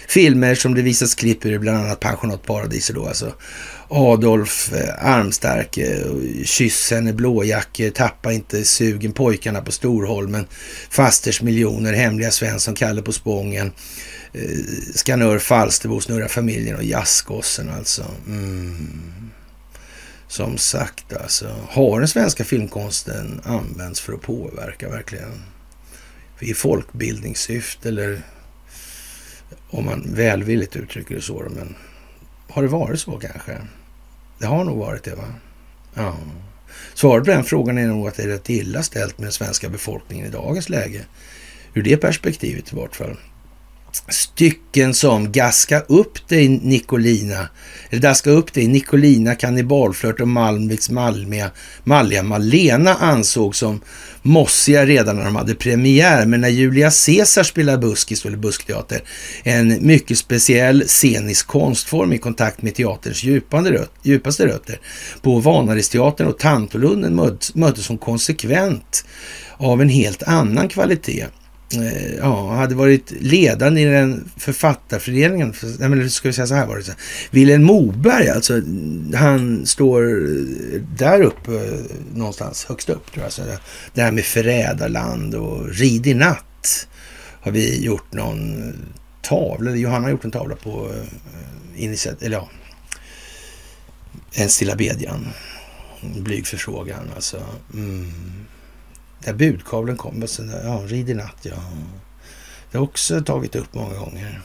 Filmer 0.08 0.54
som 0.54 0.74
det 0.74 0.82
visas 0.82 1.14
klipp 1.14 1.46
ur 1.46 1.58
bland 1.58 1.78
annat 1.78 2.00
Pensionat 2.00 2.42
Paradiset 2.46 2.96
då 2.96 3.06
alltså. 3.06 3.32
Adolf 3.88 4.72
eh, 4.72 5.06
Armstark, 5.06 5.78
eh, 5.78 6.06
Kyss 6.44 6.90
henne 6.90 7.12
blåjackor, 7.12 7.90
Tappa 7.90 8.32
inte 8.32 8.64
sugen, 8.64 9.12
Pojkarna 9.12 9.60
på 9.60 9.72
Storholmen, 9.72 10.46
Fasters 10.90 11.42
miljoner, 11.42 11.92
Hemliga 11.92 12.30
Svensson, 12.30 12.74
Kalle 12.74 13.02
på 13.02 13.12
Spången, 13.12 13.72
eh, 14.32 14.40
Skanör 14.94 15.38
Falsterbo, 15.38 16.00
Snurra 16.00 16.28
familjen 16.28 16.76
och 16.76 16.84
Jazzgossen 16.84 17.70
alltså. 17.70 18.04
Mm. 18.26 19.30
Som 20.28 20.58
sagt 20.58 21.12
alltså, 21.12 21.56
har 21.68 21.98
den 21.98 22.08
svenska 22.08 22.44
filmkonsten 22.44 23.40
använts 23.44 24.00
för 24.00 24.12
att 24.12 24.22
påverka 24.22 24.88
verkligen? 24.88 25.42
I 26.40 26.54
folkbildningssyfte 26.54 27.88
eller 27.88 28.22
om 29.70 29.84
man 29.84 30.14
välvilligt 30.14 30.76
uttrycker 30.76 31.14
det 31.14 31.22
så. 31.22 31.46
Men 31.50 31.76
har 32.48 32.62
det 32.62 32.68
varit 32.68 33.00
så 33.00 33.18
kanske? 33.18 33.58
Det 34.38 34.46
har 34.46 34.64
nog 34.64 34.78
varit 34.78 35.04
det 35.04 35.14
va? 35.14 35.34
Ja. 35.94 36.16
Svaret 36.94 37.24
på 37.24 37.30
den 37.30 37.44
frågan 37.44 37.78
är 37.78 37.86
nog 37.86 38.08
att 38.08 38.14
det 38.14 38.22
är 38.22 38.28
rätt 38.28 38.50
illa 38.50 38.82
ställt 38.82 39.18
med 39.18 39.26
den 39.26 39.32
svenska 39.32 39.68
befolkningen 39.68 40.26
i 40.26 40.30
dagens 40.30 40.68
läge. 40.68 41.04
Ur 41.74 41.82
det 41.82 41.96
perspektivet 41.96 42.72
i 42.72 42.76
vart 42.76 42.96
fall 42.96 43.16
stycken 44.08 44.94
som 44.94 45.32
Gaska 45.32 45.80
upp 45.80 46.28
dig 46.28 46.48
Nicolina, 46.48 47.48
eller 47.90 48.02
Daska 48.02 48.30
upp 48.30 48.52
dig 48.52 48.66
Nicolina, 48.66 49.34
Kannibalflört 49.34 50.20
och 50.20 50.28
Malmviks 50.28 50.90
Malmia, 50.90 51.50
Malja 51.84 52.22
Malena 52.22 52.94
ansåg 52.94 53.56
som 53.56 53.80
mossiga 54.22 54.86
redan 54.86 55.16
när 55.16 55.24
de 55.24 55.36
hade 55.36 55.54
premiär. 55.54 56.26
Men 56.26 56.40
när 56.40 56.48
Julia 56.48 56.90
Caesar 56.90 57.42
spelar 57.42 57.78
buskis 57.78 58.26
eller 58.26 58.36
buskteater, 58.36 59.02
en 59.42 59.86
mycket 59.86 60.18
speciell 60.18 60.84
scenisk 60.86 61.46
konstform 61.46 62.12
i 62.12 62.18
kontakt 62.18 62.62
med 62.62 62.74
teaterns 62.74 63.24
röt, 63.24 63.90
djupaste 64.02 64.46
rötter. 64.46 64.80
På 65.22 65.38
Vanadisteatern 65.38 66.26
och 66.26 66.38
Tantolunden 66.38 67.38
möttes 67.54 67.88
hon 67.88 67.98
konsekvent 67.98 69.04
av 69.56 69.82
en 69.82 69.88
helt 69.88 70.22
annan 70.22 70.68
kvalitet. 70.68 71.26
Eh, 71.74 72.14
ja, 72.16 72.54
hade 72.54 72.74
varit 72.74 73.10
ledande 73.20 73.80
i 73.80 73.84
den 73.84 74.30
författarföreningen, 74.36 75.54
nej 75.78 75.88
men 75.88 76.10
ska 76.10 76.28
vi 76.28 76.32
säga 76.32 76.46
så 76.46 76.54
här 76.54 76.66
var 76.66 76.76
det 76.76 76.96
Vilhelm 77.30 77.64
Moberg, 77.64 78.28
alltså 78.28 78.62
han 79.14 79.66
står 79.66 80.02
eh, 80.02 80.80
där 80.96 81.22
uppe 81.22 81.54
eh, 81.54 81.80
någonstans 82.14 82.64
högst 82.64 82.88
upp 82.88 83.12
tror 83.12 83.24
jag. 83.24 83.32
Så 83.32 83.42
det 83.94 84.02
här 84.02 84.12
med 84.12 84.24
förrädarland 84.24 85.34
och 85.34 85.68
rid 85.68 86.06
i 86.06 86.14
natt 86.14 86.88
har 87.40 87.52
vi 87.52 87.84
gjort 87.84 88.12
någon 88.12 88.72
tavla, 89.22 89.70
eller 89.70 89.80
Johanna 89.80 90.04
har 90.04 90.10
gjort 90.10 90.24
en 90.24 90.30
tavla 90.30 90.56
på 90.56 90.92
initiativ, 91.76 92.26
eller 92.26 92.36
ja, 92.36 92.48
en 94.32 94.48
stilla 94.48 94.76
bedjan. 94.76 95.28
en 96.00 96.24
Blyg 96.24 96.46
förfrågan 96.46 97.10
alltså. 97.16 97.42
Mm. 97.74 98.12
Där 99.24 99.32
budkavlen 99.32 99.96
kom. 99.96 100.26
Sen, 100.26 100.52
ja, 100.64 100.82
rid 100.86 101.10
i 101.10 101.14
natt, 101.14 101.36
ja. 101.42 101.56
Det 102.70 102.78
har 102.78 102.84
också 102.84 103.20
tagit 103.20 103.56
upp 103.56 103.74
många 103.74 103.94
gånger. 103.94 104.40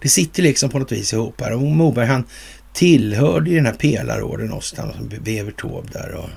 Det 0.00 0.08
sitter 0.08 0.42
liksom 0.42 0.70
på 0.70 0.78
något 0.78 0.92
vis 0.92 1.12
ihop 1.12 1.40
här. 1.40 1.52
Och 1.52 1.62
Moberg 1.62 2.06
han 2.06 2.24
tillhörde 2.72 3.50
ju 3.50 3.56
den 3.56 3.66
här 3.66 3.72
pelarorden 3.72 4.52
Ostan 4.52 4.92
som 4.92 5.08
Taube 5.56 5.88
där 5.92 6.14
och 6.14 6.30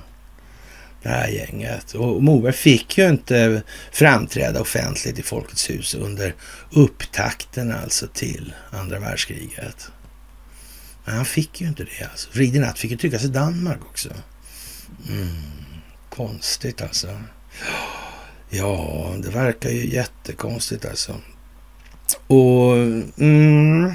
det 1.02 1.08
här 1.08 1.28
gänget. 1.28 1.94
Och 1.94 2.22
Moberg 2.22 2.52
fick 2.52 2.98
ju 2.98 3.08
inte 3.08 3.62
framträda 3.92 4.60
offentligt 4.60 5.18
i 5.18 5.22
Folkets 5.22 5.70
hus 5.70 5.94
under 5.94 6.34
upptakten 6.70 7.72
alltså 7.72 8.06
till 8.06 8.54
andra 8.70 8.98
världskriget. 8.98 9.90
Men 11.04 11.16
han 11.16 11.24
fick 11.24 11.60
ju 11.60 11.68
inte 11.68 11.84
det 11.84 12.04
alltså. 12.10 12.28
Rid 12.32 12.56
i 12.56 12.58
natt 12.58 12.78
fick 12.78 12.90
ju 12.90 12.96
tryckas 12.96 13.24
i 13.24 13.28
Danmark 13.28 13.80
också. 13.82 14.08
Mm, 15.08 15.28
konstigt 16.10 16.82
alltså. 16.82 17.20
Ja, 18.50 19.14
det 19.22 19.30
verkar 19.30 19.70
ju 19.70 19.90
jättekonstigt 19.94 20.86
alltså. 20.86 21.14
Och 22.26 22.76
mm, 23.18 23.92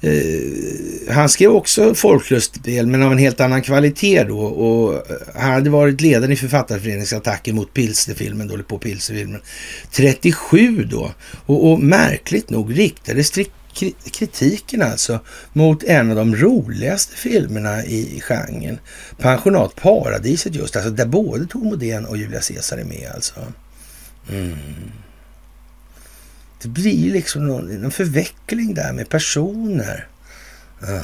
eh, 0.00 1.14
han 1.14 1.28
skrev 1.28 1.50
också 1.50 1.94
folklustspel, 1.94 2.86
men 2.86 3.02
av 3.02 3.12
en 3.12 3.18
helt 3.18 3.40
annan 3.40 3.62
kvalitet 3.62 4.24
då. 4.24 4.40
Och 4.40 4.94
eh, 4.94 5.16
han 5.34 5.52
hade 5.52 5.70
varit 5.70 6.00
ledare 6.00 6.32
i 6.32 6.36
författarföreningens 6.36 7.12
attacker 7.12 7.52
mot 7.52 7.74
pilsnerfilmen, 7.74 8.48
då, 8.48 8.62
på 8.62 8.78
pilsnerfilmen 8.78 9.40
37 9.90 10.84
då. 10.84 11.12
Och, 11.46 11.70
och 11.70 11.80
märkligt 11.80 12.50
nog 12.50 12.78
riktades 12.78 13.30
kritiken 14.10 14.82
alltså 14.82 15.20
mot 15.52 15.82
en 15.82 16.10
av 16.10 16.16
de 16.16 16.36
roligaste 16.36 17.16
filmerna 17.16 17.84
i 17.84 18.20
genren. 18.20 18.78
Pensionat 19.18 19.76
Paradiset 19.76 20.54
just, 20.54 20.76
alltså 20.76 20.90
där 20.90 21.06
både 21.06 21.46
Tom 21.46 21.66
Odén 21.66 22.06
och 22.06 22.16
Julia 22.16 22.40
Caesar 22.40 22.78
är 22.78 22.84
med 22.84 23.10
alltså. 23.14 23.40
Mm. 24.30 24.56
Det 26.62 26.68
blir 26.68 27.12
liksom 27.12 27.46
någon, 27.46 27.84
en 27.84 27.90
förveckling 27.90 28.74
där 28.74 28.92
med 28.92 29.08
personer. 29.08 30.06
Mm. 30.88 31.02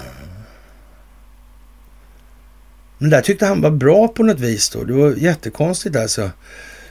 Men 2.99 3.11
där 3.11 3.21
tyckte 3.21 3.47
han 3.47 3.61
var 3.61 3.71
bra 3.71 4.09
på 4.09 4.23
något 4.23 4.41
vis 4.41 4.71
då. 4.71 4.85
Det 4.85 4.93
var 4.93 5.11
jättekonstigt 5.11 5.97
alltså. 5.97 6.31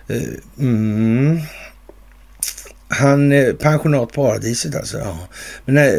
Eh, 0.07 0.23
mm. 0.59 1.41
Han, 2.93 3.31
eh, 3.31 3.53
pensionat 3.53 4.13
Paradiset 4.13 4.75
alltså. 4.75 4.97
Ja. 4.97 5.27
Men 5.65 5.75
när 5.75 5.89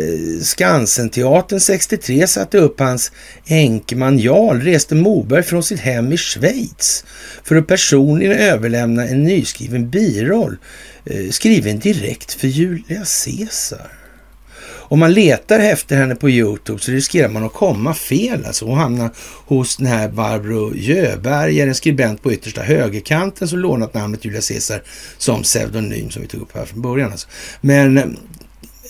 Skansenteatern 0.43 0.45
Skansen-teatern 0.45 1.61
63 1.61 2.27
satte 2.27 2.59
upp 2.59 2.81
hans 2.81 3.13
enkeman 3.47 4.19
Jarl 4.19 4.61
reste 4.61 4.95
Moberg 4.95 5.43
från 5.43 5.63
sitt 5.63 5.81
hem 5.81 6.13
i 6.13 6.17
Schweiz 6.17 7.05
för 7.45 7.57
att 7.57 7.67
personligen 7.67 8.39
överlämna 8.39 9.07
en 9.07 9.25
nyskriven 9.25 9.91
biroll 9.91 10.57
eh, 11.05 11.31
skriven 11.31 11.79
direkt 11.79 12.33
för 12.33 12.49
Julia 12.49 13.05
Caesar. 13.25 14.04
Om 14.89 14.99
man 14.99 15.13
letar 15.13 15.59
efter 15.61 15.97
henne 15.97 16.15
på 16.15 16.31
Youtube 16.31 16.81
så 16.81 16.93
riskerar 16.93 17.29
man 17.29 17.45
att 17.45 17.53
komma 17.53 17.95
fel 17.95 18.45
alltså 18.47 18.67
och 18.67 18.77
hamna 18.77 19.11
hos 19.47 19.77
den 19.77 19.87
här 19.87 20.09
Barbro 20.09 20.77
Jöberger, 20.77 21.67
en 21.67 21.75
skribent 21.75 22.23
på 22.23 22.33
yttersta 22.33 22.63
högerkanten 22.63 23.49
som 23.49 23.59
lånat 23.59 23.95
namnet 23.95 24.25
Julia 24.25 24.41
Caesar 24.41 24.83
som 25.19 25.43
pseudonym 25.43 26.11
som 26.11 26.23
vi 26.23 26.29
tog 26.29 26.41
upp 26.41 26.55
här 26.55 26.65
från 26.65 26.83
början. 26.83 27.13
Alltså. 27.13 27.29
Men, 27.61 28.19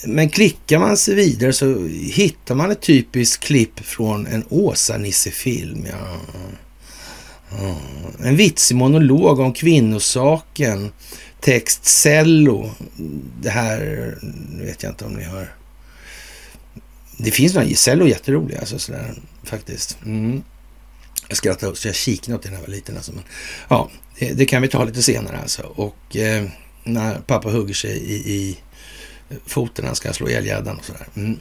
men 0.07 0.28
klickar 0.28 0.78
man 0.78 0.97
sig 0.97 1.14
vidare 1.14 1.53
så 1.53 1.88
hittar 2.12 2.55
man 2.55 2.70
ett 2.70 2.82
typiskt 2.82 3.45
klipp 3.45 3.80
från 3.80 4.26
en 4.26 4.45
Åsa-Nisse-film. 4.49 5.86
Ja. 5.90 6.20
Ja. 7.59 7.76
En 8.24 8.36
vitsig 8.36 8.76
monolog 8.76 9.40
om 9.40 9.53
kvinnosaken. 9.53 10.92
Text 11.40 11.84
cello. 11.84 12.70
Det 13.42 13.51
här 13.51 14.14
vet 14.61 14.82
jag 14.82 14.92
inte 14.92 15.05
om 15.05 15.12
ni 15.12 15.24
har 15.24 15.49
det 17.16 17.30
finns 17.30 17.54
några 17.54 17.68
Gisello 17.68 18.06
jätteroliga, 18.06 18.60
alltså 18.60 18.78
sådär 18.78 19.14
faktiskt. 19.42 19.98
Mm. 20.04 20.42
Jag 21.28 21.36
skrattade 21.36 21.76
så 21.76 21.88
jag 21.88 21.94
kikade 21.94 22.38
åt 22.38 22.44
när 22.44 22.52
jag 22.52 22.60
var 22.60 22.68
liten. 22.68 22.96
Alltså. 22.96 23.12
Men, 23.12 23.24
ja, 23.68 23.90
det, 24.18 24.32
det, 24.32 24.46
kan 24.46 24.62
vi 24.62 24.68
ta 24.68 24.84
lite 24.84 25.02
senare 25.02 25.38
alltså. 25.38 25.62
Och 25.62 26.16
eh, 26.16 26.48
när 26.84 27.18
pappa 27.18 27.50
hugger 27.50 27.74
sig 27.74 27.96
i, 27.96 28.14
i 28.14 28.58
foten, 29.46 29.86
han 29.86 29.96
ska 29.96 30.12
slå 30.12 30.28
ihjäl 30.28 30.46
gäddan 30.46 30.76
och 30.78 30.84
sådär. 30.84 31.06
Mm. 31.16 31.38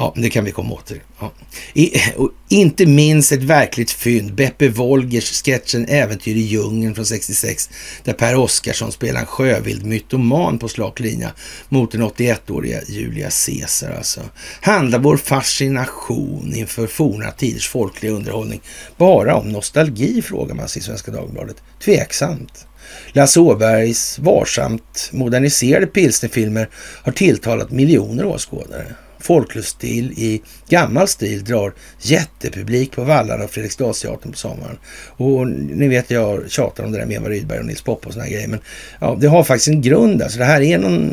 Ja, 0.00 0.12
det 0.16 0.30
kan 0.30 0.44
vi 0.44 0.52
komma 0.52 0.74
åt 0.74 0.86
till. 0.86 1.00
Ja. 1.20 1.32
I, 1.74 1.90
och 2.16 2.30
inte 2.48 2.86
minst 2.86 3.32
ett 3.32 3.42
verkligt 3.42 3.90
fynd, 3.90 4.34
Beppe 4.34 4.68
Wolgers 4.68 5.42
sketchen 5.42 5.86
Äventyr 5.88 6.36
i 6.36 6.40
djungeln 6.40 6.94
från 6.94 7.06
66, 7.06 7.70
där 8.04 8.12
Per 8.12 8.34
Oscarsson 8.34 8.92
spelar 8.92 9.20
en 9.20 9.26
sjövild 9.26 9.86
mytoman 9.86 10.58
på 10.58 10.68
slak 10.68 11.00
linja 11.00 11.32
mot 11.68 11.92
den 11.92 12.02
81-åriga 12.02 12.80
Julia 12.88 13.30
Caesar. 13.46 13.90
Alltså. 13.90 14.20
Handlar 14.60 14.98
vår 14.98 15.16
fascination 15.16 16.52
inför 16.54 16.86
forna 16.86 17.30
tiders 17.30 17.68
folkliga 17.68 18.12
underhållning 18.12 18.60
bara 18.96 19.36
om 19.36 19.52
nostalgi, 19.52 20.22
frågar 20.22 20.54
man 20.54 20.68
sig 20.68 20.80
i 20.80 20.84
Svenska 20.84 21.10
Dagbladet. 21.10 21.56
Tveksamt. 21.84 22.66
Lasse 23.12 23.40
Åbergs 23.40 24.18
varsamt 24.18 25.10
moderniserade 25.12 25.86
pilsnerfilmer 25.86 26.68
har 27.02 27.12
tilltalat 27.12 27.70
miljoner 27.70 28.24
åskådare 28.24 28.86
folkluststil 29.20 30.12
i 30.16 30.42
gammal 30.68 31.08
stil 31.08 31.44
drar 31.44 31.72
jättepublik 32.00 32.92
på 32.92 33.04
vallarna 33.04 33.44
och 33.44 33.50
Fredriksdalsteatern 33.50 34.32
på 34.32 34.38
sommaren. 34.38 34.78
Och 35.16 35.48
ni 35.48 35.88
vet, 35.88 36.10
jag 36.10 36.50
tjatar 36.50 36.84
om 36.84 36.92
det 36.92 36.98
där 36.98 37.06
med 37.06 37.16
Eva 37.16 37.28
Rydberg 37.28 37.58
och 37.58 37.64
Nils 37.64 37.82
Poppe 37.82 38.06
och 38.06 38.12
såna 38.12 38.28
grejer. 38.28 38.48
Men 38.48 38.60
ja, 39.00 39.16
det 39.20 39.26
har 39.26 39.44
faktiskt 39.44 39.68
en 39.68 39.82
grund. 39.82 40.22
Alltså 40.22 40.38
det 40.38 40.44
här 40.44 40.60
är 40.60 40.78
någon, 40.78 41.12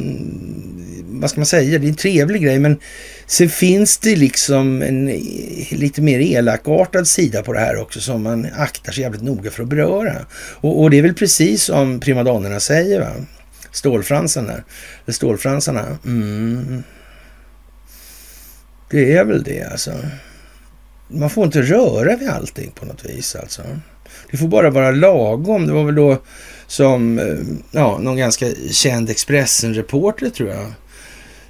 vad 1.06 1.30
ska 1.30 1.40
man 1.40 1.46
säga, 1.46 1.80
det 1.80 1.88
är 1.88 1.90
en 1.90 1.96
trevlig 1.96 2.42
grej. 2.42 2.60
Men 2.60 2.78
sen 3.28 3.50
finns 3.50 3.98
det 3.98 4.16
liksom 4.16 4.82
en 4.82 5.06
lite 5.70 6.02
mer 6.02 6.20
elakartad 6.20 7.08
sida 7.08 7.44
på 7.44 7.54
det 7.54 7.60
här 7.60 7.82
också 7.82 8.00
som 8.00 8.24
man 8.24 8.48
aktar 8.58 8.92
sig 8.92 9.04
jävligt 9.04 9.24
noga 9.24 9.52
för 9.52 9.64
att 9.64 9.70
beröra. 9.70 10.16
Och, 10.36 10.82
och 10.82 10.90
det 10.90 10.98
är 10.98 11.02
väl 11.02 11.14
precis 11.14 11.64
som 11.64 12.00
primadonnerna 12.00 12.60
säger 12.60 13.00
va? 13.00 13.12
Stålfransarna. 13.72 14.64
Stålfransarna. 15.08 15.98
Mm. 16.06 16.84
Det 18.90 19.14
är 19.14 19.26
väl 19.26 19.44
det 19.44 19.64
alltså. 19.64 19.92
Man 21.08 21.30
får 21.30 21.46
inte 21.46 21.62
röra 21.62 22.16
vid 22.16 22.30
allting 22.30 22.72
på 22.72 22.86
något 22.86 23.06
vis 23.06 23.36
alltså. 23.36 23.62
Det 24.32 24.38
får 24.38 24.48
bara 24.48 24.70
vara 24.70 24.92
lagom. 24.92 25.68
Det 25.68 25.74
var 25.74 25.84
väl 25.84 25.96
då 25.96 26.18
som 26.68 27.20
eh, 27.20 27.36
ja, 27.72 27.98
någon 28.02 28.18
ganska 28.18 28.48
känd 28.72 29.10
Expressen-reporter 29.10 30.30
tror 30.30 30.50
jag. 30.50 30.74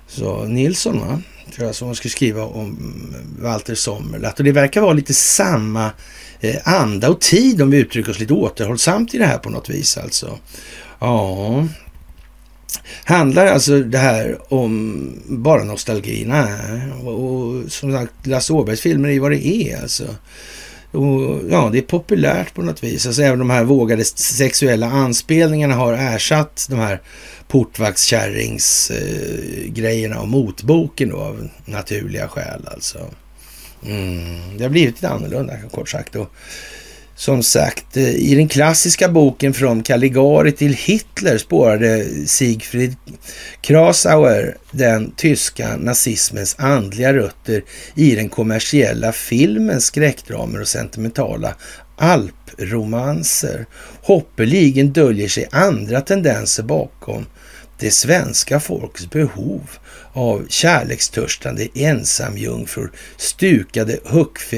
Så 0.08 0.46
Nilsson 0.46 1.00
va? 1.00 1.22
Tror 1.56 1.68
jag 1.68 1.76
som 1.76 1.96
skulle 1.96 2.12
skriva 2.12 2.44
om 2.44 2.78
eh, 3.16 3.44
Walter 3.44 3.76
Sommerlath. 3.76 4.38
Och 4.38 4.44
det 4.44 4.52
verkar 4.52 4.82
vara 4.82 4.94
lite 4.94 5.14
samma 5.14 5.92
eh, 6.40 6.56
anda 6.64 7.10
och 7.10 7.22
tid 7.22 7.62
om 7.62 7.72
vi 7.72 7.78
uttrycker 7.78 8.12
oss 8.12 8.20
lite 8.20 8.34
återhållsamt 8.34 9.14
i 9.14 9.18
det 9.18 9.26
här 9.26 9.38
på 9.38 9.50
något 9.50 9.70
vis 9.70 9.98
alltså. 9.98 10.38
Ja, 11.00 11.68
Handlar 13.04 13.46
alltså 13.46 13.80
det 13.80 13.98
här 13.98 14.54
om 14.54 15.10
bara 15.26 15.64
nostalgi? 15.64 16.26
Nej. 16.26 16.92
Och, 17.04 17.72
som 17.72 17.92
sagt, 17.92 18.28
Lasse 18.28 18.54
Åbergs 18.54 18.82
filmer 18.82 19.10
är 19.10 19.14
ju 19.14 19.20
vad 19.20 19.32
det 19.32 19.48
är 19.48 19.82
alltså. 19.82 20.04
Och, 20.92 21.42
ja, 21.50 21.70
det 21.72 21.78
är 21.78 21.82
populärt 21.82 22.54
på 22.54 22.62
något 22.62 22.84
vis. 22.84 23.06
Alltså 23.06 23.22
även 23.22 23.40
de 23.40 23.50
här 23.50 23.64
vågade 23.64 24.06
sexuella 24.06 24.88
anspelningarna 24.88 25.76
har 25.76 25.94
ersatt 25.94 26.68
de 26.70 26.80
här 26.80 27.02
portvaktskärringsgrejerna 27.48 30.16
eh, 30.16 30.22
och 30.22 30.28
motboken 30.28 31.10
då 31.10 31.18
av 31.18 31.50
naturliga 31.66 32.28
skäl 32.28 32.68
alltså. 32.74 33.00
Mm, 33.86 34.58
det 34.58 34.64
har 34.64 34.70
blivit 34.70 34.96
lite 34.96 35.10
annorlunda 35.10 35.54
kort 35.72 35.90
sagt. 35.90 36.16
Och, 36.16 36.32
som 37.16 37.44
sagt, 37.44 37.98
eh, 37.98 38.16
i 38.16 38.36
den 38.36 38.48
klassiska 38.48 39.10
boken 39.10 39.54
Från 39.54 39.84
Caligari 39.84 40.52
till 40.52 40.74
Hitler 40.74 41.38
spårade 41.38 42.06
Siegfried 42.26 42.96
Krasauer 43.62 44.58
den 44.72 45.12
tyska 45.12 45.78
nazismens 45.78 46.56
andliga 46.60 47.14
rötter 47.14 47.64
i 47.96 48.16
den 48.16 48.30
kommersiella 48.30 49.12
filmens 49.12 49.86
skräckdramer 49.86 50.62
och 50.62 50.68
sentimentala 50.68 51.56
alpromanser. 51.98 53.66
Hoppeligen 54.02 54.94
döljer 54.94 55.28
sig 55.28 55.48
andra 55.52 56.02
tendenser 56.02 56.64
bakom 56.64 57.26
det 57.80 57.92
svenska 57.92 58.60
folkets 58.60 59.10
behov 59.10 59.70
av 60.14 60.46
kärlekstörstande 60.50 61.68
ensamjungfrur, 61.74 62.92
stukade 63.18 64.00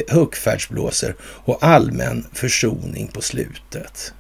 huckfärdsblåsor 0.08 1.16
och 1.22 1.64
allmän 1.64 2.28
försoning 2.34 3.08
på 3.08 3.22
slutet. 3.22 4.14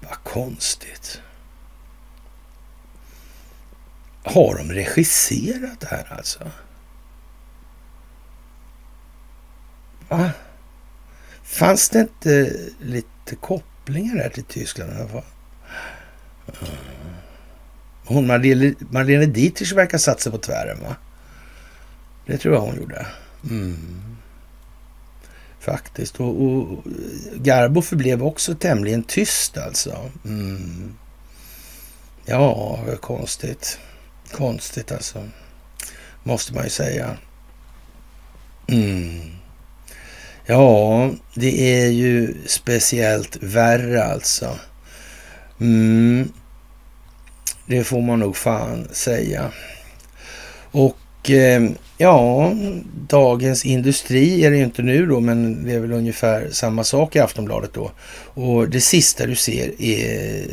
Vad 0.00 0.24
konstigt. 0.24 1.20
Har 4.24 4.56
de 4.56 4.72
regisserat 4.72 5.80
det 5.80 5.86
här 5.86 6.12
alltså? 6.16 6.50
Va? 10.08 10.30
Fanns 11.42 11.88
det 11.88 12.00
inte 12.00 12.56
lite 12.80 13.36
kopplingar 13.40 14.16
där 14.16 14.28
till 14.28 14.44
Tyskland 14.44 14.92
i 14.92 14.96
alla 14.96 15.08
fall? 15.08 15.24
Eh, 16.62 16.68
hon 18.04 18.26
Marlene, 18.26 18.74
Marlene 18.90 19.26
Dietrich 19.26 19.72
verkar 19.72 19.98
satsa 19.98 20.30
på 20.30 20.38
tvären 20.38 20.80
va? 20.80 20.96
Det 22.26 22.38
tror 22.38 22.54
jag 22.54 22.60
hon 22.60 22.76
gjorde. 22.76 23.06
Mm. 23.50 24.16
Faktiskt. 25.60 26.20
Och, 26.20 26.42
och 26.42 26.84
Garbo 27.34 27.82
förblev 27.82 28.22
också 28.22 28.54
tämligen 28.54 29.02
tyst 29.02 29.58
alltså. 29.58 30.10
Mm. 30.24 30.94
Ja, 32.24 32.78
konstigt. 33.00 33.78
Konstigt 34.32 34.92
alltså. 34.92 35.28
Måste 36.22 36.54
man 36.54 36.64
ju 36.64 36.70
säga. 36.70 37.16
Mm. 38.68 39.20
Ja, 40.46 41.10
det 41.34 41.82
är 41.82 41.88
ju 41.90 42.34
speciellt 42.46 43.36
värre 43.40 44.04
alltså. 44.04 44.58
Mm. 45.60 46.32
Det 47.70 47.84
får 47.84 48.00
man 48.00 48.18
nog 48.18 48.36
fan 48.36 48.88
säga. 48.92 49.50
Och 50.70 51.30
eh, 51.30 51.70
ja, 51.98 52.52
Dagens 53.08 53.64
Industri 53.64 54.44
är 54.44 54.50
det 54.50 54.56
ju 54.56 54.64
inte 54.64 54.82
nu 54.82 55.06
då, 55.06 55.20
men 55.20 55.64
det 55.64 55.72
är 55.72 55.78
väl 55.78 55.92
ungefär 55.92 56.48
samma 56.50 56.84
sak 56.84 57.16
i 57.16 57.18
Aftonbladet 57.18 57.74
då. 57.74 57.90
Och 58.34 58.68
det 58.68 58.80
sista 58.80 59.26
du 59.26 59.34
ser 59.34 59.82
är 59.82 60.46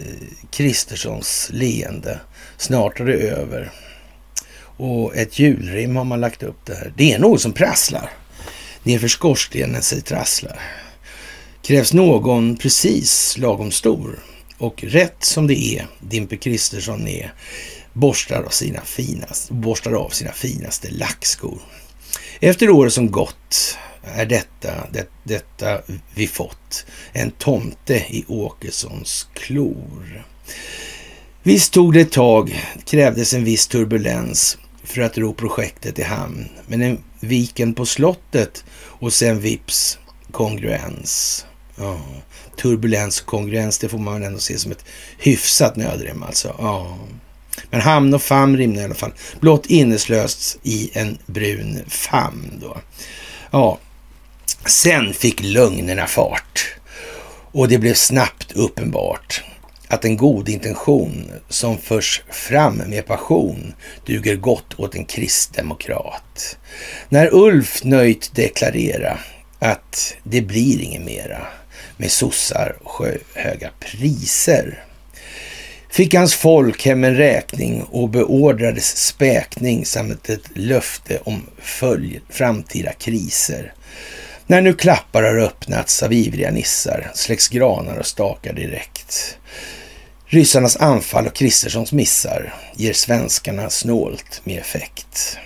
Kristerssons 0.51 1.49
leende. 1.53 2.19
Snart 2.57 2.99
är 2.99 3.05
det 3.05 3.13
över. 3.13 3.71
Och 4.59 5.15
ett 5.15 5.39
julrim 5.39 5.95
har 5.95 6.03
man 6.03 6.21
lagt 6.21 6.43
upp 6.43 6.65
där. 6.65 6.93
Det 6.97 7.13
är 7.13 7.19
något 7.19 7.41
som 7.41 7.53
prasslar. 7.53 8.09
Nerför 8.83 9.07
skorstenen 9.07 9.81
sig 9.81 10.01
trasslar. 10.01 10.59
Krävs 11.61 11.93
någon 11.93 12.57
precis 12.57 13.37
lagom 13.37 13.71
stor 13.71 14.19
och 14.57 14.83
rätt 14.83 15.23
som 15.23 15.47
det 15.47 15.63
är, 15.63 15.87
Dimpe 15.99 16.37
Kristersson 16.37 17.07
är, 17.07 17.33
borstar 17.93 18.43
av 18.43 18.49
sina 18.49 18.81
finaste, 18.81 19.53
borstar 19.53 19.91
av 19.91 20.09
sina 20.09 20.31
finaste 20.31 20.89
lackskor. 20.91 21.61
Efter 22.39 22.69
året 22.69 22.93
som 22.93 23.11
gått 23.11 23.77
är 24.03 24.25
detta, 24.25 24.87
det, 24.91 25.07
detta 25.23 25.81
vi 26.15 26.27
fått. 26.27 26.85
En 27.13 27.31
tomte 27.31 27.95
i 27.95 28.25
Åkessons 28.27 29.27
klor. 29.33 30.25
Visst 31.43 31.73
tog 31.73 31.93
det 31.93 32.01
ett 32.01 32.11
tag, 32.11 32.63
krävdes 32.85 33.33
en 33.33 33.43
viss 33.43 33.67
turbulens 33.67 34.57
för 34.83 35.01
att 35.01 35.17
ro 35.17 35.33
projektet 35.33 35.99
i 35.99 36.03
hamn. 36.03 36.49
Men 36.67 36.81
en 36.81 37.03
viken 37.19 37.73
på 37.73 37.85
slottet 37.85 38.65
och 38.73 39.13
sen 39.13 39.39
vips 39.39 39.99
kongruens. 40.31 41.45
Ja. 41.77 41.99
Turbulens 42.61 43.21
och 43.21 43.25
kongruens, 43.25 43.77
det 43.77 43.89
får 43.89 43.97
man 43.97 44.23
ändå 44.23 44.39
se 44.39 44.57
som 44.57 44.71
ett 44.71 44.85
hyfsat 45.17 45.75
nödrim 45.75 46.23
alltså. 46.23 46.55
Ja. 46.57 46.97
Men 47.69 47.81
hamn 47.81 48.13
och 48.13 48.21
famn 48.21 48.57
rimnar 48.57 48.81
i 48.81 48.85
alla 48.85 48.95
fall. 48.95 49.13
Blott 49.39 49.65
inneslöst 49.65 50.57
i 50.63 50.89
en 50.93 51.17
brun 51.25 51.79
famn 51.87 52.59
då. 52.61 52.77
Ja, 53.51 53.79
sen 54.65 55.13
fick 55.13 55.43
lögnerna 55.43 56.07
fart 56.07 56.75
och 57.51 57.67
det 57.67 57.77
blev 57.77 57.93
snabbt 57.93 58.51
uppenbart 58.51 59.43
att 59.87 60.05
en 60.05 60.17
god 60.17 60.49
intention 60.49 61.31
som 61.49 61.77
förs 61.77 62.23
fram 62.31 62.75
med 62.75 63.05
passion 63.05 63.73
duger 64.05 64.35
gott 64.35 64.79
åt 64.79 64.95
en 64.95 65.05
kristdemokrat. 65.05 66.57
När 67.09 67.33
Ulf 67.33 67.83
nöjt 67.83 68.35
deklarera 68.35 69.19
att 69.59 70.15
det 70.23 70.41
blir 70.41 70.81
inget 70.81 71.01
mera 71.01 71.47
med 71.97 72.11
sossar 72.11 72.77
och 72.83 72.91
sjöhöga 72.91 73.71
priser 73.79 74.83
fick 75.97 76.13
hans 76.13 76.35
folk 76.35 76.85
hem 76.85 77.03
en 77.03 77.15
räkning 77.15 77.83
och 77.83 78.09
beordrades 78.09 78.97
späkning 78.97 79.85
samt 79.85 80.29
ett 80.29 80.49
löfte 80.53 81.19
om 81.23 81.47
följ 81.59 82.21
framtida 82.29 82.93
kriser. 82.93 83.73
När 84.47 84.61
nu 84.61 84.73
klappar 84.73 85.23
har 85.23 85.37
öppnats 85.37 86.03
av 86.03 86.13
ivriga 86.13 86.51
nissar 86.51 87.11
släcks 87.13 87.47
granar 87.47 87.97
och 87.97 88.05
stakar 88.05 88.53
direkt. 88.53 89.37
Ryssarnas 90.25 90.77
anfall 90.77 91.27
och 91.27 91.35
Kristerssons 91.35 91.91
missar 91.91 92.53
ger 92.75 92.93
svenskarna 92.93 93.69
snålt 93.69 94.41
med 94.43 94.59
effekt. 94.59 95.37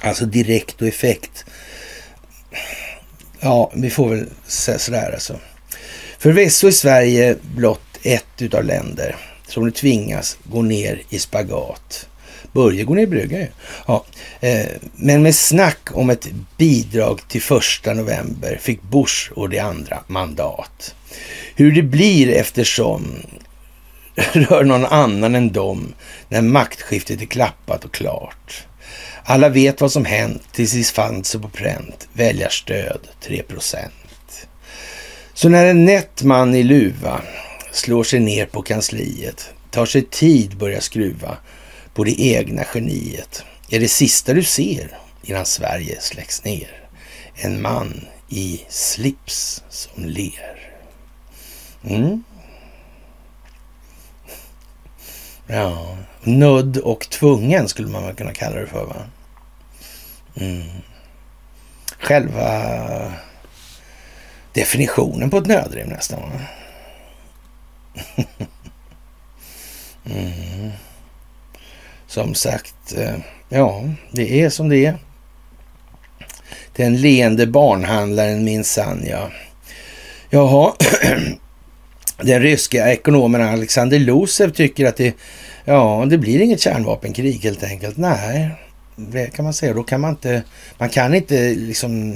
Alltså 0.00 0.26
direkt 0.26 0.82
och 0.82 0.88
effekt. 0.88 1.44
Ja, 3.40 3.70
vi 3.74 3.90
får 3.90 4.08
väl 4.08 4.26
säga 4.46 4.78
sådär 4.78 5.10
alltså. 5.12 5.38
Förvisso 6.18 6.66
är 6.66 6.70
Sverige 6.70 7.36
blott 7.54 7.98
ett 8.02 8.42
utav 8.42 8.64
länder 8.64 9.16
som 9.46 9.64
nu 9.64 9.70
tvingas 9.70 10.38
gå 10.44 10.62
ner 10.62 11.02
i 11.08 11.18
spagat. 11.18 12.08
Börje 12.52 12.84
går 12.84 12.94
ner 12.94 13.02
i 13.02 13.06
brygga 13.06 13.38
ju. 13.38 13.46
Ja, 13.86 14.04
eh, 14.40 14.66
men 14.96 15.22
med 15.22 15.34
snack 15.34 15.88
om 15.92 16.10
ett 16.10 16.26
bidrag 16.56 17.20
till 17.28 17.42
första 17.42 17.94
november 17.94 18.58
fick 18.60 18.82
Bush 18.82 19.32
och 19.32 19.48
de 19.48 19.58
andra 19.58 20.02
mandat. 20.06 20.94
Hur 21.54 21.72
det 21.72 21.82
blir 21.82 22.28
eftersom 22.28 23.14
rör 24.32 24.64
någon 24.64 24.84
annan 24.84 25.34
än 25.34 25.52
dem 25.52 25.94
när 26.28 26.42
maktskiftet 26.42 27.20
är 27.20 27.26
klappat 27.26 27.84
och 27.84 27.92
klart. 27.92 28.66
Alla 29.24 29.48
vet 29.48 29.80
vad 29.80 29.92
som 29.92 30.04
hänt 30.04 30.42
tills 30.52 30.72
det 30.72 30.84
fanns 30.84 31.32
på 31.32 31.48
pränt. 31.48 32.08
Väljarstöd 32.12 33.08
3% 33.26 33.88
Så 35.34 35.48
när 35.48 35.66
en 35.66 35.84
nätt 35.84 36.22
man 36.22 36.54
i 36.54 36.62
luva 36.62 37.22
slår 37.72 38.04
sig 38.04 38.20
ner 38.20 38.46
på 38.46 38.62
kansliet, 38.62 39.50
tar 39.70 39.86
sig 39.86 40.02
tid 40.02 40.56
börjar 40.56 40.80
skruva 40.80 41.36
på 41.94 42.04
det 42.04 42.22
egna 42.22 42.64
geniet, 42.74 43.44
är 43.70 43.80
det 43.80 43.88
sista 43.88 44.34
du 44.34 44.42
ser 44.42 44.98
innan 45.22 45.46
Sverige 45.46 46.00
släcks 46.00 46.44
ner. 46.44 46.88
En 47.34 47.62
man 47.62 48.00
i 48.28 48.60
slips 48.68 49.62
som 49.68 50.04
ler. 50.04 50.72
Mm. 51.84 52.24
Ja, 55.52 55.96
nödd 56.22 56.76
och 56.76 57.10
tvungen 57.10 57.68
skulle 57.68 57.88
man 57.88 58.06
väl 58.06 58.14
kunna 58.14 58.32
kalla 58.32 58.56
det 58.56 58.66
för 58.66 58.84
va? 58.84 58.96
Mm. 60.34 60.68
Själva 61.98 63.12
definitionen 64.52 65.30
på 65.30 65.36
ett 65.38 65.46
nödrim 65.46 65.88
nästan. 65.88 66.20
Va? 66.20 66.40
mm. 70.04 70.70
Som 72.06 72.34
sagt, 72.34 72.92
eh, 72.96 73.16
ja, 73.48 73.84
det 74.10 74.42
är 74.42 74.50
som 74.50 74.68
det 74.68 74.86
är. 74.86 74.98
Den 76.76 76.96
leende 76.96 77.46
barnhandlaren 77.46 78.44
minsann, 78.44 79.06
ja. 79.06 79.30
Jaha, 80.30 80.72
den 82.22 82.42
ryska 82.42 82.92
ekonomen 82.92 83.42
Alexander 83.42 83.98
Losev 83.98 84.50
tycker 84.50 84.86
att 84.86 84.96
det, 84.96 85.14
ja, 85.64 86.06
det 86.10 86.18
blir 86.18 86.40
inget 86.40 86.60
kärnvapenkrig 86.60 87.40
helt 87.42 87.64
enkelt. 87.64 87.96
Nej, 87.96 88.50
det 88.96 89.26
kan 89.26 89.44
man 89.44 89.54
säga. 89.54 89.74
Då 89.74 89.82
kan 89.82 90.00
man 90.00 90.10
inte, 90.10 90.42
man 90.78 90.88
kan 90.88 91.14
inte 91.14 91.54
liksom 91.54 92.14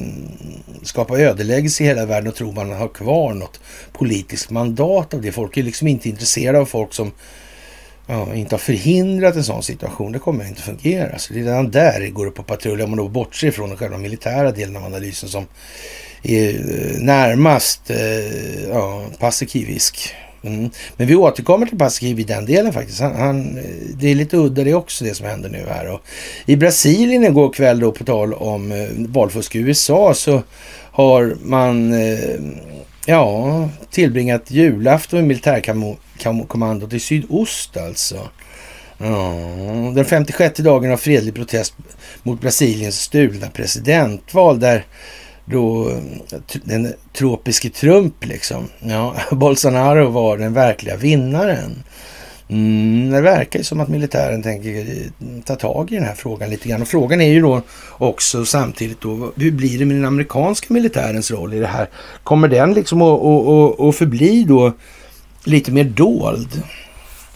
skapa 0.82 1.18
ödeläggelse 1.18 1.84
i 1.84 1.86
hela 1.86 2.06
världen 2.06 2.28
och 2.28 2.34
tro 2.34 2.52
man 2.52 2.72
har 2.72 2.88
kvar 2.88 3.34
något 3.34 3.60
politiskt 3.92 4.50
mandat 4.50 5.14
av 5.14 5.20
det. 5.20 5.32
Folk 5.32 5.56
är 5.56 5.62
liksom 5.62 5.88
inte 5.88 6.08
intresserade 6.08 6.58
av 6.58 6.66
folk 6.66 6.94
som 6.94 7.12
ja, 8.06 8.34
inte 8.34 8.54
har 8.54 8.60
förhindrat 8.60 9.36
en 9.36 9.44
sån 9.44 9.62
situation. 9.62 10.12
Det 10.12 10.18
kommer 10.18 10.48
inte 10.48 10.62
fungera. 10.62 11.18
Så 11.18 11.32
det 11.32 11.40
är 11.40 11.44
redan 11.44 11.70
där 11.70 12.00
det 12.00 12.10
går 12.10 12.26
upp 12.26 12.34
på 12.34 12.42
patrull. 12.42 12.80
Om 12.80 12.90
man 12.90 12.96
då 12.96 13.08
bortser 13.08 13.50
från 13.50 13.68
den 13.68 13.78
själva 13.78 13.98
militära 13.98 14.52
delen 14.52 14.76
av 14.76 14.84
analysen 14.84 15.28
som 15.28 15.46
Eh, 16.26 16.54
närmast 16.98 17.90
eh, 17.90 18.68
ja, 18.68 19.04
passikivisk. 19.18 20.14
Mm. 20.42 20.70
Men 20.96 21.06
vi 21.06 21.14
återkommer 21.14 21.66
till 21.66 21.78
Passikiv 21.78 22.20
i 22.20 22.24
den 22.24 22.46
delen 22.46 22.72
faktiskt. 22.72 23.00
Han, 23.00 23.14
han, 23.14 23.58
eh, 23.58 23.64
det 23.98 24.10
är 24.10 24.14
lite 24.14 24.36
udda 24.36 24.64
det 24.64 24.74
också 24.74 25.04
det 25.04 25.14
som 25.14 25.26
händer 25.26 25.48
nu 25.48 25.66
här. 25.68 25.92
Och 25.92 26.00
I 26.46 26.56
Brasilien 26.56 27.24
igår 27.24 27.52
kväll 27.52 27.80
då 27.80 27.92
på 27.92 28.04
tal 28.04 28.34
om 28.34 28.72
eh, 28.72 28.88
valfusk 28.96 29.54
i 29.54 29.58
USA 29.58 30.14
så 30.14 30.42
har 30.90 31.36
man 31.42 31.92
eh, 31.92 32.40
ja, 33.06 33.68
tillbringat 33.90 34.50
julafton 34.50 35.18
med 35.18 35.28
militärkommandot 35.28 36.92
i 36.92 37.00
sydost 37.00 37.76
alltså. 37.76 38.28
Ja, 38.98 39.34
den 39.94 40.04
56 40.04 40.58
dagen 40.58 40.92
av 40.92 40.96
fredlig 40.96 41.34
protest 41.34 41.74
mot 42.22 42.40
Brasiliens 42.40 43.00
stulna 43.00 43.50
presidentval 43.50 44.60
där 44.60 44.84
då 45.44 45.90
den 46.64 46.92
tropiske 47.12 47.70
Trump 47.70 48.26
liksom. 48.26 48.68
Ja, 48.80 49.16
Bolsonaro 49.30 50.10
var 50.10 50.38
den 50.38 50.52
verkliga 50.52 50.96
vinnaren. 50.96 51.82
Mm, 52.48 53.10
det 53.10 53.20
verkar 53.20 53.58
ju 53.58 53.64
som 53.64 53.80
att 53.80 53.88
militären 53.88 54.42
tänker 54.42 54.78
eh, 54.78 55.42
ta 55.44 55.56
tag 55.56 55.92
i 55.92 55.94
den 55.94 56.04
här 56.04 56.14
frågan 56.14 56.50
lite 56.50 56.68
grann. 56.68 56.82
Och 56.82 56.88
frågan 56.88 57.20
är 57.20 57.32
ju 57.32 57.40
då 57.40 57.62
också 57.90 58.44
samtidigt 58.44 59.00
då, 59.00 59.32
hur 59.36 59.50
blir 59.50 59.78
det 59.78 59.84
med 59.84 59.96
den 59.96 60.04
amerikanska 60.04 60.74
militärens 60.74 61.30
roll 61.30 61.54
i 61.54 61.58
det 61.58 61.66
här? 61.66 61.88
Kommer 62.22 62.48
den 62.48 62.74
liksom 62.74 63.02
att, 63.02 63.20
att, 63.20 63.48
att, 63.48 63.80
att 63.80 63.96
förbli 63.96 64.44
då 64.44 64.72
lite 65.44 65.72
mer 65.72 65.84
dold? 65.84 66.62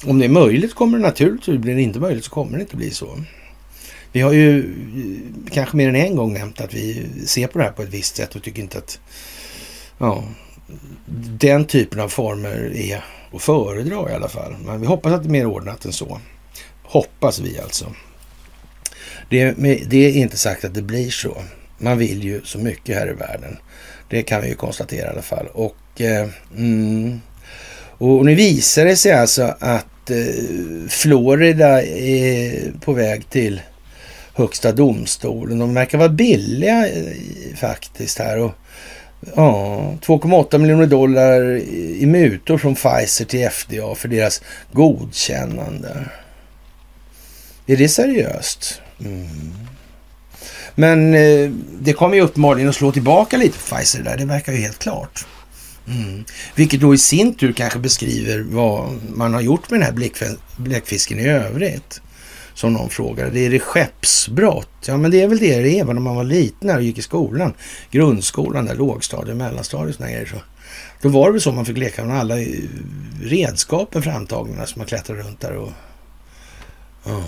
Om 0.04 0.18
det 0.18 0.24
är 0.24 0.28
möjligt 0.28 0.74
kommer 0.74 0.98
det 0.98 1.04
naturligtvis, 1.04 1.61
blir 1.61 1.74
det 1.74 1.82
inte 1.82 2.00
möjligt 2.00 2.24
så 2.24 2.30
kommer 2.30 2.59
det 2.59 2.61
inte 2.61 2.76
bli 2.76 2.90
så. 2.90 3.18
Vi 4.12 4.20
har 4.20 4.32
ju 4.32 4.59
eh, 4.59 5.52
kanske 5.52 5.76
mer 5.76 5.88
än 5.88 5.96
en 5.96 6.16
gång 6.16 6.32
nämnt 6.32 6.61
att 6.61 6.74
vi 6.74 7.06
ser 7.26 7.46
på 7.46 7.59
det 7.59 7.64
här 7.64 7.72
på 7.72 7.82
ett 7.82 7.94
visst 7.94 8.16
sätt 8.16 8.36
och 8.36 8.42
tycker 8.42 8.62
inte 8.62 8.78
att 8.78 9.00
ja, 9.98 10.24
den 11.40 11.64
typen 11.64 12.00
av 12.00 12.09
former 12.09 12.76
är 12.76 13.04
att 13.32 13.42
föredra 13.42 14.11
i 14.11 14.14
alla 14.14 14.28
fall. 14.28 14.56
Men 14.64 14.80
vi 14.80 14.86
hoppas 14.86 15.12
att 15.12 15.22
det 15.22 15.28
är 15.28 15.30
mer 15.30 15.46
ordnat 15.46 15.84
än 15.84 15.92
så. 15.92 16.20
Hoppas 16.82 17.40
vi 17.40 17.59
alltså. 17.61 17.92
Det, 19.30 19.54
det 19.88 19.96
är 19.96 20.16
inte 20.16 20.36
sagt 20.36 20.64
att 20.64 20.74
det 20.74 20.82
blir 20.82 21.11
så. 21.11 21.36
Man 21.78 21.98
vill 21.98 22.24
ju 22.24 22.40
så 22.44 22.59
mycket 22.59 22.96
här 22.96 23.11
i 23.11 23.12
världen. 23.12 23.56
Det 24.09 24.22
kan 24.22 24.42
vi 24.42 24.48
ju 24.48 24.54
konstatera 24.54 25.06
i 25.06 25.11
alla 25.11 25.22
fall. 25.22 25.46
Och, 25.52 26.00
eh, 26.00 26.28
mm, 26.56 27.20
och 27.98 28.24
nu 28.24 28.34
visar 28.34 28.84
det 28.84 28.96
sig 28.96 29.12
alltså 29.12 29.54
att 29.61 30.11
eh, 30.11 30.88
Florida 30.88 31.82
är 31.82 32.72
på 32.80 32.92
väg 32.92 33.30
till 33.30 33.61
Högsta 34.39 34.72
domstolen. 34.72 35.59
De 35.59 35.74
verkar 35.74 35.99
vara 35.99 36.09
billiga 36.09 36.89
eh, 36.89 37.12
faktiskt 37.57 38.18
här. 38.18 38.39
Och, 38.39 38.53
ja, 39.36 39.95
2,8 40.03 40.59
miljoner 40.59 40.86
dollar 40.86 41.57
i 41.97 42.07
mutor 42.07 42.59
från 42.59 42.74
Pfizer 42.74 43.24
till 43.24 43.49
FDA 43.51 43.95
för 43.95 44.09
deras 44.09 44.43
godkännande. 44.72 46.09
Är 47.66 47.76
det 47.76 47.89
seriöst? 47.89 48.80
Mm. 49.01 49.28
Men 50.74 51.14
eh, 51.14 51.51
det 51.80 51.93
kommer 51.93 52.16
ju 52.16 52.22
uppenbarligen 52.22 52.68
att 52.68 52.74
slå 52.74 52.93
tillbaka 52.93 53.36
lite 53.36 53.59
på 53.59 53.76
Pfizer 53.76 54.03
där. 54.03 54.16
Det 54.16 54.24
verkar 54.24 54.53
ju 54.53 54.59
helt 54.59 54.78
klart. 54.78 55.26
Mm. 55.86 56.24
Vilket 56.55 56.80
då 56.80 56.95
i 56.95 56.99
sin 56.99 57.34
tur 57.34 57.53
kanske 57.53 57.78
beskriver 57.78 58.41
vad 58.41 58.99
man 59.14 59.34
har 59.34 59.41
gjort 59.41 59.70
med 59.70 59.80
den 59.80 59.86
här 59.86 60.28
bläckfisken 60.57 61.18
i 61.18 61.28
övrigt 61.28 62.01
som 62.59 62.72
någon 62.72 62.90
frågade. 62.90 63.30
Det 63.30 63.46
är 63.46 63.50
det 63.50 63.59
skeppsbrott? 63.59 64.68
Ja, 64.86 64.96
men 64.96 65.11
det 65.11 65.22
är 65.22 65.28
väl 65.28 65.38
det 65.38 65.62
det 65.62 65.78
är 65.78 65.84
när 65.84 65.94
man 65.94 66.16
var 66.16 66.24
liten 66.24 66.70
och 66.70 66.82
gick 66.82 66.98
i 66.98 67.02
skolan. 67.02 67.54
Grundskolan, 67.90 68.64
där 68.64 68.74
lågstadiet, 68.74 69.36
mellanstadiet 69.36 69.88
och 69.88 69.94
sådana 69.94 70.12
grejer. 70.12 70.26
Så. 70.26 70.36
Då 71.02 71.09
var 71.09 71.26
det 71.26 71.32
väl 71.32 71.40
så 71.40 71.52
man 71.52 71.64
fick 71.64 71.78
leka 71.78 72.04
med 72.04 72.18
alla 72.18 72.40
eh, 72.40 72.46
redskapen 73.22 74.02
framtagna 74.02 74.66
som 74.66 74.80
man 74.80 74.86
klättrade 74.86 75.22
runt 75.22 75.40
där 75.40 75.56
och... 75.56 75.72
Oh. 77.04 77.24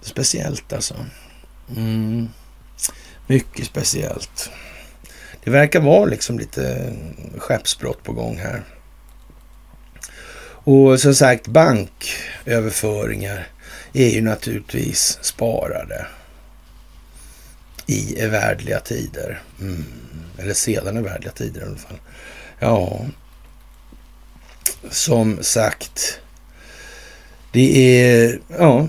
Speciellt 0.00 0.72
alltså. 0.72 0.94
Mm. 1.76 2.28
Mycket 3.26 3.66
speciellt. 3.66 4.50
Det 5.44 5.50
verkar 5.50 5.80
vara 5.80 6.04
liksom 6.04 6.38
lite 6.38 6.92
skeppsbrott 7.38 8.02
på 8.02 8.12
gång 8.12 8.36
här. 8.36 8.64
Och 10.66 11.00
som 11.00 11.14
sagt, 11.14 11.46
banköverföringar 11.46 13.48
är 13.92 14.08
ju 14.08 14.20
naturligtvis 14.20 15.18
sparade 15.22 16.06
i 17.86 18.20
evärdliga 18.20 18.80
tider. 18.80 19.42
Mm. 19.60 19.84
Eller 20.38 20.54
sedan 20.54 20.96
evärdliga 20.96 21.32
tider 21.32 21.60
i 21.60 21.64
alla 21.64 21.76
fall. 21.76 21.98
Ja, 22.58 23.06
som 24.90 25.42
sagt, 25.42 26.20
det 27.52 28.00
är, 28.00 28.40
ja, 28.58 28.88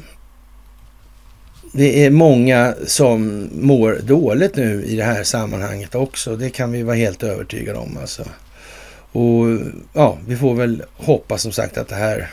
det 1.73 2.05
är 2.05 2.09
många 2.09 2.75
som 2.85 3.49
mår 3.53 3.99
dåligt 4.03 4.55
nu 4.55 4.83
i 4.83 4.95
det 4.95 5.03
här 5.03 5.23
sammanhanget 5.23 5.95
också. 5.95 6.35
Det 6.35 6.49
kan 6.49 6.71
vi 6.71 6.83
vara 6.83 6.95
helt 6.95 7.23
övertygade 7.23 7.79
om 7.79 7.97
alltså. 7.97 8.25
Och 9.17 9.59
ja, 9.93 10.17
vi 10.27 10.35
får 10.35 10.55
väl 10.55 10.83
hoppas 10.93 11.41
som 11.41 11.51
sagt 11.51 11.77
att 11.77 11.87
det 11.87 11.95
här 11.95 12.29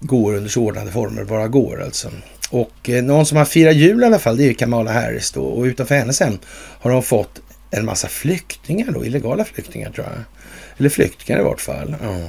går 0.00 0.34
under 0.34 0.50
så 0.50 0.62
ordnade 0.62 0.90
former 0.90 1.24
bara 1.24 1.48
går 1.48 1.82
alltså. 1.82 2.10
Och 2.50 2.90
eh, 2.90 3.02
någon 3.02 3.26
som 3.26 3.38
har 3.38 3.44
firat 3.44 3.76
jul 3.76 4.02
i 4.02 4.06
alla 4.06 4.18
fall, 4.18 4.36
det 4.36 4.42
är 4.42 4.48
ju 4.48 4.54
Kamala 4.54 4.92
Harris 4.92 5.32
då. 5.32 5.42
Och 5.42 5.64
utanför 5.64 5.94
hennes 5.94 6.20
hem 6.20 6.38
har 6.54 6.90
de 6.90 7.02
fått 7.02 7.40
en 7.70 7.84
massa 7.84 8.08
flyktingar 8.08 8.92
då, 8.92 9.04
illegala 9.04 9.44
flyktingar 9.44 9.90
tror 9.90 10.06
jag. 10.06 10.24
Eller 10.78 10.88
flyktingar 10.88 11.40
i 11.40 11.42
vart 11.42 11.60
fall. 11.60 11.96
Mm. 12.02 12.28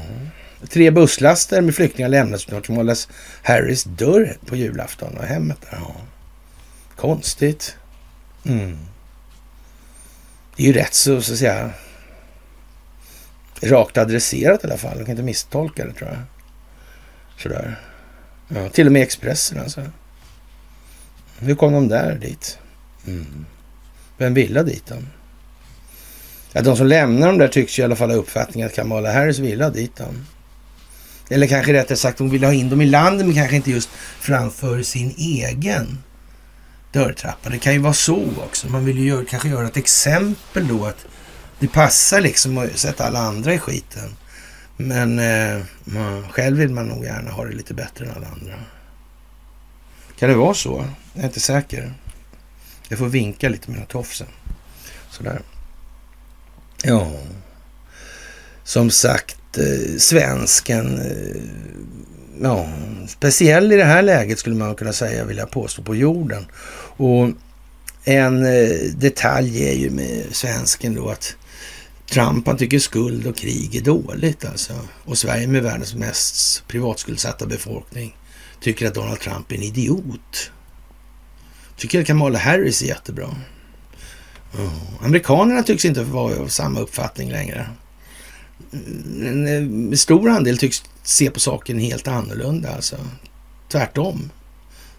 Tre 0.69 0.91
busslaster 0.91 1.61
med 1.61 1.75
flyktingar 1.75 2.09
lämnas 2.09 2.45
utanför 2.45 2.67
Kamala 2.67 2.95
Harris 3.43 3.83
dörr 3.83 4.37
på 4.45 4.55
julafton 4.55 5.17
och 5.17 5.23
hemmet 5.23 5.57
där. 5.61 5.77
Ja. 5.81 5.95
Konstigt. 6.95 7.75
Mm. 8.45 8.77
Det 10.55 10.63
är 10.63 10.67
ju 10.67 10.73
rätt 10.73 10.93
så, 10.93 11.21
så 11.21 11.33
att 11.33 11.39
säga, 11.39 11.71
rakt 13.61 13.97
adresserat 13.97 14.63
i 14.63 14.67
alla 14.67 14.77
fall. 14.77 14.97
De 14.97 15.03
kan 15.03 15.11
inte 15.11 15.23
misstolka 15.23 15.85
det 15.85 15.93
tror 15.93 16.09
jag. 16.09 16.19
Sådär. 17.37 17.79
Ja, 18.47 18.69
till 18.69 18.87
och 18.87 18.93
med 18.93 19.01
Expressen 19.01 19.59
alltså. 19.59 19.81
Hur 21.39 21.55
kom 21.55 21.73
de 21.73 21.87
där 21.87 22.15
dit? 22.15 22.59
Mm. 23.07 23.45
Vem 24.17 24.33
ville 24.33 24.63
dit 24.63 24.85
dem? 24.85 25.07
Ja, 26.53 26.61
de 26.61 26.77
som 26.77 26.87
lämnar 26.87 27.27
dem 27.27 27.37
där 27.37 27.47
tycks 27.47 27.79
i 27.79 27.83
alla 27.83 27.95
fall 27.95 28.09
ha 28.09 28.17
uppfattningen 28.17 28.67
att 28.67 28.75
Kamala 28.75 29.11
Harris 29.11 29.39
ville 29.39 29.63
ha 29.63 29.71
dit 29.71 29.95
dem. 29.95 30.25
Eller 31.29 31.47
kanske 31.47 31.73
rättare 31.73 31.97
sagt, 31.97 32.19
hon 32.19 32.29
ville 32.29 32.45
ha 32.45 32.53
in 32.53 32.69
dem 32.69 32.81
i 32.81 32.85
landet 32.85 33.25
men 33.25 33.35
kanske 33.35 33.55
inte 33.55 33.71
just 33.71 33.89
framför 34.19 34.83
sin 34.83 35.13
egen 35.17 35.97
dörrtrappa. 36.91 37.49
Det 37.49 37.57
kan 37.57 37.73
ju 37.73 37.79
vara 37.79 37.93
så 37.93 38.23
också. 38.37 38.67
Man 38.67 38.85
vill 38.85 38.99
ju 38.99 39.07
göra, 39.07 39.25
kanske 39.25 39.49
göra 39.49 39.67
ett 39.67 39.77
exempel 39.77 40.67
då 40.67 40.85
att 40.85 41.05
det 41.59 41.67
passar 41.67 42.21
liksom 42.21 42.57
att 42.57 42.77
sätta 42.77 43.05
alla 43.05 43.19
andra 43.19 43.53
i 43.53 43.59
skiten. 43.59 44.15
Men 44.77 45.19
eh, 45.19 45.63
man, 45.83 46.29
själv 46.29 46.57
vill 46.57 46.69
man 46.69 46.87
nog 46.87 47.03
gärna 47.03 47.31
ha 47.31 47.45
det 47.45 47.55
lite 47.55 47.73
bättre 47.73 48.05
än 48.05 48.11
alla 48.11 48.27
andra. 48.27 48.53
Kan 50.19 50.29
det 50.29 50.35
vara 50.35 50.53
så? 50.53 50.85
Jag 51.13 51.23
är 51.23 51.27
inte 51.27 51.39
säker. 51.39 51.93
Jag 52.87 52.99
får 52.99 53.07
vinka 53.07 53.49
lite 53.49 53.71
med 53.71 53.87
tofsen. 53.87 54.27
Sådär. 55.09 55.41
Ja, 56.83 57.11
som 58.63 58.89
sagt, 58.89 59.57
eh, 59.57 59.97
svensken, 59.97 60.99
eh, 61.01 61.41
ja, 62.41 62.69
speciell 63.07 63.71
i 63.71 63.75
det 63.75 63.85
här 63.85 64.01
läget 64.01 64.39
skulle 64.39 64.55
man 64.55 64.75
kunna 64.75 64.93
säga, 64.93 65.25
vill 65.25 65.37
jag 65.37 65.51
påstå, 65.51 65.81
på 65.81 65.95
jorden. 65.95 66.45
Och 66.97 67.29
en 68.03 68.45
eh, 68.45 68.69
detalj 68.95 69.69
är 69.69 69.73
ju 69.73 69.89
med 69.89 70.25
svensken 70.31 70.95
då 70.95 71.09
att 71.09 71.35
Trump 72.09 72.47
han 72.47 72.57
tycker 72.57 72.79
skuld 72.79 73.27
och 73.27 73.37
krig 73.37 73.75
är 73.75 73.81
dåligt 73.81 74.45
alltså. 74.45 74.73
Och 75.05 75.17
Sverige 75.17 75.47
med 75.47 75.63
världens 75.63 75.95
mest 75.95 76.63
privatskuldsatta 76.67 77.45
befolkning 77.45 78.17
tycker 78.61 78.87
att 78.87 78.93
Donald 78.93 79.19
Trump 79.19 79.51
är 79.51 79.55
en 79.55 79.63
idiot. 79.63 80.51
Tycker 81.77 82.01
att 82.01 82.07
Kamala 82.07 82.39
Harris 82.39 82.81
är 82.81 82.85
jättebra. 82.85 83.35
Oh. 84.53 85.05
Amerikanerna 85.05 85.63
tycks 85.63 85.85
inte 85.85 86.03
vara 86.03 86.39
av 86.39 86.47
samma 86.47 86.79
uppfattning 86.79 87.31
längre. 87.31 87.69
En 89.21 89.97
stor 89.97 90.29
andel 90.29 90.57
tycks 90.57 90.83
se 91.03 91.31
på 91.31 91.39
saken 91.39 91.79
helt 91.79 92.07
annorlunda 92.07 92.75
alltså. 92.75 92.97
Tvärtom, 93.71 94.29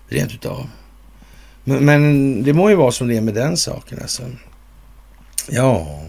rent 0.08 0.32
utav. 0.32 0.68
Men, 1.64 1.84
men 1.84 2.42
det 2.42 2.52
må 2.52 2.70
ju 2.70 2.76
vara 2.76 2.92
som 2.92 3.08
det 3.08 3.16
är 3.16 3.20
med 3.20 3.34
den 3.34 3.56
saken 3.56 3.98
alltså. 4.02 4.22
Ja, 5.48 6.02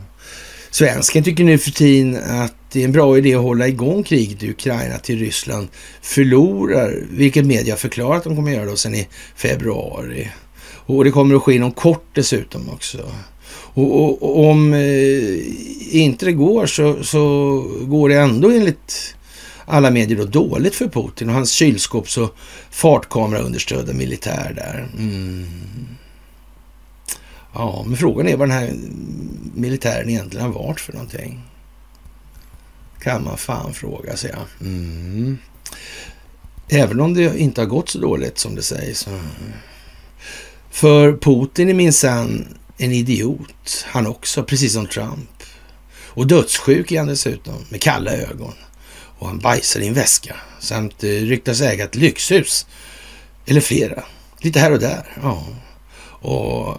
Svensken 0.72 1.24
tycker 1.24 1.44
nu 1.44 1.58
för 1.58 1.72
tiden 1.72 2.16
att 2.24 2.54
det 2.72 2.82
är 2.82 2.86
en 2.86 2.92
bra 2.92 3.18
idé 3.18 3.36
att 3.36 3.42
hålla 3.42 3.68
igång 3.68 4.04
kriget 4.04 4.44
i 4.44 4.50
Ukraina 4.50 4.98
till 4.98 5.20
Ryssland 5.20 5.68
förlorar, 6.02 7.04
vilket 7.12 7.46
media 7.46 7.74
har 7.74 7.78
förklarat 7.78 8.18
att 8.18 8.24
de 8.24 8.36
kommer 8.36 8.52
göra 8.52 8.66
då 8.66 8.76
sen 8.76 8.96
i 8.96 9.08
februari. 9.36 10.30
Och 10.86 11.04
det 11.04 11.12
kommer 11.12 11.36
att 11.36 11.42
ske 11.42 11.54
inom 11.54 11.72
kort 11.72 12.06
dessutom 12.14 12.70
också. 12.70 12.98
Och, 13.74 14.04
och, 14.04 14.24
och 14.24 14.50
om 14.50 14.74
eh, 14.74 16.02
inte 16.02 16.26
det 16.26 16.32
går 16.32 16.66
så, 16.66 17.04
så 17.04 17.20
går 17.82 18.10
det 18.10 18.16
ändå 18.16 18.52
enligt 18.52 19.16
alla 19.66 19.92
medier 19.92 20.18
då 20.18 20.26
dåligt 20.26 20.76
för 20.76 20.88
Putin 20.88 21.30
och 21.30 21.36
hans 21.36 21.52
kylskåps 21.52 22.18
och 22.18 22.36
fartkameraunderstödda 22.72 23.94
militär 23.94 24.54
där. 24.56 24.88
Mm. 24.98 25.46
Ja, 27.54 27.84
men 27.88 27.98
frågan 27.98 28.28
är 28.28 28.38
vad 28.38 28.50
den 28.50 28.58
här 28.58 28.74
militären 29.56 30.10
egentligen 30.10 30.46
har 30.46 30.54
varit 30.54 30.80
för 30.80 30.94
någonting. 30.94 31.42
Kan 33.02 33.24
man 33.24 33.38
fan 33.38 33.74
fråga 33.74 34.18
sig. 34.18 34.32
Ja. 34.34 34.66
Mm. 34.66 35.38
Även 36.70 37.00
om 37.00 37.14
det 37.14 37.40
inte 37.40 37.62
har 37.62 37.66
gått 37.66 37.90
så 37.90 38.00
dåligt 38.00 38.38
som 38.38 38.56
det 38.56 38.62
sägs. 38.62 39.08
Mm. 39.08 39.22
För 40.72 41.18
Putin 41.18 41.70
är 41.70 41.74
minsann 41.74 42.48
en 42.78 42.92
idiot, 42.92 43.86
han 43.88 44.08
också, 44.08 44.44
precis 44.44 44.74
som 44.74 44.88
Trump. 44.88 45.44
Och 46.08 46.28
dödssjuk 46.28 46.92
är 46.92 46.98
han 46.98 47.08
dessutom, 47.08 47.66
med 47.70 47.82
kalla 47.82 48.12
ögon. 48.12 48.54
Och 49.20 49.28
han 49.28 49.40
bajsar 49.40 49.80
i 49.80 49.88
en 49.88 49.94
väska 49.94 50.36
samt 50.60 51.04
eh, 51.04 51.08
ryktas 51.08 51.62
äga 51.62 51.84
ett 51.84 51.96
lyxhus. 51.96 52.66
Eller 53.46 53.62
flera. 53.62 54.04
Lite 54.40 54.60
här 54.60 54.72
och 54.72 54.80
där. 54.80 55.18
Ja. 55.22 55.48
Och 56.22 56.70
eh, 56.70 56.76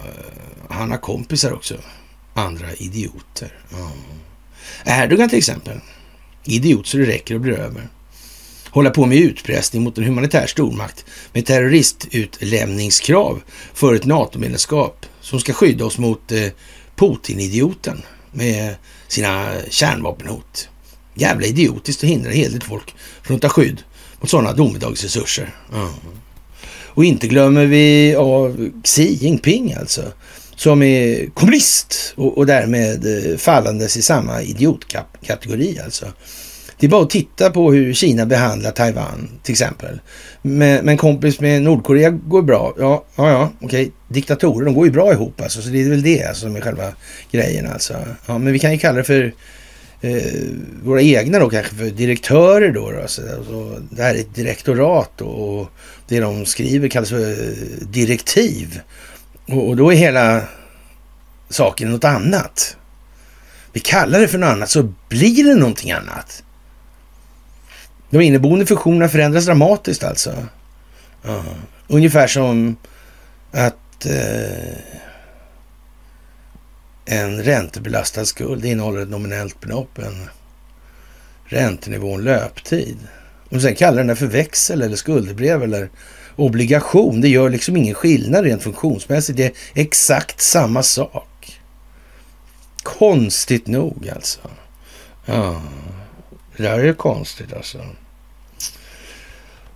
han 0.69 0.91
har 0.91 0.99
kompisar 0.99 1.53
också. 1.53 1.75
Andra 2.35 2.75
idioter. 2.75 3.53
Ja. 3.71 3.93
Erdogan 4.85 5.29
till 5.29 5.39
exempel. 5.39 5.81
Idiot 6.45 6.87
så 6.87 6.97
det 6.97 7.07
räcker 7.07 7.35
och 7.35 7.41
blir 7.41 7.53
över. 7.53 7.89
Hålla 8.71 8.91
på 8.91 9.07
med 9.07 9.19
utpressning 9.19 9.83
mot 9.83 9.99
en 9.99 10.05
humanitär 10.05 10.47
stormakt 10.47 11.05
med 11.33 11.47
terroristutlämningskrav 11.47 13.43
för 13.75 13.95
ett 13.95 14.05
NATO-medlemskap 14.05 15.07
som 15.21 15.41
ska 15.41 15.53
skydda 15.53 15.85
oss 15.85 15.99
mot 15.99 16.33
eh, 16.33 16.49
Putin-idioten 16.97 18.03
med 18.31 18.75
sina 19.09 19.53
kärnvapenhot. 19.69 20.69
Jävla 21.15 21.47
idiotiskt 21.47 22.05
att 22.05 22.11
hindra 22.11 22.31
hederligt 22.31 22.65
folk 22.65 22.95
från 23.23 23.37
att 23.37 23.43
ta 23.43 23.49
skydd 23.49 23.83
mot 24.21 24.31
sådana 24.31 24.53
domedagsresurser. 24.53 25.55
Mm. 25.73 25.89
Och 26.95 27.05
inte 27.05 27.27
glömmer 27.27 27.67
vi 27.67 28.15
av 28.15 28.71
Xi 28.85 29.19
Jinping 29.21 29.75
alltså, 29.75 30.03
som 30.57 30.83
är 30.83 31.27
kommunist 31.35 32.13
och, 32.17 32.39
och 32.39 32.47
därmed 32.47 33.07
eh, 33.07 33.37
fallandes 33.37 33.97
i 33.97 34.03
samma 34.03 34.43
idiotkategori 34.43 35.79
alltså. 35.85 36.07
Det 36.83 36.87
är 36.87 36.91
bara 36.91 37.03
att 37.03 37.11
titta 37.11 37.51
på 37.51 37.73
hur 37.73 37.95
Kina 37.95 38.27
behandlar 38.27 38.71
Taiwan 38.71 39.29
till 39.43 39.53
exempel. 39.53 40.01
Men, 40.43 40.85
men 40.85 40.97
kompis 40.97 41.41
med 41.41 41.63
Nordkorea 41.63 42.11
går 42.11 42.43
bra. 42.43 42.75
Ja, 42.79 43.05
ja, 43.17 43.31
ja 43.31 43.53
okej. 43.61 43.93
Diktatorer, 44.09 44.65
de 44.65 44.75
går 44.75 44.87
ju 44.87 44.93
bra 44.93 45.13
ihop 45.13 45.41
alltså. 45.41 45.63
Så 45.63 45.69
det 45.69 45.83
är 45.83 45.91
väl 45.91 46.03
det 46.03 46.25
alltså, 46.25 46.41
som 46.47 46.57
är 46.57 46.61
själva 46.61 46.93
grejen 47.31 47.67
alltså. 47.73 47.95
Ja, 48.27 48.39
men 48.39 48.53
vi 48.53 48.59
kan 48.59 48.73
ju 48.73 48.79
kalla 48.79 48.99
det 48.99 49.05
för 49.05 49.33
eh, 50.03 50.51
våra 50.85 51.03
egna 51.03 51.39
då 51.39 51.51
kanske 51.51 51.75
för 51.75 51.85
direktörer 51.85 52.73
då. 52.73 52.91
då 52.91 53.01
alltså, 53.01 53.23
alltså 53.37 53.81
det 53.91 54.03
här 54.03 54.15
är 54.15 54.19
ett 54.19 54.35
direktorat 54.35 55.21
och 55.21 55.71
det 56.09 56.21
de 56.21 56.47
skriver 56.47 56.89
kallas 56.89 57.09
för 57.09 57.31
eh, 57.31 57.87
direktiv. 57.87 58.81
Och, 59.47 59.69
och 59.69 59.77
då 59.77 59.93
är 59.93 59.97
hela 59.97 60.43
saken 61.49 61.91
något 61.91 62.05
annat. 62.05 62.77
Vi 63.73 63.81
kallar 63.81 64.21
det 64.21 64.29
för 64.29 64.39
något 64.39 64.51
annat 64.51 64.71
så 64.71 64.93
blir 65.09 65.45
det 65.45 65.55
någonting 65.55 65.93
annat. 65.93 66.43
De 68.11 68.21
inneboende 68.21 68.67
funktionerna 68.67 69.09
förändras 69.09 69.47
dramatiskt 69.47 70.05
alltså. 70.05 70.47
Ja. 71.23 71.45
Ungefär 71.89 72.27
som 72.27 72.77
att 73.53 74.07
eh, 74.07 74.77
en 77.13 77.43
räntebelastad 77.43 78.25
skuld 78.25 78.65
innehåller 78.65 79.03
ett 79.03 79.09
nominellt 79.09 79.61
belopp, 79.61 79.99
en 79.99 80.29
räntenivå, 81.45 82.15
en 82.15 82.25
löptid. 82.25 82.97
Om 83.51 83.61
sen 83.61 83.75
kallar 83.75 84.05
den 84.05 84.17
för 84.17 84.27
växel 84.27 84.83
eller 84.83 84.97
skuldebrev 84.97 85.63
eller 85.63 85.91
obligation, 86.37 87.21
det 87.21 87.29
gör 87.29 87.51
liksom 87.51 87.77
ingen 87.77 87.95
skillnad 87.95 88.45
rent 88.45 88.63
funktionsmässigt. 88.63 89.37
Det 89.37 89.45
är 89.45 89.53
exakt 89.75 90.41
samma 90.41 90.83
sak. 90.83 91.61
Konstigt 92.83 93.67
nog 93.67 94.11
alltså. 94.15 94.41
Ja, 95.27 95.63
det 96.57 96.63
där 96.63 96.79
är 96.79 96.85
ju 96.85 96.95
konstigt 96.95 97.53
alltså. 97.53 97.79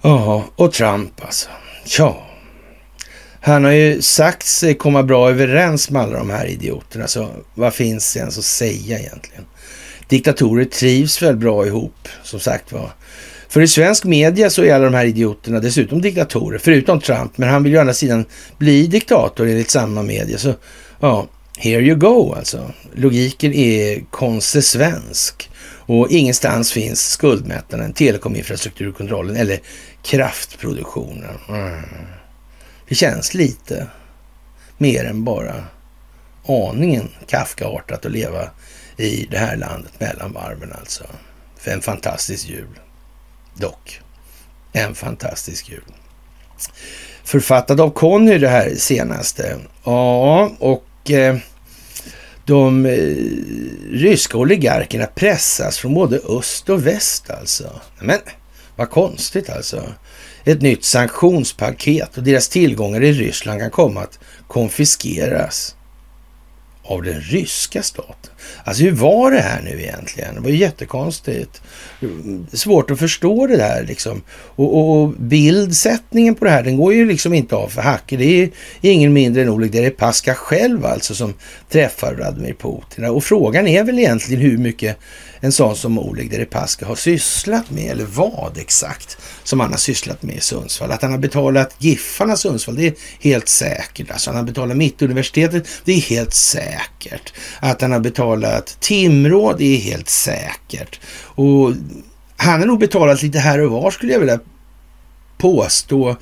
Ja, 0.02 0.44
och 0.56 0.72
Trump 0.72 1.24
alltså. 1.24 1.48
Ja. 1.98 2.25
Han 3.46 3.64
har 3.64 3.72
ju 3.72 4.02
sagt 4.02 4.46
sig 4.46 4.74
komma 4.74 5.02
bra 5.02 5.30
överens 5.30 5.90
med 5.90 6.02
alla 6.02 6.18
de 6.18 6.30
här 6.30 6.46
idioterna, 6.46 7.06
så 7.06 7.28
vad 7.54 7.74
finns 7.74 8.12
det 8.12 8.20
ens 8.20 8.38
att 8.38 8.44
säga 8.44 8.98
egentligen? 8.98 9.44
Diktatorer 10.08 10.64
trivs 10.64 11.22
väl 11.22 11.36
bra 11.36 11.66
ihop, 11.66 12.08
som 12.22 12.40
sagt 12.40 12.72
var. 12.72 12.90
För 13.48 13.60
i 13.60 13.68
svensk 13.68 14.04
media 14.04 14.50
så 14.50 14.62
är 14.64 14.74
alla 14.74 14.84
de 14.84 14.94
här 14.94 15.04
idioterna 15.04 15.60
dessutom 15.60 16.00
diktatorer, 16.00 16.58
förutom 16.58 17.00
Trump. 17.00 17.38
Men 17.38 17.48
han 17.48 17.62
vill 17.62 17.72
ju 17.72 17.78
å 17.78 17.80
andra 17.80 17.94
sidan 17.94 18.24
bli 18.58 18.86
diktator 18.86 19.46
enligt 19.46 19.70
samma 19.70 20.02
media. 20.02 20.38
Så 20.38 20.54
ja, 21.00 21.26
here 21.58 21.82
you 21.82 21.96
go 21.96 22.34
alltså. 22.34 22.72
Logiken 22.94 23.52
är 23.52 24.00
konsesvensk. 24.10 25.50
Och 25.88 26.10
ingenstans 26.10 26.72
finns 26.72 27.08
skuldmättnaden, 27.08 27.92
telekominfrastrukturkontrollen 27.92 29.36
eller 29.36 29.60
kraftproduktionen. 30.02 31.34
Mm. 31.48 31.80
Det 32.88 32.94
känns 32.94 33.34
lite 33.34 33.86
mer 34.78 35.04
än 35.04 35.24
bara 35.24 35.64
aningen 36.48 37.08
Kafkaartat 37.26 38.06
att 38.06 38.12
leva 38.12 38.50
i 38.96 39.26
det 39.30 39.38
här 39.38 39.56
landet 39.56 39.92
mellan 40.00 40.32
varven 40.32 40.72
alltså. 40.78 41.04
För 41.56 41.70
en 41.70 41.80
fantastisk 41.80 42.48
jul. 42.48 42.80
Dock. 43.54 44.00
En 44.72 44.94
fantastisk 44.94 45.68
jul. 45.68 45.82
Författad 47.24 47.80
av 47.80 47.90
Conny 47.90 48.38
det 48.38 48.48
här 48.48 48.74
senaste. 48.76 49.56
Ja, 49.84 50.50
och 50.58 51.10
eh, 51.10 51.36
de 52.44 52.86
eh, 52.86 53.16
ryska 53.90 54.38
oligarkerna 54.38 55.06
pressas 55.06 55.78
från 55.78 55.94
både 55.94 56.18
öst 56.18 56.68
och 56.68 56.86
väst 56.86 57.30
alltså. 57.30 57.80
Men 58.00 58.18
vad 58.76 58.90
konstigt 58.90 59.50
alltså. 59.50 59.94
Ett 60.44 60.62
nytt 60.62 60.84
sanktionspaket 60.84 62.16
och 62.16 62.22
deras 62.22 62.48
tillgångar 62.48 63.02
i 63.02 63.12
Ryssland 63.12 63.60
kan 63.60 63.70
komma 63.70 64.00
att 64.00 64.18
konfiskeras 64.48 65.76
av 66.82 67.02
den 67.02 67.20
ryska 67.20 67.82
staten. 67.82 68.32
Alltså 68.64 68.82
hur 68.82 68.92
var 68.92 69.30
det 69.30 69.40
här 69.40 69.62
nu 69.62 69.82
egentligen? 69.82 70.34
Det 70.34 70.40
var 70.40 70.50
ju 70.50 70.56
jättekonstigt. 70.56 71.62
Svårt 72.52 72.90
att 72.90 72.98
förstå 72.98 73.46
det 73.46 73.56
där 73.56 73.84
liksom. 73.88 74.22
Och, 74.30 74.78
och, 74.78 75.02
och 75.02 75.08
bildsättningen 75.08 76.34
på 76.34 76.44
det 76.44 76.50
här, 76.50 76.62
den 76.62 76.76
går 76.76 76.94
ju 76.94 77.06
liksom 77.06 77.34
inte 77.34 77.56
av 77.56 77.68
för 77.68 77.82
hacker. 77.82 78.18
Det 78.18 78.42
är 78.42 78.50
ingen 78.80 79.12
mindre 79.12 79.42
än 79.42 79.48
Oleg 79.48 79.72
Deripaska 79.72 80.34
själv 80.34 80.86
alltså 80.86 81.14
som 81.14 81.34
träffar 81.70 82.14
Vladimir 82.14 82.54
Putin. 82.54 83.04
Och 83.04 83.24
frågan 83.24 83.68
är 83.68 83.84
väl 83.84 83.98
egentligen 83.98 84.42
hur 84.42 84.58
mycket 84.58 84.98
en 85.40 85.52
sån 85.52 85.76
som 85.76 85.98
Oleg 85.98 86.30
Deripaska 86.30 86.86
har 86.86 86.94
sysslat 86.94 87.70
med, 87.70 87.90
eller 87.90 88.04
vad 88.04 88.58
exakt 88.58 89.18
som 89.44 89.60
han 89.60 89.70
har 89.70 89.78
sysslat 89.78 90.22
med 90.22 90.36
i 90.36 90.40
Sundsvall. 90.40 90.90
Att 90.90 91.02
han 91.02 91.10
har 91.10 91.18
betalat 91.18 91.76
Giffarna 91.78 92.36
Sundsvall, 92.36 92.76
det 92.76 92.86
är 92.86 92.94
helt 93.20 93.48
säkert. 93.48 94.10
Alltså 94.10 94.30
han 94.30 94.36
har 94.36 94.44
betalat 94.44 94.76
Mittuniversitetet, 94.76 95.68
det 95.84 95.92
är 95.92 96.00
helt 96.00 96.34
säkert. 96.34 97.32
Att 97.60 97.80
han 97.80 97.92
har 97.92 98.00
betalat 98.00 98.35
Timrå, 98.80 99.54
det 99.58 99.64
är 99.64 99.78
helt 99.78 100.08
säkert. 100.08 101.00
Och 101.22 101.72
han 102.36 102.60
har 102.60 102.66
nog 102.66 102.78
betalat 102.78 103.22
lite 103.22 103.38
här 103.38 103.60
och 103.60 103.70
var 103.70 103.90
skulle 103.90 104.12
jag 104.12 104.20
vilja 104.20 104.40
påstå 105.38 106.16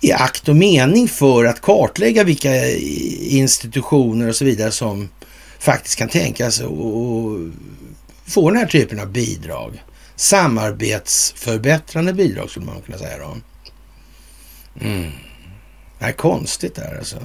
i 0.00 0.12
akt 0.12 0.48
och 0.48 0.56
mening 0.56 1.08
för 1.08 1.44
att 1.44 1.60
kartlägga 1.60 2.24
vilka 2.24 2.70
institutioner 3.20 4.28
och 4.28 4.36
så 4.36 4.44
vidare 4.44 4.70
som 4.70 5.08
faktiskt 5.58 5.96
kan 5.96 6.08
tänkas 6.08 6.60
och 6.60 7.38
få 8.26 8.50
den 8.50 8.58
här 8.58 8.66
typen 8.66 9.00
av 9.00 9.12
bidrag. 9.12 9.82
Samarbetsförbättrande 10.16 12.12
bidrag 12.12 12.50
skulle 12.50 12.66
man 12.66 12.82
kunna 12.82 12.98
säga 12.98 13.18
då. 13.18 13.36
Mm. 14.80 15.12
Det 15.98 16.04
är 16.04 16.12
konstigt 16.12 16.74
det 16.74 16.82
här 16.82 16.98
alltså. 16.98 17.16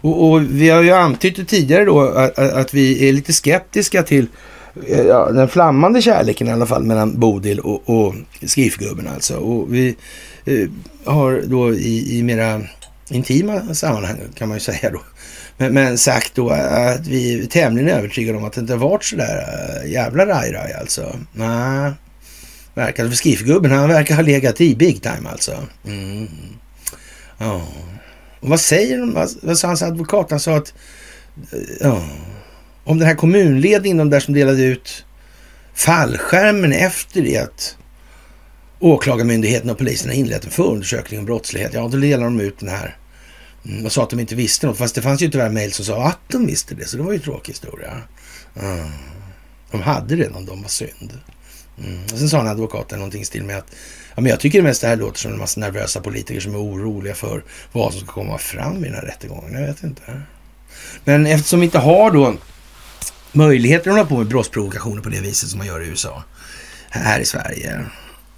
Och, 0.00 0.30
och, 0.30 0.42
vi 0.42 0.68
har 0.68 0.82
ju 0.82 0.90
antytt 0.90 1.36
det 1.36 1.44
tidigare 1.44 1.84
då 1.84 2.00
att, 2.00 2.38
att 2.38 2.74
vi 2.74 3.08
är 3.08 3.12
lite 3.12 3.32
skeptiska 3.32 4.02
till 4.02 4.26
eh, 4.86 5.00
ja, 5.00 5.30
den 5.30 5.48
flammande 5.48 6.02
kärleken 6.02 6.48
i 6.48 6.52
alla 6.52 6.66
fall 6.66 6.84
mellan 6.84 7.20
Bodil 7.20 7.60
och, 7.60 7.90
och 7.90 8.14
skrifgubben 8.46 9.08
alltså. 9.08 9.36
Och 9.36 9.74
vi 9.74 9.96
eh, 10.44 10.68
har 11.04 11.42
då 11.46 11.74
i, 11.74 12.18
i 12.18 12.22
mera 12.22 12.60
intima 13.08 13.74
sammanhang 13.74 14.18
kan 14.34 14.48
man 14.48 14.56
ju 14.56 14.60
säga 14.60 14.90
då 14.90 15.00
men, 15.60 15.74
men 15.74 15.98
sagt 15.98 16.34
då 16.34 16.50
att 16.50 17.06
vi 17.06 17.40
är 17.40 17.46
tämligen 17.46 17.90
övertygade 17.90 18.38
om 18.38 18.44
att 18.44 18.52
det 18.52 18.60
inte 18.60 18.72
har 18.72 18.88
varit 18.88 19.04
sådär 19.04 19.44
eh, 19.84 19.90
jävla 19.90 20.26
raj-raj 20.26 20.72
alltså. 20.72 21.16
Nej, 21.32 21.92
verkar 22.74 23.08
för 23.08 23.16
skrifgubben 23.16 23.70
han 23.70 23.88
verkar 23.88 24.14
ha 24.14 24.22
legat 24.22 24.60
i 24.60 24.76
big 24.76 25.02
time 25.02 25.28
alltså. 25.30 25.52
Mm. 25.84 26.28
Ja. 27.38 27.62
Och 28.40 28.48
vad 28.48 28.60
säger 28.60 28.98
de? 28.98 29.14
Vad, 29.14 29.30
vad 29.42 29.58
sa 29.58 29.68
hans 29.68 29.82
advokat? 29.82 30.30
Han 30.30 30.40
sa 30.40 30.56
att 30.56 30.74
eh, 31.52 31.58
ja, 31.80 32.04
om 32.84 32.98
den 32.98 33.08
här 33.08 33.14
kommunledningen, 33.14 33.96
de 33.96 34.10
där 34.10 34.20
som 34.20 34.34
delade 34.34 34.62
ut 34.62 35.04
fallskärmen 35.74 36.72
efter 36.72 37.22
det 37.22 37.36
att 37.36 37.76
Åklagarmyndigheten 38.82 39.70
och 39.70 39.78
polisen 39.78 40.08
har 40.08 40.16
inlett 40.16 40.44
en 40.44 40.50
förundersökning 40.50 41.20
om 41.20 41.26
brottslighet. 41.26 41.74
Ja, 41.74 41.88
då 41.88 41.98
delar 41.98 42.24
de 42.24 42.40
ut 42.40 42.58
den 42.58 42.68
här 42.68 42.96
mm, 43.64 43.86
och 43.86 43.92
sa 43.92 44.02
att 44.02 44.10
de 44.10 44.20
inte 44.20 44.34
visste 44.34 44.66
något. 44.66 44.78
Fast 44.78 44.94
det 44.94 45.02
fanns 45.02 45.22
ju 45.22 45.30
tyvärr 45.30 45.50
mejl 45.50 45.72
som 45.72 45.84
sa 45.84 46.02
att 46.02 46.18
de 46.28 46.46
visste 46.46 46.74
det. 46.74 46.86
Så 46.86 46.96
det 46.96 47.02
var 47.02 47.12
ju 47.12 47.16
en 47.16 47.22
tråkig 47.22 47.52
historia. 47.52 48.02
Mm. 48.60 48.90
De 49.70 49.82
hade 49.82 50.16
redan, 50.16 50.44
de 50.44 50.62
var 50.62 50.68
synd. 50.68 51.18
Mm. 51.84 52.02
Och 52.12 52.18
sen 52.18 52.28
sa 52.28 52.40
en 52.40 52.46
advokaten 52.46 52.98
någonting 52.98 53.22
i 53.22 53.24
stil 53.24 53.44
med 53.44 53.58
att 53.58 53.74
ja, 54.20 54.22
men 54.22 54.30
jag 54.30 54.40
tycker 54.40 54.58
det 54.58 54.64
mest 54.64 54.80
det 54.80 54.88
här 54.88 54.96
låter 54.96 55.18
som 55.18 55.32
en 55.32 55.38
massa 55.38 55.60
nervösa 55.60 56.00
politiker 56.00 56.40
som 56.40 56.54
är 56.54 56.58
oroliga 56.58 57.14
för 57.14 57.44
vad 57.72 57.92
som 57.92 58.02
ska 58.02 58.12
komma 58.12 58.38
fram 58.38 58.84
i 58.84 58.88
den 58.88 58.94
här 58.94 59.02
rättegången. 59.02 59.52
Jag 59.52 59.66
vet 59.66 59.82
inte. 59.82 60.22
Men 61.04 61.26
eftersom 61.26 61.60
vi 61.60 61.64
inte 61.64 61.78
har 61.78 62.10
då 62.10 62.34
möjligheter 63.32 63.90
att 63.90 63.96
hålla 63.96 64.08
på 64.08 64.18
med 64.18 64.26
brottsprovokationer 64.26 65.02
på 65.02 65.08
det 65.08 65.20
viset 65.20 65.48
som 65.48 65.58
man 65.58 65.66
gör 65.66 65.82
i 65.82 65.86
USA 65.86 66.22
här 66.90 67.20
i 67.20 67.24
Sverige. 67.24 67.84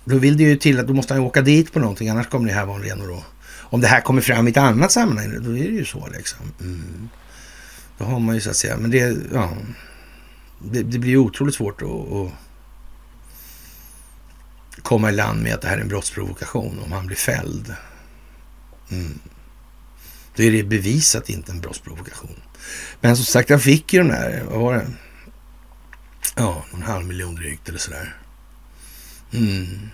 Då 0.04 0.18
vill 0.18 0.36
det 0.36 0.42
ju 0.42 0.56
till 0.56 0.80
att 0.80 0.86
då 0.86 0.94
måste 0.94 1.14
han 1.14 1.22
åka 1.22 1.40
dit 1.42 1.72
på 1.72 1.78
någonting, 1.78 2.08
annars 2.08 2.28
kommer 2.28 2.48
det 2.48 2.54
här 2.54 2.66
vara 2.66 2.76
en 2.76 2.82
ren 2.82 3.00
och 3.00 3.08
rå 3.08 3.22
om 3.60 3.80
det 3.80 3.86
här 3.86 4.00
kommer 4.00 4.22
fram 4.22 4.48
i 4.48 4.50
ett 4.50 4.56
annat 4.56 4.92
sammanhang, 4.92 5.38
då 5.40 5.50
är 5.50 5.64
det 5.64 5.76
ju 5.76 5.84
så 5.84 6.08
liksom. 6.12 6.52
Mm. 6.60 7.08
Då 7.98 8.04
har 8.04 8.18
man 8.18 8.34
ju 8.34 8.40
så 8.40 8.50
att 8.50 8.56
säga, 8.56 8.76
men 8.76 8.90
det, 8.90 9.16
ja, 9.32 9.50
det, 10.58 10.82
det 10.82 10.98
blir 10.98 11.10
ju 11.10 11.18
otroligt 11.18 11.54
svårt 11.54 11.82
att, 11.82 11.88
att 11.88 12.32
komma 14.82 15.08
i 15.08 15.12
land 15.12 15.42
med 15.42 15.54
att 15.54 15.60
det 15.60 15.68
här 15.68 15.76
är 15.76 15.80
en 15.80 15.88
brottsprovokation 15.88 16.80
om 16.84 16.92
han 16.92 17.06
blir 17.06 17.16
fälld. 17.16 17.74
Mm. 18.90 19.18
Då 20.36 20.42
är 20.42 20.52
det 20.52 20.62
bevisat 20.62 21.28
inte 21.28 21.52
en 21.52 21.60
brottsprovokation. 21.60 22.40
Men 23.00 23.16
som 23.16 23.24
sagt, 23.24 23.50
han 23.50 23.60
fick 23.60 23.92
ju 23.92 23.98
den 23.98 24.08
där, 24.08 24.44
vad 24.50 24.60
var 24.60 24.74
det? 24.74 24.86
Ja, 26.36 26.64
en 26.74 26.82
halv 26.82 27.06
miljon 27.06 27.34
drygt 27.34 27.68
eller 27.68 27.78
sådär. 27.78 28.16
Mm. 29.32 29.90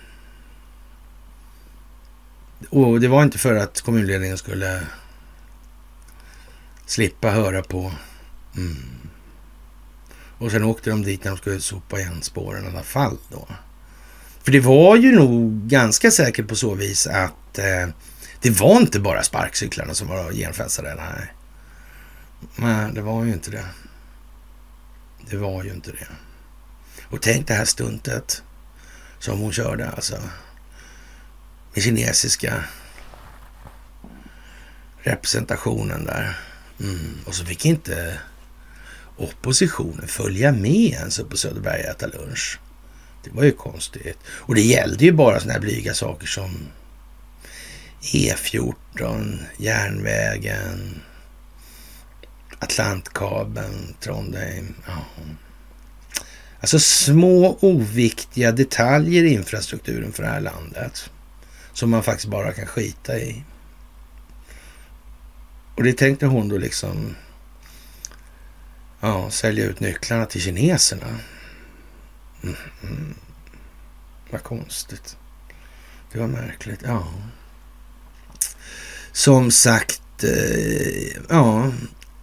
Och 2.69 2.99
det 2.99 3.07
var 3.07 3.23
inte 3.23 3.37
för 3.37 3.55
att 3.55 3.81
kommunledningen 3.81 4.37
skulle 4.37 4.81
slippa 6.85 7.31
höra 7.31 7.63
på. 7.63 7.91
Mm. 8.57 8.85
Och 10.37 10.51
sen 10.51 10.63
åkte 10.63 10.89
de 10.89 11.01
dit 11.01 11.23
när 11.23 11.31
de 11.31 11.37
skulle 11.37 11.61
sopa 11.61 11.99
igen 11.99 12.21
spåren 12.21 12.65
i 12.65 12.67
alla 12.67 12.83
fall 12.83 13.17
då. 13.31 13.47
För 14.43 14.51
det 14.51 14.59
var 14.59 14.95
ju 14.95 15.11
nog 15.11 15.67
ganska 15.67 16.11
säkert 16.11 16.47
på 16.47 16.55
så 16.55 16.75
vis 16.75 17.07
att 17.07 17.57
eh, 17.57 17.87
det 18.41 18.49
var 18.49 18.77
inte 18.77 18.99
bara 18.99 19.23
sparkcyklarna 19.23 19.93
som 19.93 20.07
var 20.07 20.31
genfensade. 20.31 20.95
Nej. 20.95 21.33
nej, 22.55 22.91
det 22.93 23.01
var 23.01 23.23
ju 23.23 23.33
inte 23.33 23.51
det. 23.51 23.65
Det 25.29 25.37
var 25.37 25.63
ju 25.63 25.73
inte 25.73 25.91
det. 25.91 26.07
Och 27.03 27.21
tänk 27.21 27.47
det 27.47 27.53
här 27.53 27.65
stuntet 27.65 28.43
som 29.19 29.39
hon 29.39 29.51
körde 29.51 29.89
alltså 29.89 30.15
med 31.73 31.83
kinesiska 31.83 32.63
representationen 34.97 36.05
där. 36.05 36.37
Mm. 36.79 37.17
Och 37.25 37.35
så 37.35 37.45
fick 37.45 37.65
inte 37.65 38.19
oppositionen 39.17 40.07
följa 40.07 40.51
med 40.51 40.91
ens 40.91 41.19
upp 41.19 41.29
på 41.29 41.37
Söderberg 41.37 41.83
och 41.83 41.89
äta 41.89 42.07
lunch. 42.07 42.59
Det 43.23 43.29
var 43.31 43.43
ju 43.43 43.51
konstigt. 43.51 44.17
Och 44.27 44.55
det 44.55 44.61
gällde 44.61 45.05
ju 45.05 45.11
bara 45.11 45.39
sådana 45.39 45.53
här 45.53 45.59
blyga 45.59 45.93
saker 45.93 46.27
som 46.27 46.67
E14, 48.01 49.37
järnvägen, 49.57 51.01
Atlantkabeln, 52.59 53.95
Trondheim. 53.99 54.75
Ja. 54.87 55.25
Alltså 56.59 56.79
små 56.79 57.57
oviktiga 57.61 58.51
detaljer 58.51 59.23
i 59.23 59.33
infrastrukturen 59.33 60.11
för 60.11 60.23
det 60.23 60.29
här 60.29 60.41
landet. 60.41 61.09
Som 61.73 61.89
man 61.89 62.03
faktiskt 62.03 62.29
bara 62.29 62.53
kan 62.53 62.65
skita 62.65 63.19
i. 63.19 63.43
Och 65.75 65.83
det 65.83 65.93
tänkte 65.93 66.25
hon 66.25 66.49
då 66.49 66.57
liksom 66.57 67.15
ja, 68.99 69.29
sälja 69.29 69.65
ut 69.65 69.79
nycklarna 69.79 70.25
till 70.25 70.41
kineserna. 70.41 71.19
Mm, 72.43 72.55
mm. 72.83 73.15
Vad 74.29 74.43
konstigt. 74.43 75.17
Det 76.11 76.19
var 76.19 76.27
märkligt. 76.27 76.81
Ja. 76.83 77.07
Som 79.11 79.51
sagt, 79.51 80.23
eh, 80.23 81.07
ja, 81.29 81.71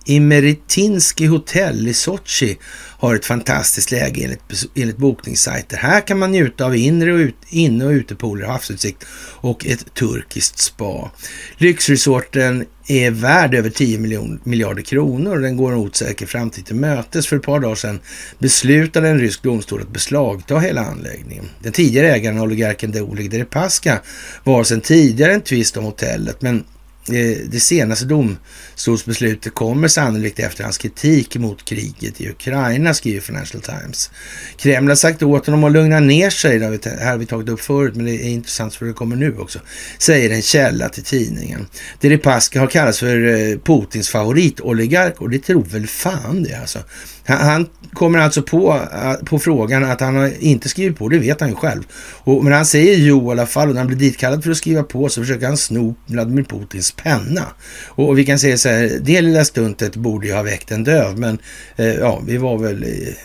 Imeritinski 0.08 1.26
hotell 1.26 1.88
i 1.88 1.94
Sochi 1.94 2.58
har 2.98 3.14
ett 3.14 3.24
fantastiskt 3.24 3.90
läge 3.90 4.24
enligt, 4.24 4.66
enligt 4.74 4.96
bokningssajter. 4.96 5.76
Här 5.76 6.00
kan 6.00 6.18
man 6.18 6.30
njuta 6.32 6.64
av 6.64 6.76
inre 6.76 7.12
och, 7.12 7.18
ut, 7.18 7.36
inne 7.48 7.84
och 7.84 7.90
utepooler, 7.90 8.46
havsutsikt 8.46 9.04
och 9.40 9.66
ett 9.66 9.94
turkiskt 9.94 10.58
spa. 10.58 11.10
Lyxresorten 11.56 12.66
är 12.88 13.10
värd 13.10 13.54
över 13.54 13.70
10 13.70 13.98
miljon, 13.98 14.40
miljarder 14.44 14.82
kronor 14.82 15.36
och 15.36 15.42
den 15.42 15.56
går 15.56 15.72
en 15.72 15.78
osäker 15.78 16.26
framtid 16.26 16.66
till 16.66 16.76
mötes. 16.76 17.26
För 17.26 17.36
ett 17.36 17.42
par 17.42 17.60
dagar 17.60 17.74
sedan 17.74 18.00
beslutade 18.38 19.08
en 19.08 19.20
rysk 19.20 19.42
domstol 19.42 19.82
att 19.82 19.92
beslagta 19.92 20.58
hela 20.58 20.84
anläggningen. 20.84 21.48
Den 21.62 21.72
tidigare 21.72 22.12
ägaren, 22.12 22.40
oligarken 22.40 23.00
Oleg 23.00 23.30
Deripaska, 23.30 24.00
var 24.44 24.64
sedan 24.64 24.80
tidigare 24.80 25.34
en 25.34 25.40
tvist 25.40 25.76
om 25.76 25.84
hotellet, 25.84 26.42
men 26.42 26.64
Eh, 27.08 27.36
det 27.48 27.60
senaste 27.60 28.04
domstolsbeslutet 28.04 29.54
kommer 29.54 29.88
sannolikt 29.88 30.38
efter 30.38 30.64
hans 30.64 30.78
kritik 30.78 31.36
mot 31.36 31.64
kriget 31.64 32.20
i 32.20 32.28
Ukraina, 32.28 32.94
skriver 32.94 33.20
Financial 33.20 33.62
Times. 33.62 34.10
Kreml 34.56 34.88
har 34.88 34.96
sagt 34.96 35.22
åt 35.22 35.46
honom 35.46 35.64
att 35.64 35.72
lugna 35.72 36.00
ner 36.00 36.30
sig, 36.30 36.58
det 36.58 36.86
här 37.00 37.10
har 37.10 37.18
vi 37.18 37.26
tagit 37.26 37.48
upp 37.48 37.60
förut, 37.60 37.96
men 37.96 38.04
det 38.04 38.12
är 38.12 38.28
intressant 38.28 38.74
för 38.74 38.86
det 38.86 38.92
kommer 38.92 39.16
nu 39.16 39.38
också, 39.38 39.58
säger 39.98 40.30
en 40.30 40.42
källa 40.42 40.88
till 40.88 41.04
tidningen. 41.04 41.66
Deripaska 42.00 42.60
har 42.60 42.66
kallats 42.66 42.98
för 42.98 43.26
eh, 43.28 43.58
Putins 43.58 44.08
favoritoligark 44.08 45.20
och 45.20 45.30
det 45.30 45.38
tror 45.38 45.64
väl 45.64 45.86
fan 45.86 46.42
det 46.42 46.54
alltså. 46.54 46.78
Han 47.24 47.66
kommer 47.92 48.18
alltså 48.18 48.42
på, 48.42 48.80
eh, 48.92 49.24
på 49.24 49.38
frågan 49.38 49.84
att 49.84 50.00
han 50.00 50.16
har 50.16 50.32
inte 50.38 50.68
skrivit 50.68 50.98
på, 50.98 51.08
det 51.08 51.18
vet 51.18 51.40
han 51.40 51.50
ju 51.50 51.56
själv. 51.56 51.82
Och, 52.24 52.44
men 52.44 52.52
han 52.52 52.66
säger 52.66 52.96
jo 52.96 53.28
i 53.28 53.30
alla 53.30 53.46
fall 53.46 53.68
och 53.68 53.74
när 53.74 53.80
han 53.80 53.88
blir 53.88 53.98
ditkallad 53.98 54.44
för 54.44 54.50
att 54.50 54.56
skriva 54.56 54.82
på 54.82 55.08
så 55.08 55.20
försöker 55.20 55.46
han 55.46 55.56
sno 55.56 55.94
Vladimir 56.06 56.42
Putins 56.42 56.92
penna. 56.96 57.46
Och, 57.86 58.08
och 58.08 58.18
vi 58.18 58.24
kan 58.24 58.38
säga 58.38 58.58
så 58.58 58.68
här, 58.68 58.98
det 59.00 59.20
lilla 59.20 59.44
stuntet 59.44 59.96
borde 59.96 60.26
ju 60.26 60.32
ha 60.32 60.42
väckt 60.42 60.70
en 60.70 60.84
döv, 60.84 61.18
men 61.18 61.38
eh, 61.76 61.94
ja, 61.94 62.22
vi 62.26 62.36
var 62.36 62.58
väl 62.58 62.84
i, 62.84 63.16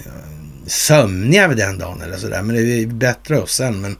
sömniga 0.67 1.47
vid 1.47 1.57
den 1.57 1.78
dagen 1.78 2.01
eller 2.01 2.17
sådär, 2.17 2.41
men 2.41 2.55
det 2.55 2.61
är 2.61 2.88
bättre 2.88 3.39
oss 3.39 3.55
sen. 3.55 3.82
Men 3.82 3.95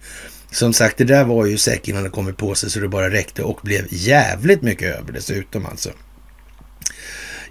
som 0.52 0.74
sagt, 0.74 0.98
det 0.98 1.04
där 1.04 1.24
var 1.24 1.46
ju 1.46 1.58
säkert 1.58 1.88
innan 1.88 2.04
det 2.04 2.10
kommit 2.10 2.38
på 2.38 2.56
sig 2.56 2.70
så 2.70 2.80
det 2.80 2.88
bara 2.88 3.10
räckte 3.10 3.44
och 3.44 3.60
blev 3.64 3.86
jävligt 3.90 4.62
mycket 4.62 5.00
över 5.00 5.12
dessutom 5.12 5.66
alltså. 5.66 5.90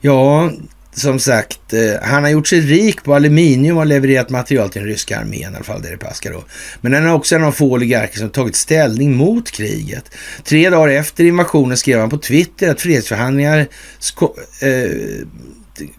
Ja, 0.01 0.53
som 0.93 1.19
sagt, 1.19 1.73
eh, 1.73 2.03
han 2.03 2.23
har 2.23 2.31
gjort 2.31 2.49
sig 2.49 2.61
rik 2.61 3.03
på 3.05 3.15
aluminium 3.15 3.77
och 3.77 3.87
levererat 3.87 4.31
material 4.31 4.71
till 4.71 4.81
den 4.81 4.91
ryska 4.91 5.19
armén, 5.19 5.53
i 5.53 5.57
alla 5.57 5.65
fall 5.65 5.83
Deripaska 5.83 6.31
då. 6.33 6.45
Men 6.81 6.95
han 6.95 7.05
är 7.07 7.13
också 7.13 7.35
en 7.37 7.45
av 7.45 7.53
få 7.53 7.73
oligarker 7.73 8.19
som 8.19 8.31
tagit 8.31 8.57
ställning 8.57 9.17
mot 9.17 9.51
kriget. 9.51 10.05
Tre 10.45 10.71
dagar 10.71 10.89
efter 10.89 11.25
invasionen 11.25 11.77
skrev 11.77 12.01
han 12.01 12.11
på 12.11 12.19
Twitter 12.19 12.71
att 12.71 12.81
fredsförhandlingar 12.81 13.67
sko- 13.99 14.35
eh, 14.61 14.91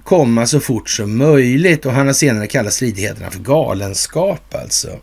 komma 0.03 0.47
så 0.47 0.59
fort 0.59 0.89
som 0.89 1.17
möjligt 1.17 1.85
och 1.85 1.91
han 1.91 2.07
har 2.07 2.13
senare 2.13 2.47
kallat 2.47 2.73
stridigheterna 2.73 3.31
för 3.31 3.39
galenskap 3.39 4.55
alltså. 4.55 4.99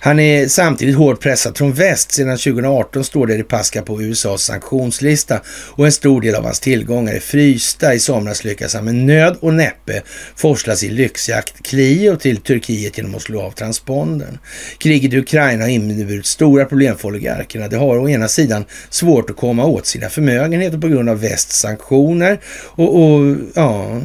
Han 0.00 0.20
är 0.20 0.48
samtidigt 0.48 0.96
hårt 0.96 1.20
pressad 1.20 1.58
från 1.58 1.72
väst. 1.72 2.12
Sedan 2.12 2.36
2018 2.36 3.04
står 3.04 3.26
Deripaska 3.26 3.82
på 3.82 4.02
USAs 4.02 4.42
sanktionslista 4.42 5.40
och 5.48 5.86
en 5.86 5.92
stor 5.92 6.20
del 6.20 6.34
av 6.34 6.44
hans 6.44 6.60
tillgångar 6.60 7.12
är 7.12 7.20
frysta. 7.20 7.94
I 7.94 7.98
somras 7.98 8.44
lyckas 8.44 8.74
han 8.74 8.84
med 8.84 8.94
nöd 8.94 9.36
och 9.40 9.54
näppe 9.54 10.02
forsla 10.36 10.76
sin 10.76 10.94
lyxjakt 10.94 11.62
Clio 11.62 12.16
till 12.16 12.36
Turkiet 12.36 12.98
genom 12.98 13.14
att 13.14 13.22
slå 13.22 13.42
av 13.42 13.50
transpondern. 13.50 14.38
Kriget 14.78 15.12
i 15.12 15.18
Ukraina 15.18 15.64
har 15.64 15.68
inneburit 15.68 16.26
stora 16.26 16.64
problem 16.64 16.96
för 16.96 17.08
oligarkerna. 17.08 17.68
De 17.68 17.76
har 17.76 17.98
å 17.98 18.08
ena 18.08 18.28
sidan 18.28 18.64
svårt 18.90 19.30
att 19.30 19.36
komma 19.36 19.64
åt 19.64 19.86
sina 19.86 20.08
förmögenheter 20.08 20.78
på 20.78 20.88
grund 20.88 21.08
av 21.08 21.20
västs 21.20 21.60
sanktioner 21.60 22.40
och, 22.66 23.02
och 23.02 23.36
ja, 23.54 24.00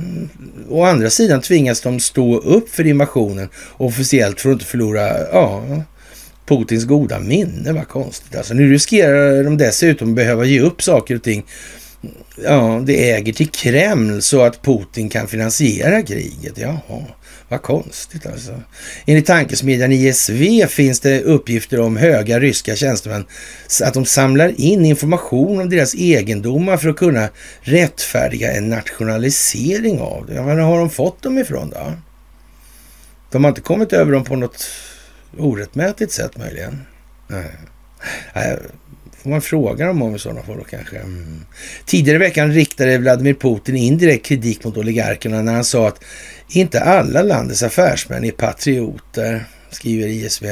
å 0.69 0.83
andra 0.83 1.09
sidan 1.09 1.41
tvingas 1.41 1.81
de 1.81 1.99
stå 1.99 2.39
upp 2.39 2.69
för 2.69 2.87
invasionen 2.87 3.49
officiellt 3.77 4.41
för 4.41 4.49
att 4.49 4.53
inte 4.53 4.65
förlora 4.65 5.09
ja, 5.31 5.82
Putins 6.45 6.85
goda 6.85 7.19
minne. 7.19 7.73
Vad 7.73 7.87
konstigt. 7.87 8.35
Alltså, 8.35 8.53
nu 8.53 8.71
riskerar 8.71 9.43
de 9.43 9.57
dessutom 9.57 10.09
att 10.09 10.15
behöva 10.15 10.45
ge 10.45 10.59
upp 10.59 10.83
saker 10.83 11.15
och 11.15 11.23
ting 11.23 11.45
ja, 12.43 12.81
det 12.85 13.11
äger 13.11 13.33
till 13.33 13.49
Kreml 13.49 14.21
så 14.21 14.41
att 14.41 14.61
Putin 14.61 15.09
kan 15.09 15.27
finansiera 15.27 16.01
kriget. 16.01 16.57
Jaha, 16.57 17.03
vad 17.49 17.61
konstigt 17.61 18.25
alltså. 18.25 18.61
Enligt 19.05 19.25
tankesmedjan 19.25 19.91
ISV 19.91 20.67
finns 20.67 20.99
det 20.99 21.21
uppgifter 21.21 21.79
om 21.79 21.97
höga 21.97 22.39
ryska 22.39 22.75
tjänstemän 22.75 23.25
att 23.83 23.93
de 23.93 24.05
samlar 24.05 24.61
in 24.61 24.85
information 24.85 25.61
om 25.61 25.69
deras 25.69 25.93
egendomar 25.93 26.77
för 26.77 26.89
att 26.89 26.97
kunna 26.97 27.29
rättfärdiga 27.61 28.51
en 28.51 28.69
nationalisering 28.69 29.99
av 29.99 30.25
det. 30.25 30.41
Var 30.41 30.55
har 30.55 30.79
de 30.79 30.89
fått 30.89 31.21
dem 31.21 31.37
ifrån 31.37 31.69
då? 31.69 31.93
De 33.31 33.43
har 33.43 33.51
inte 33.51 33.61
kommit 33.61 33.93
över 33.93 34.11
dem 34.11 34.23
på 34.23 34.35
något 34.35 34.69
orättmätigt 35.37 36.11
sätt 36.11 36.37
möjligen? 36.37 36.81
Nej. 37.27 37.51
Får 39.23 39.29
man 39.29 39.41
fråga 39.41 39.85
dem 39.85 40.01
om 40.01 40.15
i 40.15 40.19
sådana 40.19 40.43
fall 40.43 40.57
då 40.57 40.63
kanske. 40.63 40.97
Mm. 40.97 41.45
Tidigare 41.85 42.15
i 42.15 42.19
veckan 42.19 42.53
riktade 42.53 42.97
Vladimir 42.97 43.33
Putin 43.33 43.75
indirekt 43.75 44.25
kritik 44.25 44.63
mot 44.63 44.77
oligarkerna 44.77 45.41
när 45.41 45.53
han 45.53 45.63
sa 45.63 45.87
att 45.87 46.03
inte 46.49 46.81
alla 46.81 47.21
landets 47.21 47.63
affärsmän 47.63 48.23
är 48.23 48.31
patrioter, 48.31 49.45
skriver 49.71 50.07
ISV. 50.07 50.45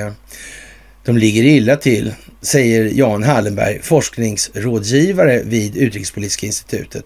De 1.05 1.17
ligger 1.17 1.43
illa 1.43 1.75
till, 1.75 2.13
säger 2.41 2.91
Jan 2.93 3.23
Hallenberg, 3.23 3.79
forskningsrådgivare 3.81 5.41
vid 5.43 5.77
Utrikespolitiska 5.77 6.45
institutet. 6.45 7.05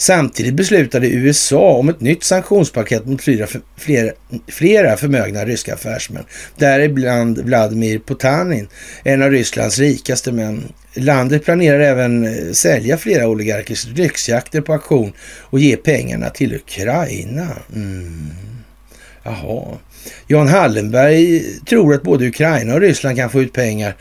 Samtidigt 0.00 0.54
beslutade 0.54 1.08
USA 1.08 1.72
om 1.72 1.88
ett 1.88 2.00
nytt 2.00 2.24
sanktionspaket 2.24 3.06
mot 3.06 3.22
flera, 3.22 3.46
flera, 3.76 4.12
flera 4.48 4.96
förmögna 4.96 5.44
ryska 5.44 5.74
affärsmän, 5.74 6.24
däribland 6.56 7.38
Vladimir 7.38 7.98
Potanin, 7.98 8.68
en 9.04 9.22
av 9.22 9.30
Rysslands 9.30 9.78
rikaste 9.78 10.32
män. 10.32 10.72
Landet 10.94 11.44
planerar 11.44 11.80
även 11.80 12.26
eh, 12.26 12.52
sälja 12.52 12.96
flera 12.96 13.28
oligarkers 13.28 13.86
lyxjakter 13.86 14.60
på 14.60 14.72
auktion 14.72 15.12
och 15.40 15.60
ge 15.60 15.76
pengarna 15.76 16.30
till 16.30 16.54
Ukraina. 16.54 17.48
Mm. 17.74 18.30
Jaha. 19.22 19.78
Jan 20.26 20.48
Hallenberg 20.48 21.44
tror 21.68 21.94
att 21.94 22.02
både 22.02 22.26
Ukraina 22.26 22.74
och 22.74 22.80
Ryssland 22.80 23.16
kan 23.16 23.30
få 23.30 23.42
ut 23.42 23.52
pengar 23.52 23.96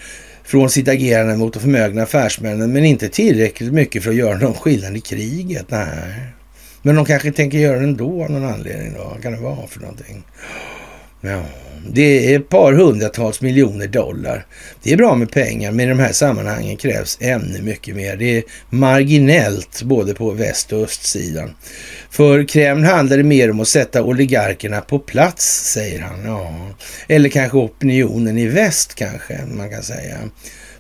från 0.47 0.69
sitt 0.69 0.87
agerande 0.87 1.37
mot 1.37 1.53
de 1.53 1.59
förmögna 1.59 2.03
affärsmännen, 2.03 2.73
men 2.73 2.85
inte 2.85 3.09
tillräckligt 3.09 3.73
mycket 3.73 4.03
för 4.03 4.09
att 4.09 4.15
göra 4.15 4.37
någon 4.37 4.53
skillnad 4.53 4.97
i 4.97 5.01
kriget. 5.01 5.65
Nej. 5.69 5.87
Men 6.81 6.95
de 6.95 7.05
kanske 7.05 7.31
tänker 7.31 7.57
göra 7.57 7.77
det 7.77 7.83
ändå 7.83 8.23
av 8.23 8.31
någon 8.31 8.45
anledning 8.45 8.93
då. 8.93 9.03
Vad 9.03 9.21
kan 9.21 9.31
det 9.31 9.39
vara 9.39 9.67
för 9.67 9.79
någonting? 9.79 10.23
Ja, 11.21 11.41
det 11.91 12.34
är 12.34 12.39
ett 12.39 12.49
par 12.49 12.73
hundratals 12.73 13.41
miljoner 13.41 13.88
dollar. 13.88 14.45
Det 14.84 14.93
är 14.93 14.97
bra 14.97 15.15
med 15.15 15.32
pengar, 15.32 15.71
men 15.71 15.86
i 15.86 15.89
de 15.89 15.99
här 15.99 16.11
sammanhangen 16.11 16.78
krävs 16.78 17.17
ännu 17.21 17.61
mycket 17.61 17.95
mer. 17.95 18.17
Det 18.17 18.38
är 18.38 18.43
marginellt 18.69 19.82
både 19.84 20.13
på 20.13 20.32
väst 20.32 20.73
och 20.73 20.84
östsidan. 20.84 21.55
För 22.09 22.47
Kreml 22.47 22.84
handlar 22.84 23.17
det 23.17 23.23
mer 23.23 23.51
om 23.51 23.59
att 23.59 23.67
sätta 23.67 24.03
oligarkerna 24.03 24.82
på 24.82 24.99
plats, 24.99 25.71
säger 25.73 25.99
han. 26.01 26.25
Ja. 26.25 26.69
Eller 27.07 27.30
kanske 27.30 27.57
opinionen 27.57 28.38
i 28.38 28.47
väst 28.47 28.95
kanske, 28.95 29.39
man 29.51 29.69
kan 29.69 29.84
säga. 29.84 30.17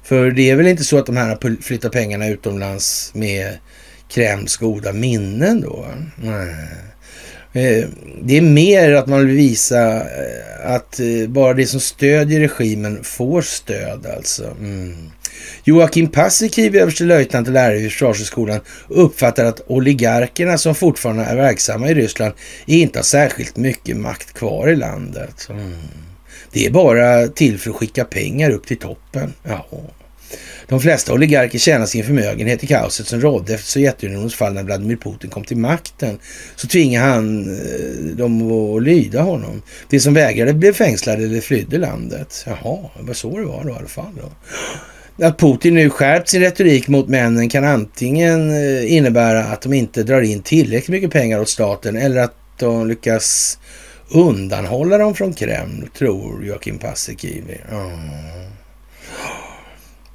För 0.03 0.31
det 0.31 0.49
är 0.49 0.55
väl 0.55 0.67
inte 0.67 0.83
så 0.83 0.97
att 0.97 1.05
de 1.05 1.17
här 1.17 1.27
har 1.27 1.61
flyttat 1.61 1.91
pengarna 1.91 2.27
utomlands 2.27 3.11
med 3.13 3.57
Kremls 4.09 4.57
goda 4.57 4.93
minnen 4.93 5.61
då? 5.61 5.85
Nej. 6.15 6.55
Eh, 7.53 7.85
det 8.21 8.37
är 8.37 8.41
mer 8.41 8.91
att 8.91 9.07
man 9.07 9.25
vill 9.27 9.35
visa 9.35 9.95
eh, 9.95 10.71
att 10.75 10.99
eh, 10.99 11.27
bara 11.27 11.53
det 11.53 11.65
som 11.65 11.79
stödjer 11.79 12.39
regimen 12.39 13.03
får 13.03 13.41
stöd 13.41 14.05
alltså. 14.17 14.43
Mm. 14.59 15.11
Joakim 15.63 16.07
Paasikivi, 16.07 16.79
överstelöjtnant 16.79 17.47
och 17.47 17.53
lärare 17.53 17.77
vid 17.77 17.91
Försvarshögskolan, 17.91 18.59
uppfattar 18.87 19.45
att 19.45 19.61
oligarkerna 19.67 20.57
som 20.57 20.75
fortfarande 20.75 21.23
är 21.23 21.35
verksamma 21.35 21.89
i 21.89 21.93
Ryssland 21.93 22.33
inte 22.65 22.99
har 22.99 23.03
särskilt 23.03 23.57
mycket 23.57 23.97
makt 23.97 24.33
kvar 24.33 24.69
i 24.69 24.75
landet. 24.75 25.47
Mm. 25.49 25.73
Det 26.51 26.65
är 26.65 26.71
bara 26.71 27.27
till 27.27 27.59
för 27.59 27.69
att 27.69 27.75
skicka 27.75 28.05
pengar 28.05 28.51
upp 28.51 28.67
till 28.67 28.77
toppen. 28.77 29.33
Ja. 29.43 29.65
De 30.67 30.81
flesta 30.81 31.13
oligarker 31.13 31.59
tjänar 31.59 31.85
sin 31.85 32.03
förmögenhet 32.03 32.63
i 32.63 32.67
kaoset 32.67 33.07
som 33.07 33.21
rådde 33.21 33.53
efter 33.53 33.67
Sovjetunionens 33.67 34.35
fall 34.35 34.53
när 34.53 34.63
Vladimir 34.63 34.95
Putin 34.95 35.29
kom 35.29 35.43
till 35.43 35.57
makten. 35.57 36.19
Så 36.55 36.67
tvingade 36.67 37.05
han 37.05 37.55
eh, 37.59 38.15
dem 38.15 38.51
att 38.51 38.83
lyda 38.83 39.21
honom. 39.21 39.61
De 39.89 39.99
som 39.99 40.13
vägrade 40.13 40.53
blev 40.53 40.73
fängslade 40.73 41.23
eller 41.23 41.41
flydde 41.41 41.77
landet. 41.77 42.45
Jaha, 42.45 42.89
det 42.99 43.03
var 43.03 43.13
så 43.13 43.37
det 43.37 43.45
var 43.45 43.63
då 43.63 43.69
i 43.69 43.73
alla 43.73 43.87
fall. 43.87 44.13
Då. 44.21 44.31
Att 45.25 45.37
Putin 45.39 45.73
nu 45.73 45.89
skärpt 45.89 46.29
sin 46.29 46.41
retorik 46.41 46.87
mot 46.87 47.07
männen 47.07 47.49
kan 47.49 47.63
antingen 47.63 48.51
eh, 48.51 48.93
innebära 48.93 49.43
att 49.43 49.61
de 49.61 49.73
inte 49.73 50.03
drar 50.03 50.21
in 50.21 50.41
tillräckligt 50.41 50.89
mycket 50.89 51.11
pengar 51.11 51.39
åt 51.39 51.49
staten 51.49 51.97
eller 51.97 52.21
att 52.21 52.35
de 52.59 52.87
lyckas 52.87 53.59
undanhålla 54.09 54.97
dem 54.97 55.15
från 55.15 55.33
Kreml, 55.33 55.87
tror 55.97 56.45
Joakim 56.45 56.77
Paasikivi. 56.77 57.57
Mm. 57.71 58.46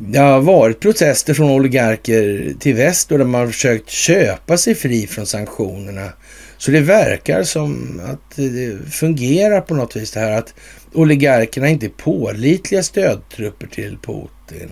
Det 0.05 0.18
har 0.18 0.40
varit 0.40 0.80
protester 0.80 1.34
från 1.34 1.50
oligarker 1.50 2.53
till 2.59 2.74
väst 2.74 3.12
och 3.12 3.18
de 3.18 3.34
har 3.34 3.46
försökt 3.46 3.90
köpa 3.90 4.57
sig 4.57 4.74
fri 4.74 5.07
från 5.07 5.26
sanktionerna. 5.26 6.12
Så 6.59 6.70
det 6.70 6.80
verkar 6.80 7.42
som 7.42 8.00
att 8.05 8.36
det 8.36 8.78
fungerar 8.90 9.61
på 9.61 9.74
något 9.74 9.96
vis 9.96 10.11
det 10.11 10.20
här 10.20 10.38
att 10.38 10.55
oligarkerna 10.92 11.68
inte 11.68 11.86
är 11.86 11.90
pålitliga 11.90 12.82
stödtrupper 12.82 13.66
till 13.66 13.98
Putin. 13.98 14.70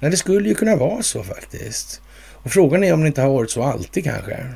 Nej, 0.00 0.10
det 0.10 0.16
skulle 0.16 0.48
ju 0.48 0.54
kunna 0.54 0.76
vara 0.76 1.02
så 1.02 1.22
faktiskt. 1.22 2.00
Och 2.32 2.52
frågan 2.52 2.84
är 2.84 2.94
om 2.94 3.00
det 3.00 3.06
inte 3.06 3.22
har 3.22 3.30
varit 3.30 3.50
så 3.50 3.62
alltid 3.62 4.04
kanske. 4.04 4.46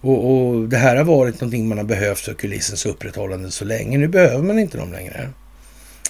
Och, 0.00 0.30
och 0.30 0.68
det 0.68 0.76
här 0.76 0.96
har 0.96 1.04
varit 1.04 1.40
någonting 1.40 1.68
man 1.68 1.78
har 1.78 1.84
behövt 1.84 2.20
för 2.20 2.34
kulissens 2.34 2.86
upprätthållande 2.86 3.50
så 3.50 3.64
länge. 3.64 3.98
Nu 3.98 4.08
behöver 4.08 4.42
man 4.42 4.58
inte 4.58 4.78
dem 4.78 4.92
längre. 4.92 5.30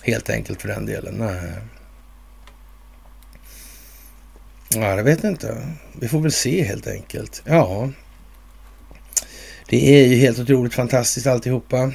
Helt 0.04 0.30
enkelt 0.30 0.62
för 0.62 0.68
den 0.68 0.86
delen. 0.86 1.14
Nej. 1.14 1.52
Ja, 4.74 4.96
jag 4.96 5.04
vet 5.04 5.24
inte. 5.24 5.68
Vi 6.00 6.08
får 6.08 6.20
väl 6.20 6.32
se 6.32 6.62
helt 6.62 6.86
enkelt. 6.86 7.42
Ja, 7.44 7.90
det 9.68 10.02
är 10.02 10.06
ju 10.06 10.16
helt 10.16 10.38
otroligt 10.38 10.74
fantastiskt 10.74 11.26
alltihopa. 11.26 11.92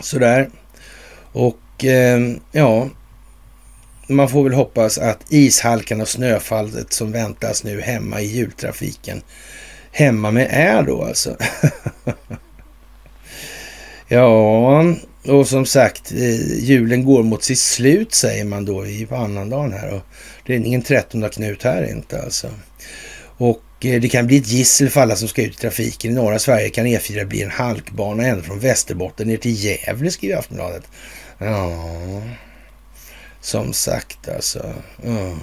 Sådär. 0.00 0.50
Och 1.32 1.84
eh, 1.84 2.20
ja, 2.52 2.88
man 4.08 4.28
får 4.28 4.44
väl 4.44 4.52
hoppas 4.52 4.98
att 4.98 5.32
ishalkan 5.32 6.00
och 6.00 6.08
snöfallet 6.08 6.92
som 6.92 7.12
väntas 7.12 7.64
nu 7.64 7.80
hemma 7.80 8.20
i 8.20 8.26
jultrafiken, 8.26 9.22
hemma 9.92 10.30
med 10.30 10.48
är 10.50 10.82
då 10.82 11.04
alltså. 11.04 11.36
ja, 14.08 14.82
och 15.28 15.48
som 15.48 15.66
sagt, 15.66 16.12
eh, 16.12 16.58
julen 16.64 17.04
går 17.04 17.22
mot 17.22 17.42
sitt 17.42 17.58
slut 17.58 18.14
säger 18.14 18.44
man 18.44 18.64
då 18.64 18.86
i 18.86 19.06
på 19.06 19.16
annandagen 19.16 19.72
här. 19.72 19.94
Och 19.94 20.02
det 20.46 20.54
är 20.54 20.56
ingen 20.56 20.82
trettonde 20.82 21.28
Knut 21.28 21.62
här 21.62 21.90
inte 21.90 22.22
alltså. 22.22 22.50
Och 23.20 23.62
eh, 23.80 24.00
det 24.00 24.08
kan 24.08 24.26
bli 24.26 24.36
ett 24.36 24.48
gissel 24.48 24.90
för 24.90 25.00
alla 25.00 25.16
som 25.16 25.28
ska 25.28 25.42
ut 25.42 25.54
i 25.54 25.60
trafiken. 25.60 26.10
I 26.10 26.14
norra 26.14 26.38
Sverige 26.38 26.68
kan 26.68 26.86
E4 26.86 27.24
bli 27.24 27.42
en 27.42 27.50
halkbana 27.50 28.26
ända 28.26 28.42
från 28.42 28.60
Västerbotten 28.60 29.28
ner 29.28 29.36
till 29.36 29.64
Gävle, 29.64 30.10
skriver 30.10 30.36
Aftonbladet. 30.36 30.82
Ja, 31.38 32.22
som 33.40 33.72
sagt 33.72 34.28
alltså. 34.28 34.74
Ja. 35.04 35.36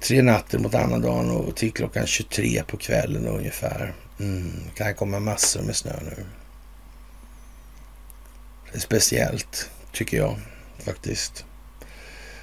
03 0.00 0.22
natten 0.22 0.62
mot 0.62 0.74
annandagen 0.74 1.30
och 1.30 1.56
till 1.56 1.72
klockan 1.72 2.06
23 2.06 2.62
på 2.66 2.76
kvällen 2.76 3.26
ungefär. 3.26 3.94
Mm, 4.20 4.52
kan 4.76 4.94
komma 4.94 5.20
massor 5.20 5.62
med 5.62 5.76
snö 5.76 5.92
nu. 6.02 6.24
Speciellt, 8.78 9.70
tycker 9.92 10.16
jag 10.16 10.36
faktiskt. 10.84 11.44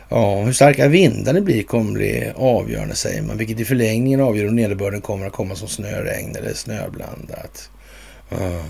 Ja, 0.10 0.44
hur 0.44 0.54
starka 0.54 0.88
vindar 0.88 1.34
det 1.34 1.42
blir 1.42 1.64
kommer 1.64 1.92
bli 1.92 2.32
avgörande 2.36 2.96
säger 2.96 3.22
man, 3.22 3.38
vilket 3.38 3.60
i 3.60 3.66
förlängningen 3.66 4.22
avgör 4.22 4.48
om 4.48 4.56
nederbörden 4.56 5.02
kommer 5.02 5.28
att 5.28 5.34
komma 5.34 5.56
som 5.56 5.68
snöregn 5.68 6.36
eller 6.36 6.54
snöblandat. 6.54 7.70
Uh. 8.32 8.66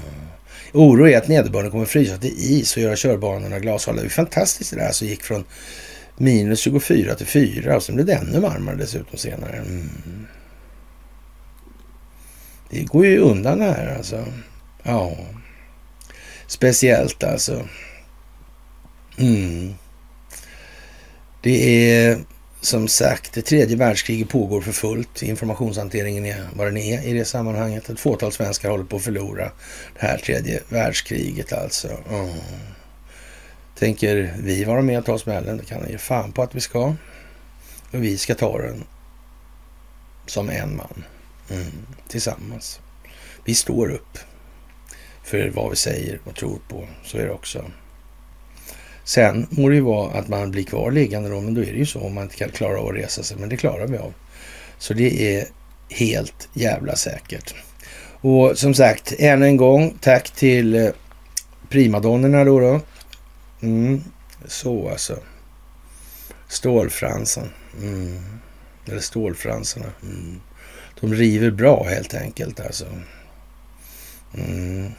Oro 0.73 1.07
är 1.07 1.17
att 1.17 1.27
nederbörden 1.27 1.71
kommer 1.71 1.85
frysa 1.85 2.17
till 2.17 2.33
is 2.37 2.75
och 2.75 2.81
göra 2.81 2.95
körbanorna 2.95 3.59
glashala. 3.59 4.01
Det 4.01 4.07
är 4.07 4.09
fantastiskt 4.09 4.71
det 4.71 4.77
där 4.77 4.91
som 4.91 5.07
gick 5.07 5.23
från 5.23 5.43
minus 6.17 6.59
24 6.59 7.15
till 7.15 7.27
4 7.27 7.75
och 7.75 7.83
sen 7.83 7.95
blev 7.95 8.07
det 8.07 8.13
ännu 8.13 8.39
varmare 8.39 8.75
dessutom 8.75 9.17
senare. 9.17 9.55
Mm. 9.55 10.27
Det 12.69 12.83
går 12.83 13.05
ju 13.05 13.17
undan 13.17 13.59
det 13.59 13.65
här 13.65 13.95
alltså. 13.97 14.25
Ja. 14.83 15.17
Speciellt 16.51 17.23
alltså. 17.23 17.67
Mm. 19.17 19.75
Det 21.41 21.89
är 21.93 22.23
som 22.61 22.87
sagt, 22.87 23.33
det 23.33 23.41
tredje 23.41 23.75
världskriget 23.75 24.29
pågår 24.29 24.61
för 24.61 24.71
fullt. 24.71 25.21
Informationshanteringen 25.21 26.25
är 26.25 26.47
vad 26.55 26.67
den 26.67 26.77
är 26.77 27.07
i 27.07 27.13
det 27.13 27.25
sammanhanget. 27.25 27.89
Ett 27.89 27.99
fåtal 27.99 28.31
svenskar 28.31 28.69
håller 28.69 28.83
på 28.83 28.95
att 28.95 29.03
förlora 29.03 29.51
det 29.99 30.07
här 30.07 30.17
tredje 30.17 30.61
världskriget 30.69 31.53
alltså. 31.53 31.87
Mm. 32.09 32.29
Tänker 33.77 34.33
vi 34.39 34.63
vara 34.63 34.81
med 34.81 34.99
och 34.99 35.05
ta 35.05 35.17
smällen? 35.17 35.57
Det 35.57 35.65
kan 35.65 35.81
jag 35.81 35.91
ge 35.91 35.97
fan 35.97 36.31
på 36.31 36.43
att 36.43 36.55
vi 36.55 36.61
ska. 36.61 36.95
Och 37.91 38.03
vi 38.03 38.17
ska 38.17 38.35
ta 38.35 38.57
den 38.57 38.83
som 40.25 40.49
en 40.49 40.75
man. 40.75 41.03
Mm. 41.49 41.85
Tillsammans. 42.07 42.79
Vi 43.45 43.55
står 43.55 43.91
upp 43.91 44.17
för 45.31 45.49
vad 45.49 45.69
vi 45.69 45.75
säger 45.75 46.19
och 46.23 46.35
tror 46.35 46.59
på. 46.67 46.87
Så 47.03 47.17
är 47.17 47.25
det 47.25 47.31
också. 47.31 47.65
Sen 49.03 49.47
må 49.49 49.69
det 49.69 49.75
ju 49.75 49.81
vara 49.81 50.19
att 50.19 50.27
man 50.27 50.51
blir 50.51 50.63
kvar 50.63 50.91
liggande 50.91 51.29
då, 51.29 51.41
men 51.41 51.53
då 51.53 51.61
är 51.61 51.71
det 51.71 51.77
ju 51.77 51.85
så 51.85 51.99
om 51.99 52.13
man 52.13 52.23
inte 52.23 52.35
kan 52.35 52.49
klara 52.49 52.79
av 52.79 52.87
att 52.87 52.95
resa 52.95 53.23
sig. 53.23 53.37
Men 53.37 53.49
det 53.49 53.57
klarar 53.57 53.87
vi 53.87 53.97
av. 53.97 54.13
Så 54.77 54.93
det 54.93 55.35
är 55.35 55.47
helt 55.89 56.49
jävla 56.53 56.95
säkert. 56.95 57.53
Och 58.21 58.57
som 58.57 58.73
sagt, 58.73 59.13
än 59.19 59.43
en 59.43 59.57
gång 59.57 59.97
tack 60.01 60.29
till 60.29 60.75
eh, 60.75 60.89
primadonnorna 61.69 62.43
primadonnerna 62.43 62.43
då. 62.43 62.59
då. 62.59 62.81
Mm. 63.67 64.03
Så 64.45 64.89
alltså. 64.89 65.17
Stålfransen. 66.47 67.49
Mm. 67.81 68.19
Eller 68.87 68.99
stålfransarna. 68.99 69.91
Mm. 70.03 70.41
De 70.99 71.13
river 71.13 71.51
bra 71.51 71.83
helt 71.83 72.13
enkelt 72.13 72.59
alltså. 72.59 72.85
Mm. 74.33 74.91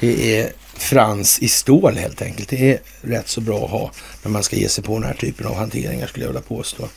Det 0.00 0.38
är 0.38 0.52
frans 0.74 1.38
i 1.38 1.48
stål 1.48 1.96
helt 1.96 2.22
enkelt. 2.22 2.48
Det 2.48 2.72
är 2.72 2.80
rätt 3.00 3.28
så 3.28 3.40
bra 3.40 3.64
att 3.64 3.70
ha 3.70 3.90
när 4.22 4.30
man 4.30 4.42
ska 4.42 4.56
ge 4.56 4.68
sig 4.68 4.84
på 4.84 4.94
den 4.98 5.08
här 5.08 5.14
typen 5.14 5.46
av 5.46 5.54
hanteringar 5.54 6.06
skulle 6.06 6.24
jag 6.24 6.32
vilja 6.32 6.48
påstå. 6.48 6.88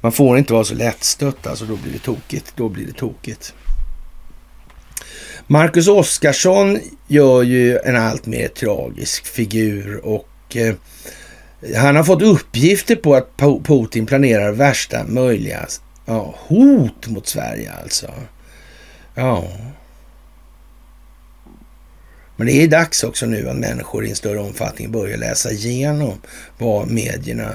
Man 0.00 0.12
får 0.12 0.38
inte 0.38 0.52
vara 0.52 0.64
så 0.64 0.74
lättstött, 0.74 1.46
alltså 1.46 1.64
då 1.64 1.76
blir 1.76 1.92
det 1.92 1.98
tokigt. 1.98 2.52
Då 2.56 2.68
blir 2.68 2.86
det 2.86 2.92
tokigt. 2.92 3.54
Marcus 5.46 5.88
Oskarsson 5.88 6.78
gör 7.08 7.42
ju 7.42 7.78
en 7.78 7.96
allt 7.96 8.26
mer 8.26 8.48
tragisk 8.48 9.26
figur 9.26 10.06
och 10.06 10.56
eh, 10.56 10.74
han 11.76 11.96
har 11.96 12.04
fått 12.04 12.22
uppgifter 12.22 12.96
på 12.96 13.14
att 13.14 13.36
Putin 13.64 14.06
planerar 14.06 14.52
värsta 14.52 15.04
möjliga 15.04 15.66
ja, 16.06 16.34
hot 16.38 17.06
mot 17.06 17.26
Sverige 17.26 17.72
alltså. 17.82 18.10
Ja, 19.14 19.44
men 22.40 22.46
det 22.46 22.52
är 22.52 22.68
dags 22.68 23.04
också 23.04 23.26
nu 23.26 23.48
att 23.48 23.56
människor 23.56 24.04
i 24.04 24.10
en 24.10 24.16
större 24.16 24.40
omfattning 24.40 24.92
börjar 24.92 25.16
läsa 25.16 25.50
igenom 25.50 26.20
vad 26.58 26.90
medierna 26.90 27.52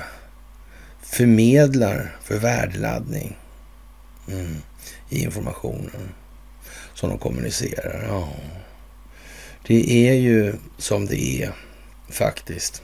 förmedlar 1.01 2.15
för 2.23 2.37
värdeladdning 2.37 3.37
mm, 4.27 4.55
i 5.09 5.23
informationen 5.23 6.09
som 6.93 7.09
de 7.09 7.17
kommunicerar. 7.17 8.05
Ja. 8.07 8.29
Det 9.67 10.09
är 10.09 10.13
ju 10.13 10.53
som 10.77 11.05
det 11.05 11.43
är 11.43 11.51
faktiskt. 12.09 12.81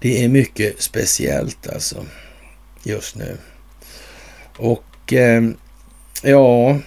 Det 0.00 0.24
är 0.24 0.28
mycket 0.28 0.82
speciellt 0.82 1.68
alltså 1.68 2.06
just 2.82 3.16
nu. 3.16 3.36
Och 4.56 5.12
eh, 5.12 5.42
ja, 6.22 6.78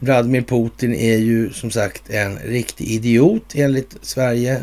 Vladimir 0.00 0.42
Putin 0.42 0.94
är 0.94 1.16
ju 1.16 1.52
som 1.52 1.70
sagt 1.70 2.10
en 2.10 2.38
riktig 2.38 2.88
idiot 2.88 3.54
enligt 3.54 3.96
Sverige 4.02 4.60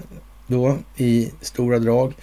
då 0.47 0.77
i 0.97 1.31
stora 1.41 1.79
drag. 1.79 2.13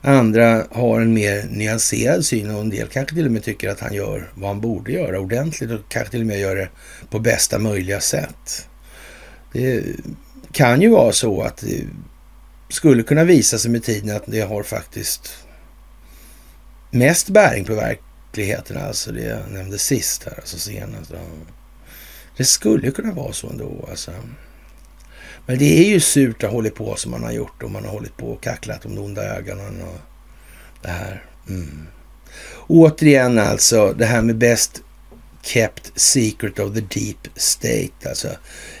Andra 0.00 0.66
har 0.70 1.00
en 1.00 1.14
mer 1.14 1.46
nyanserad 1.50 2.24
syn 2.24 2.54
och 2.54 2.60
en 2.60 2.70
del 2.70 2.88
kanske 2.88 3.14
till 3.14 3.26
och 3.26 3.32
med 3.32 3.42
tycker 3.42 3.68
att 3.68 3.80
han 3.80 3.94
gör 3.94 4.32
vad 4.34 4.50
han 4.50 4.60
borde 4.60 4.92
göra 4.92 5.20
ordentligt 5.20 5.70
och 5.70 5.80
kanske 5.88 6.10
till 6.10 6.20
och 6.20 6.26
med 6.26 6.40
gör 6.40 6.56
det 6.56 6.68
på 7.10 7.18
bästa 7.18 7.58
möjliga 7.58 8.00
sätt. 8.00 8.68
Det 9.52 9.84
kan 10.52 10.82
ju 10.82 10.88
vara 10.88 11.12
så 11.12 11.42
att 11.42 11.56
det 11.56 11.86
skulle 12.68 13.02
kunna 13.02 13.24
visa 13.24 13.58
sig 13.58 13.70
med 13.70 13.82
tiden 13.82 14.16
att 14.16 14.22
det 14.26 14.40
har 14.40 14.62
faktiskt 14.62 15.36
mest 16.90 17.28
bäring 17.28 17.64
på 17.64 17.74
verkligheten, 17.74 18.76
alltså 18.76 19.12
det 19.12 19.22
jag 19.22 19.50
nämnde 19.50 19.78
sist 19.78 20.24
här, 20.24 20.34
alltså 20.36 20.58
senast 20.58 21.12
det 22.36 22.44
skulle 22.44 22.90
kunna 22.90 23.12
vara 23.12 23.32
så 23.32 23.48
ändå 23.48 23.86
alltså. 23.90 24.10
Men 25.46 25.58
det 25.58 25.78
är 25.78 25.88
ju 25.88 26.00
surt 26.00 26.44
att 26.44 26.50
ha 26.50 26.56
hållit 26.56 26.74
på 26.74 26.96
som 26.96 27.10
man 27.10 27.22
har 27.22 27.32
gjort 27.32 27.62
och 27.62 27.70
man 27.70 27.84
har 27.84 27.92
hållit 27.92 28.16
på 28.16 28.26
och 28.26 28.42
kacklat 28.42 28.86
om 28.86 28.94
de 28.94 29.00
onda 29.00 29.22
ögonen 29.22 29.82
och 29.82 29.98
det 30.82 30.88
här. 30.88 31.24
Mm. 31.48 31.86
Återigen 32.66 33.38
alltså, 33.38 33.92
det 33.92 34.06
här 34.06 34.22
med 34.22 34.36
best 34.36 34.82
kept 35.42 36.00
secret 36.00 36.58
of 36.58 36.74
the 36.74 36.80
deep 36.80 37.28
state, 37.36 38.08
alltså 38.08 38.28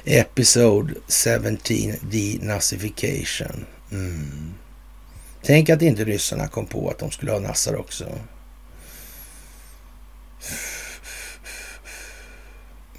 episode 0.04 0.94
17 1.08 1.58
denazification. 2.10 3.66
Mm. 3.92 4.54
Tänk 5.42 5.70
att 5.70 5.82
inte 5.82 6.04
ryssarna 6.04 6.48
kom 6.48 6.66
på 6.66 6.90
att 6.90 6.98
de 6.98 7.10
skulle 7.10 7.32
ha 7.32 7.38
nassar 7.38 7.76
också. 7.76 8.18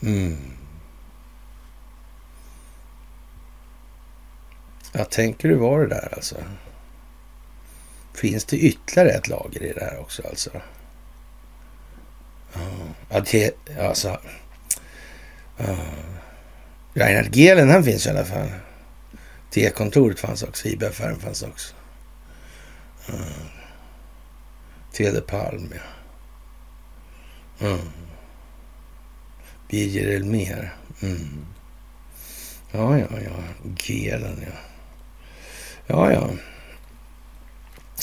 Mm. 0.03 0.37
Ja, 4.91 5.05
tänker 5.05 5.49
du 5.49 5.55
var 5.55 5.79
det 5.79 5.87
där 5.87 6.13
alltså? 6.15 6.35
Finns 8.13 8.45
det 8.45 8.57
ytterligare 8.57 9.09
ett 9.09 9.27
lager 9.27 9.63
i 9.63 9.73
det 9.73 9.85
här 9.85 9.99
också 9.99 10.27
alltså? 10.29 10.49
Ja, 13.09 13.19
det, 13.31 13.77
alltså. 13.79 14.19
Ja. 15.57 15.75
Reinhard 16.93 17.35
Gehlen, 17.35 17.69
han 17.69 17.83
finns 17.83 18.07
i 18.07 18.09
alla 18.09 18.25
fall. 18.25 18.49
T-kontoret 19.49 20.19
fanns 20.19 20.43
också, 20.43 20.67
IB-affären 20.67 21.19
fanns 21.19 21.43
också. 21.43 21.75
Ja. 23.07 23.13
Tede 24.91 25.21
Palm, 25.21 25.73
ja. 25.73 25.81
Mm. 27.67 27.79
Birger 29.73 30.07
Elmer. 30.07 30.73
Mm. 31.01 31.45
Ja, 32.71 32.97
ja, 32.97 33.07
ja. 33.25 33.43
Gelen, 33.77 34.45
ja. 34.45 34.57
Ja, 35.87 36.11
ja. 36.11 36.29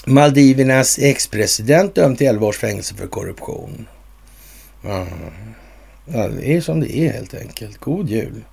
Maldivernas 0.06 0.98
ex-president 0.98 1.94
dömd 1.94 2.18
till 2.18 2.26
11 2.26 2.46
års 2.46 2.58
fängelse 2.58 2.94
för 2.94 3.06
korruption. 3.06 3.86
Ja, 4.82 5.06
det 6.28 6.56
är 6.56 6.60
som 6.60 6.80
det 6.80 6.96
är 6.96 7.12
helt 7.12 7.34
enkelt. 7.34 7.78
God 7.78 8.10
jul, 8.10 8.44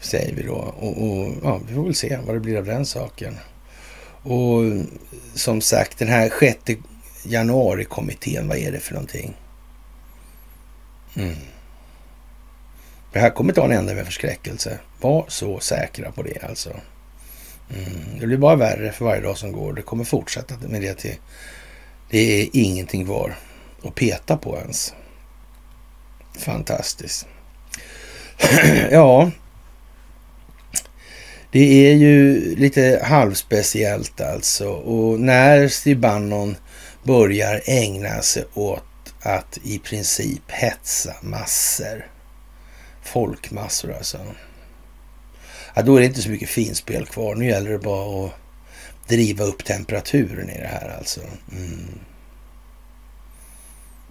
säger 0.00 0.34
vi 0.34 0.42
då. 0.42 0.54
Och, 0.54 1.02
och 1.02 1.34
ja, 1.42 1.60
vi 1.68 1.74
får 1.74 1.84
väl 1.84 1.94
se 1.94 2.18
vad 2.26 2.36
det 2.36 2.40
blir 2.40 2.58
av 2.58 2.64
den 2.64 2.86
saken. 2.86 3.36
Och 4.22 4.62
som 5.34 5.60
sagt, 5.60 5.98
den 5.98 6.08
här 6.08 6.32
6 6.40 6.58
januari-kommittén, 7.24 8.48
vad 8.48 8.58
är 8.58 8.72
det 8.72 8.80
för 8.80 8.94
någonting? 8.94 9.34
Mm. 11.14 11.36
Det 13.14 13.20
här 13.20 13.30
kommer 13.30 13.52
ta 13.52 13.64
en 13.64 13.72
ände 13.72 13.94
med 13.94 14.04
förskräckelse. 14.04 14.78
Var 15.00 15.24
så 15.28 15.60
säkra 15.60 16.12
på 16.12 16.22
det 16.22 16.44
alltså. 16.48 16.70
Mm. 17.74 18.20
Det 18.20 18.26
blir 18.26 18.36
bara 18.36 18.56
värre 18.56 18.92
för 18.92 19.04
varje 19.04 19.20
dag 19.20 19.38
som 19.38 19.52
går. 19.52 19.72
Det 19.72 19.82
kommer 19.82 20.04
fortsätta 20.04 20.54
med 20.68 20.82
det 20.82 20.94
till... 20.94 21.14
Det 22.10 22.18
är 22.18 22.48
ingenting 22.52 23.04
kvar 23.04 23.36
att 23.82 23.94
peta 23.94 24.36
på 24.36 24.58
ens. 24.58 24.94
Fantastiskt. 26.38 27.26
ja, 28.90 29.30
det 31.52 31.90
är 31.90 31.94
ju 31.94 32.40
lite 32.56 33.00
halvspeciellt 33.04 34.20
alltså. 34.20 34.68
Och 34.68 35.20
när 35.20 35.68
Steve 35.68 36.00
Bannon 36.00 36.56
börjar 37.02 37.62
ägna 37.64 38.22
sig 38.22 38.44
åt 38.54 39.14
att 39.20 39.58
i 39.62 39.78
princip 39.78 40.50
hetsa 40.50 41.14
massor, 41.20 42.06
folkmassor 43.14 43.92
alltså. 43.92 44.18
Ja, 45.74 45.82
då 45.82 45.96
är 45.96 46.00
det 46.00 46.06
inte 46.06 46.22
så 46.22 46.30
mycket 46.30 46.48
finspel 46.48 47.06
kvar. 47.06 47.34
Nu 47.34 47.46
gäller 47.46 47.70
det 47.70 47.78
bara 47.78 48.26
att 48.26 48.32
driva 49.08 49.44
upp 49.44 49.64
temperaturen 49.64 50.50
i 50.50 50.60
det 50.60 50.66
här 50.66 50.96
alltså. 50.98 51.20
Mm. 51.52 51.98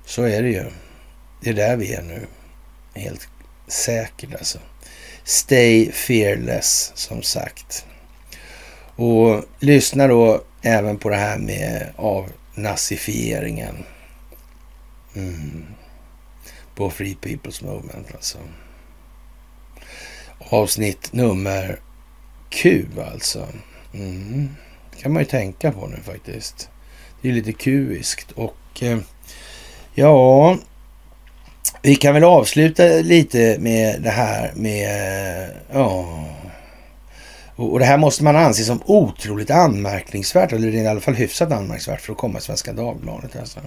Så 0.05 0.23
är 0.23 0.43
det 0.43 0.49
ju. 0.49 0.65
Det 1.41 1.49
är 1.49 1.53
där 1.53 1.77
vi 1.77 1.93
är 1.93 2.01
nu. 2.01 2.27
Helt 2.93 3.27
säkert 3.67 4.33
alltså. 4.33 4.59
Stay 5.23 5.91
fearless 5.91 6.91
som 6.95 7.21
sagt. 7.21 7.85
Och 8.95 9.45
lyssna 9.59 10.07
då 10.07 10.43
även 10.61 10.97
på 10.97 11.09
det 11.09 11.15
här 11.15 11.37
med 11.37 11.93
avnazifieringen. 11.95 13.83
Mm. 15.15 15.65
På 16.75 16.89
Free 16.89 17.17
People's 17.21 17.65
Movement 17.65 18.07
alltså. 18.13 18.37
Avsnitt 20.53 21.13
nummer 21.13 21.79
Q 22.49 22.85
alltså. 23.13 23.47
Mm. 23.93 24.49
Det 24.91 25.01
kan 25.01 25.13
man 25.13 25.21
ju 25.21 25.25
tänka 25.25 25.71
på 25.71 25.87
nu 25.87 25.97
faktiskt. 26.03 26.69
Det 27.21 27.29
är 27.29 27.33
lite 27.33 27.53
kuiskt 27.53 28.31
och 28.31 28.83
eh, 28.83 28.97
ja, 29.93 30.57
vi 31.81 31.95
kan 31.95 32.13
väl 32.13 32.23
avsluta 32.23 32.83
lite 32.83 33.57
med 33.59 34.01
det 34.01 34.09
här 34.09 34.51
med, 34.55 35.43
eh, 35.43 35.49
ja, 35.71 36.23
och 37.55 37.79
det 37.79 37.85
här 37.85 37.97
måste 37.97 38.23
man 38.23 38.35
anse 38.35 38.63
som 38.63 38.81
otroligt 38.85 39.51
anmärkningsvärt, 39.51 40.53
eller 40.53 40.75
i 40.75 40.87
alla 40.87 41.01
fall 41.01 41.15
hyfsat 41.15 41.51
anmärkningsvärt 41.51 42.01
för 42.01 42.11
att 42.11 42.19
komma 42.19 42.37
i 42.37 42.41
Svenska 42.41 42.73
Dagbladet. 42.73 43.35
Alltså. 43.35 43.59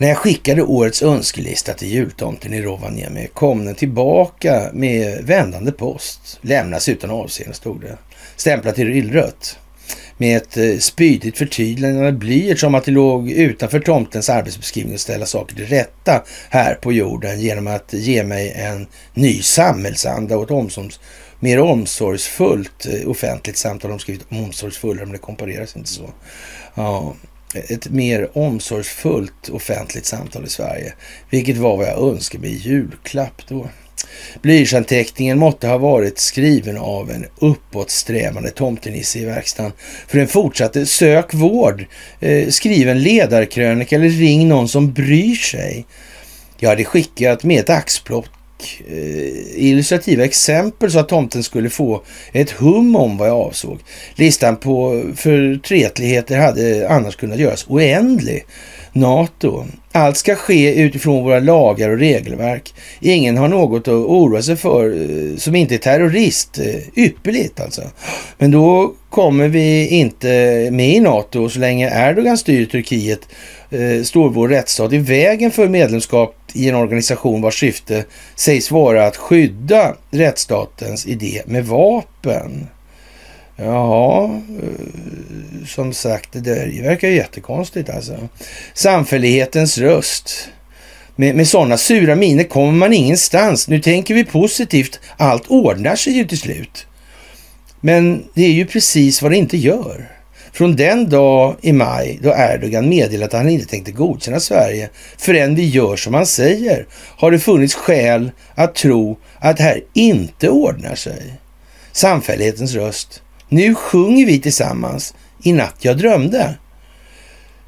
När 0.00 0.08
jag 0.08 0.16
skickade 0.16 0.62
årets 0.62 1.02
önskelista 1.02 1.72
till 1.72 1.88
jultomten 1.88 2.54
i 2.54 2.62
Rovaniemi 2.62 3.28
kom 3.34 3.64
den 3.64 3.74
tillbaka 3.74 4.70
med 4.72 5.24
vändande 5.24 5.72
post. 5.72 6.38
Lämnas 6.40 6.88
utan 6.88 7.10
avseende, 7.10 7.54
stod 7.54 7.80
det. 7.80 7.98
Stämplat 8.36 8.78
i 8.78 8.82
illrött 8.82 9.58
med 10.16 10.36
ett 10.36 10.56
eh, 10.56 10.78
spydigt 10.78 11.38
förtydligande 11.38 12.12
blyerts 12.12 12.62
om 12.62 12.74
att 12.74 12.84
det 12.84 12.90
låg 12.90 13.30
utanför 13.30 13.80
tomtens 13.80 14.30
arbetsbeskrivning 14.30 14.94
att 14.94 15.00
ställa 15.00 15.26
saker 15.26 15.54
till 15.54 15.66
rätta 15.66 16.24
här 16.50 16.74
på 16.74 16.92
jorden 16.92 17.40
genom 17.40 17.66
att 17.66 17.92
ge 17.92 18.24
mig 18.24 18.52
en 18.56 18.86
ny 19.14 19.42
samhällsanda 19.42 20.36
och 20.36 20.44
ett 20.44 20.50
omsorgs, 20.50 21.00
mer 21.40 21.60
omsorgsfullt 21.60 22.86
eh, 22.86 23.10
offentligt 23.10 23.56
samtal. 23.56 23.90
De 23.90 23.98
skrivit 23.98 24.26
omsorgsfullare, 24.30 25.04
men 25.04 25.12
det 25.12 25.18
kompareras 25.18 25.76
inte 25.76 25.90
så. 25.90 26.10
Ja, 26.74 27.14
ett 27.54 27.90
mer 27.90 28.38
omsorgsfullt 28.38 29.48
offentligt 29.48 30.06
samtal 30.06 30.44
i 30.44 30.48
Sverige, 30.48 30.92
vilket 31.30 31.56
var 31.56 31.76
vad 31.76 31.86
jag 31.86 31.98
önskade 31.98 32.40
mig 32.40 32.50
i 32.50 32.56
julklapp 32.56 33.42
då. 33.48 33.68
Blyertsanteckningen 34.42 35.38
måtte 35.38 35.68
ha 35.68 35.78
varit 35.78 36.18
skriven 36.18 36.78
av 36.78 37.10
en 37.10 37.26
uppåtsträvande 37.36 38.50
tomtenisse 38.50 39.18
i 39.18 39.24
verkstaden. 39.24 39.72
För 40.06 40.18
den 40.18 40.28
fortsatte 40.28 40.86
sök 40.86 41.34
vård, 41.34 41.86
eh, 42.20 42.48
skriv 42.48 42.88
en 42.88 43.02
ledarkrönika 43.02 43.96
eller 43.96 44.08
ring 44.08 44.48
någon 44.48 44.68
som 44.68 44.92
bryr 44.92 45.34
sig. 45.34 45.86
Jag 46.58 46.68
hade 46.68 46.84
skickat 46.84 47.44
med 47.44 47.60
ett 47.60 47.70
axplock 47.70 48.26
Eh, 48.90 49.66
illustrativa 49.68 50.24
exempel 50.24 50.90
så 50.90 50.98
att 50.98 51.08
tomten 51.08 51.42
skulle 51.42 51.70
få 51.70 52.02
ett 52.32 52.50
hum 52.50 52.96
om 52.96 53.16
vad 53.16 53.28
jag 53.28 53.36
avsåg. 53.36 53.78
Listan 54.14 54.56
på 54.56 55.04
förtretligheter 55.16 56.38
hade 56.38 56.88
annars 56.88 57.16
kunnat 57.16 57.38
göras 57.38 57.66
oändlig. 57.68 58.44
NATO. 58.92 59.64
Allt 59.92 60.16
ska 60.16 60.34
ske 60.34 60.74
utifrån 60.74 61.24
våra 61.24 61.40
lagar 61.40 61.90
och 61.90 61.98
regelverk. 61.98 62.74
Ingen 63.00 63.36
har 63.36 63.48
något 63.48 63.88
att 63.88 63.94
oroa 63.94 64.42
sig 64.42 64.56
för 64.56 64.90
eh, 64.90 65.36
som 65.36 65.54
inte 65.54 65.74
är 65.74 65.78
terrorist. 65.78 66.58
Eh, 66.58 67.04
ypperligt 67.04 67.60
alltså. 67.60 67.82
Men 68.38 68.50
då 68.50 68.94
kommer 69.10 69.48
vi 69.48 69.88
inte 69.88 70.28
med 70.72 70.94
i 70.94 71.00
NATO 71.00 71.48
så 71.48 71.58
länge 71.58 72.08
Erdogan 72.08 72.38
styr 72.38 72.66
Turkiet 72.66 73.20
står 74.04 74.28
vår 74.28 74.48
rättsstat 74.48 74.92
i 74.92 74.98
vägen 74.98 75.50
för 75.50 75.68
medlemskap 75.68 76.37
i 76.52 76.68
en 76.68 76.74
organisation 76.74 77.40
vars 77.40 77.60
syfte 77.60 78.04
sägs 78.34 78.70
vara 78.70 79.06
att 79.06 79.16
skydda 79.16 79.96
rättsstatens 80.10 81.06
idé 81.06 81.42
med 81.46 81.66
vapen. 81.66 82.66
Ja, 83.56 84.24
eh, 84.62 85.66
som 85.66 85.92
sagt, 85.92 86.32
det 86.32 86.40
där 86.40 86.82
verkar 86.82 87.08
ju 87.08 87.14
jättekonstigt 87.14 87.90
alltså. 87.90 88.28
Samfällighetens 88.74 89.78
röst. 89.78 90.48
Med, 91.16 91.36
med 91.36 91.48
sådana 91.48 91.76
sura 91.76 92.14
miner 92.14 92.44
kommer 92.44 92.72
man 92.72 92.92
ingenstans. 92.92 93.68
Nu 93.68 93.80
tänker 93.80 94.14
vi 94.14 94.24
positivt. 94.24 95.00
Allt 95.16 95.46
ordnar 95.48 95.96
sig 95.96 96.12
ju 96.12 96.24
till 96.24 96.38
slut. 96.38 96.86
Men 97.80 98.24
det 98.34 98.42
är 98.42 98.52
ju 98.52 98.66
precis 98.66 99.22
vad 99.22 99.32
det 99.32 99.36
inte 99.36 99.56
gör. 99.56 100.17
Från 100.58 100.76
den 100.76 101.08
dag 101.08 101.56
i 101.60 101.72
maj 101.72 102.18
då 102.22 102.34
Erdogan 102.36 102.88
meddelat 102.88 103.34
att 103.34 103.40
han 103.40 103.48
inte 103.48 103.66
tänkte 103.66 103.92
godkänna 103.92 104.40
Sverige 104.40 104.90
förrän 105.18 105.54
vi 105.54 105.68
gör 105.68 105.96
som 105.96 106.14
han 106.14 106.26
säger 106.26 106.86
har 106.92 107.30
det 107.30 107.38
funnits 107.38 107.74
skäl 107.74 108.30
att 108.54 108.74
tro 108.74 109.18
att 109.38 109.56
det 109.56 109.62
här 109.62 109.80
inte 109.94 110.48
ordnar 110.48 110.94
sig. 110.94 111.32
Samfällighetens 111.92 112.74
röst 112.74 113.22
nu 113.48 113.74
sjunger 113.74 114.26
vi 114.26 114.40
tillsammans 114.40 115.14
I 115.42 115.52
natt 115.52 115.76
jag 115.80 115.98
drömde. 115.98 116.54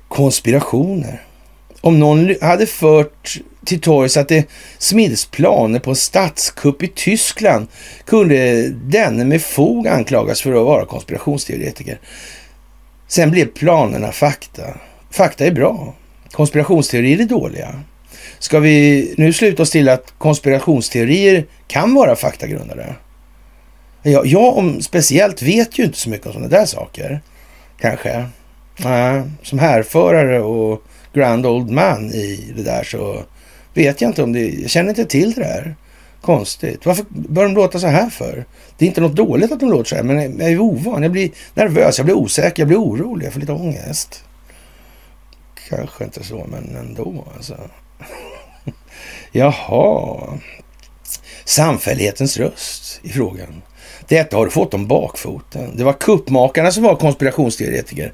Konspirationer. 0.08 1.22
Om 1.80 1.98
någon 1.98 2.34
hade 2.40 2.66
fört 2.66 3.40
till 3.64 3.80
torgs 3.80 4.16
att 4.16 4.28
det 4.28 4.48
smids 4.78 5.26
planer 5.26 5.78
på 5.78 5.90
en 5.90 5.96
statskupp 5.96 6.82
i 6.82 6.88
Tyskland 6.88 7.66
kunde 8.04 8.68
denne 8.68 9.24
med 9.24 9.42
fog 9.42 9.88
anklagas 9.88 10.42
för 10.42 10.50
att 10.50 10.66
vara 10.66 10.86
konspirationsteoretiker. 10.86 11.98
Sen 13.10 13.30
blev 13.30 13.46
planerna 13.46 14.12
fakta. 14.12 14.62
Fakta 15.10 15.44
är 15.44 15.52
bra. 15.52 15.94
Konspirationsteorier 16.30 17.20
är 17.20 17.24
dåliga. 17.24 17.80
Ska 18.38 18.60
vi 18.60 19.14
nu 19.16 19.32
sluta 19.32 19.62
oss 19.62 19.70
till 19.70 19.88
att 19.88 20.14
konspirationsteorier 20.18 21.46
kan 21.66 21.94
vara 21.94 22.16
faktagrundade? 22.16 22.94
Jag, 24.02 24.26
jag 24.26 24.58
om 24.58 24.82
speciellt 24.82 25.42
vet 25.42 25.78
ju 25.78 25.84
inte 25.84 25.98
så 25.98 26.10
mycket 26.10 26.26
om 26.26 26.32
sådana 26.32 26.48
där 26.48 26.66
saker. 26.66 27.20
Kanske. 27.80 28.10
Äh, 28.84 29.24
som 29.42 29.58
härförare 29.58 30.40
och 30.40 30.82
grand 31.12 31.46
old 31.46 31.70
man 31.70 32.12
i 32.14 32.52
det 32.56 32.62
där 32.62 32.84
så 32.84 33.22
vet 33.74 34.00
jag 34.00 34.08
inte 34.08 34.22
om 34.22 34.32
det, 34.32 34.48
jag 34.48 34.70
känner 34.70 34.88
inte 34.88 35.04
till 35.04 35.32
det 35.32 35.40
där. 35.40 35.74
Konstigt. 36.20 36.86
Varför 36.86 37.04
bör 37.08 37.42
de 37.42 37.54
låta 37.54 37.78
så 37.78 37.86
här 37.86 38.10
för? 38.10 38.44
Det 38.76 38.84
är 38.84 38.86
inte 38.86 39.00
något 39.00 39.16
dåligt 39.16 39.52
att 39.52 39.60
de 39.60 39.70
låter 39.70 39.88
så 39.88 39.96
här, 39.96 40.02
men 40.02 40.38
jag 40.38 40.52
är 40.52 40.60
ovan. 40.60 41.02
Jag 41.02 41.12
blir 41.12 41.30
nervös, 41.54 41.98
jag 41.98 42.04
blir 42.04 42.16
osäker, 42.16 42.62
jag 42.62 42.68
blir 42.68 42.78
orolig, 42.78 43.26
jag 43.26 43.32
får 43.32 43.40
lite 43.40 43.52
ångest. 43.52 44.24
Kanske 45.68 46.04
inte 46.04 46.24
så, 46.24 46.46
men 46.50 46.76
ändå 46.76 47.26
alltså. 47.36 47.56
Jaha. 49.32 50.38
Samfällighetens 51.44 52.36
röst 52.36 53.00
i 53.02 53.08
frågan. 53.08 53.62
Detta 54.10 54.36
har 54.36 54.44
du 54.44 54.50
fått 54.50 54.74
om 54.74 54.86
bakfoten. 54.86 55.76
Det 55.76 55.84
var 55.84 55.92
kuppmakarna 55.92 56.70
som 56.70 56.82
var 56.82 56.96
konspirationsteoretiker. 56.96 58.12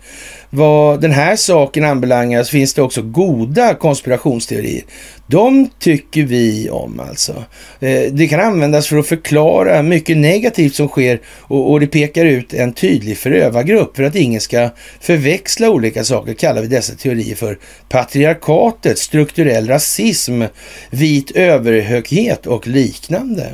Vad 0.50 1.00
den 1.00 1.12
här 1.12 1.36
saken 1.36 1.84
anbelangar 1.84 2.42
så 2.42 2.50
finns 2.50 2.74
det 2.74 2.82
också 2.82 3.02
goda 3.02 3.74
konspirationsteorier. 3.74 4.82
De 5.26 5.70
tycker 5.78 6.22
vi 6.22 6.70
om 6.70 7.00
alltså. 7.00 7.44
Eh, 7.80 8.12
det 8.12 8.28
kan 8.28 8.40
användas 8.40 8.86
för 8.86 8.96
att 8.96 9.06
förklara 9.06 9.82
mycket 9.82 10.16
negativt 10.16 10.74
som 10.74 10.88
sker 10.88 11.20
och, 11.40 11.80
det 11.80 11.86
pekar 11.86 12.24
ut 12.24 12.54
en 12.54 12.72
tydlig 12.72 13.18
förövargrupp. 13.18 13.96
För 13.96 14.02
att 14.02 14.14
ingen 14.14 14.40
ska 14.40 14.70
förväxla 15.00 15.70
olika 15.70 16.04
saker 16.04 16.34
kallar 16.34 16.62
vi 16.62 16.68
dessa 16.68 16.94
teorier 16.94 17.34
för 17.34 17.58
patriarkatet, 17.88 18.98
strukturell 18.98 19.68
rasism, 19.68 20.42
vit 20.90 21.30
överhöghet 21.30 22.46
och 22.46 22.66
liknande. 22.66 23.52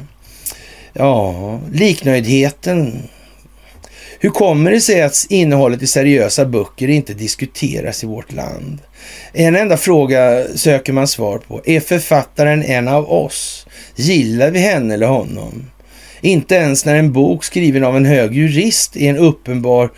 Ja, 0.93 1.61
liknöjdheten. 1.73 3.03
Hur 4.21 4.31
kommer 4.31 4.71
det 4.71 4.81
sig 4.81 5.03
att 5.03 5.27
innehållet 5.29 5.83
i 5.83 5.87
seriösa 5.87 6.45
böcker 6.45 6.89
inte 6.89 7.15
diskuteras 7.15 8.05
i 8.05 8.07
vårt 8.07 8.33
land? 8.33 8.79
En 9.33 9.57
enda 9.57 9.77
fråga 9.77 10.45
söker 10.55 10.93
man 10.93 11.09
svar 11.09 11.39
på. 11.39 11.61
Är 11.65 11.81
författaren 11.81 12.63
en 12.63 12.89
av 12.89 13.13
oss? 13.13 13.67
Gillar 13.97 14.51
vi 14.51 14.59
henne 14.59 14.95
eller 14.95 15.07
honom? 15.07 15.71
Inte 16.21 16.55
ens 16.55 16.85
när 16.85 16.95
en 16.95 17.13
bok 17.13 17.45
skriven 17.45 17.85
av 17.85 17.97
en 17.97 18.07
hög 18.07 18.35
jurist 18.35 18.97
är 18.97 19.11
en 19.11 19.19
uppenbar 19.19 19.91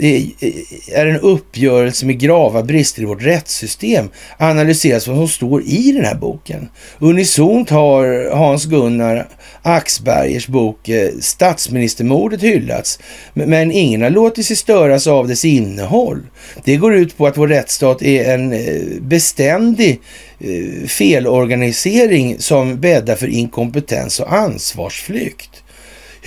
är 0.00 1.06
en 1.06 1.20
uppgörelse 1.20 2.06
med 2.06 2.20
grava 2.20 2.62
brister 2.62 3.02
i 3.02 3.04
vårt 3.04 3.22
rättssystem 3.22 4.08
analyseras 4.38 5.08
vad 5.08 5.16
som 5.16 5.28
står 5.28 5.62
i 5.62 5.92
den 5.92 6.04
här 6.04 6.14
boken. 6.14 6.68
Unisont 6.98 7.70
har 7.70 8.30
Hans-Gunnar 8.30 9.28
Axbergers 9.62 10.46
bok 10.46 10.88
eh, 10.88 11.10
Statsministermordet 11.20 12.42
hyllats, 12.42 12.98
men 13.32 13.72
ingen 13.72 14.02
har 14.02 14.10
låtit 14.10 14.46
sig 14.46 14.56
störas 14.56 15.06
av 15.06 15.28
dess 15.28 15.44
innehåll. 15.44 16.22
Det 16.64 16.76
går 16.76 16.94
ut 16.94 17.16
på 17.16 17.26
att 17.26 17.36
vår 17.36 17.48
rättsstat 17.48 18.02
är 18.02 18.34
en 18.34 18.52
eh, 18.52 19.00
beständig 19.00 20.00
eh, 20.40 20.86
felorganisering 20.86 22.36
som 22.38 22.80
bäddar 22.80 23.16
för 23.16 23.28
inkompetens 23.28 24.20
och 24.20 24.32
ansvarsflykt. 24.32 25.62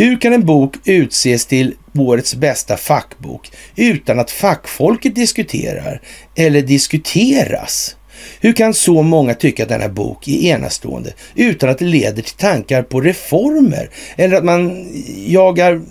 Hur 0.01 0.19
kan 0.19 0.33
en 0.33 0.45
bok 0.45 0.75
utses 0.85 1.45
till 1.45 1.73
årets 1.97 2.35
bästa 2.35 2.77
fackbok 2.77 3.51
utan 3.75 4.19
att 4.19 4.31
fackfolket 4.31 5.15
diskuterar 5.15 6.01
eller 6.35 6.61
diskuteras? 6.61 7.95
Hur 8.39 8.53
kan 8.53 8.73
så 8.73 9.01
många 9.01 9.33
tycka 9.33 9.63
att 9.63 9.69
denna 9.69 9.89
bok 9.89 10.27
är 10.27 10.41
enastående 10.41 11.13
utan 11.35 11.69
att 11.69 11.77
det 11.77 11.85
leder 11.85 12.21
till 12.21 12.33
tankar 12.33 12.83
på 12.83 13.01
reformer? 13.01 13.89
Eller 14.15 14.37
att 14.37 14.43
man 14.43 14.87
jagar 15.27 15.81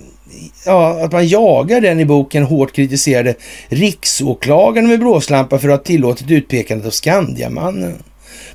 ja, 0.66 1.04
att 1.04 1.12
man 1.12 1.28
jagar 1.28 1.80
den 1.80 2.00
i 2.00 2.04
boken 2.04 2.42
hårt 2.42 2.72
kritiserade 2.72 3.34
riksåklagaren 3.68 4.88
med 4.88 5.00
blåslampa 5.00 5.58
för 5.58 5.68
att 5.68 5.78
ha 5.78 5.84
tillåtit 5.84 6.30
utpekandet 6.30 6.86
av 6.86 6.90
Skandiamannen. 6.90 7.94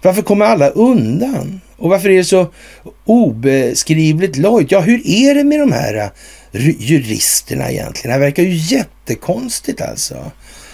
Varför 0.01 0.21
kommer 0.21 0.45
alla 0.45 0.69
undan? 0.69 1.61
Och 1.77 1.89
varför 1.89 2.09
är 2.09 2.17
det 2.17 2.25
så 2.25 2.47
obeskrivligt 3.05 4.37
lojt? 4.37 4.71
Ja, 4.71 4.79
hur 4.79 5.07
är 5.07 5.35
det 5.35 5.43
med 5.43 5.59
de 5.59 5.71
här 5.71 5.95
eh, 6.51 6.69
juristerna 6.79 7.71
egentligen? 7.71 8.09
Det 8.09 8.13
här 8.13 8.19
verkar 8.19 8.43
ju 8.43 8.77
jättekonstigt 8.77 9.81
alltså. 9.81 10.31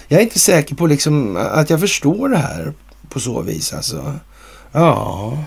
Jag 0.08 0.18
är 0.18 0.24
inte 0.24 0.38
säker 0.38 0.74
på 0.74 0.86
liksom 0.86 1.36
att 1.36 1.70
jag 1.70 1.80
förstår 1.80 2.28
det 2.28 2.36
här 2.36 2.72
på 3.08 3.20
så 3.20 3.42
vis 3.42 3.72
alltså. 3.72 4.14
Ja, 4.72 5.38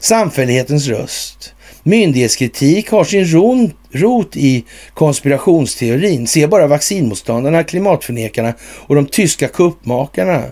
samfällighetens 0.00 0.86
röst. 0.86 1.52
Myndighetskritik 1.82 2.90
har 2.90 3.04
sin 3.04 3.72
rot 3.90 4.36
i 4.36 4.64
konspirationsteorin. 4.94 6.26
Se 6.26 6.46
bara 6.46 6.66
vaccinmotståndarna, 6.66 7.64
klimatförnekarna 7.64 8.54
och 8.60 8.94
de 8.94 9.06
tyska 9.06 9.48
kuppmakarna 9.48 10.42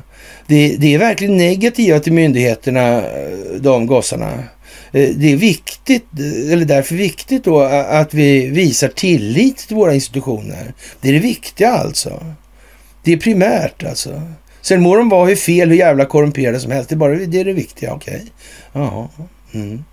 det, 0.47 0.77
det 0.77 0.95
är 0.95 0.99
verkligen 0.99 1.37
negativa 1.37 2.01
till 2.01 2.13
myndigheterna, 2.13 2.97
eh, 2.97 3.61
de 3.61 3.87
gossarna. 3.87 4.33
Eh, 4.93 5.09
det 5.17 5.33
är 5.33 5.37
viktigt, 5.37 6.07
eller 6.51 6.65
därför 6.65 6.95
viktigt 6.95 7.45
då 7.45 7.61
att 7.61 8.15
vi 8.15 8.47
visar 8.47 8.89
tillit 8.89 9.57
till 9.57 9.77
våra 9.77 9.95
institutioner. 9.95 10.75
Det 11.01 11.09
är 11.09 11.13
det 11.13 11.19
viktiga 11.19 11.71
alltså. 11.71 12.35
Det 13.05 13.13
är 13.13 13.17
primärt 13.17 13.85
alltså. 13.85 14.23
Sen 14.61 14.83
må 14.83 14.97
de 14.97 15.09
vara 15.09 15.27
hur 15.29 15.37
fel, 15.37 15.69
hur 15.69 15.77
jävla 15.77 16.05
korrumperade 16.05 16.61
som 16.61 16.71
helst. 16.73 16.89
Det 16.89 16.95
är, 16.95 16.97
bara, 16.97 17.15
det, 17.15 17.41
är 17.41 17.45
det 17.45 17.53
viktiga, 17.53 17.93
okej. 17.93 18.15
Okay. 18.15 18.27
Ja. 18.73 19.09
Mm. 19.55 19.85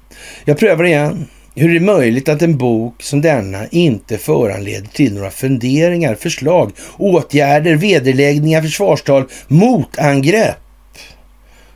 Jag 0.45 0.57
prövar 0.57 0.83
igen. 0.83 1.27
Hur 1.55 1.69
är 1.69 1.73
det 1.73 1.85
möjligt 1.85 2.29
att 2.29 2.41
en 2.41 2.57
bok 2.57 3.03
som 3.03 3.21
denna 3.21 3.67
inte 3.67 4.17
föranleder 4.17 4.87
till 4.87 5.13
några 5.13 5.31
funderingar, 5.31 6.15
förslag, 6.15 6.71
åtgärder, 6.97 7.75
vederläggningar, 7.75 8.61
försvarstal, 8.61 9.25
motangrepp? 9.47 10.57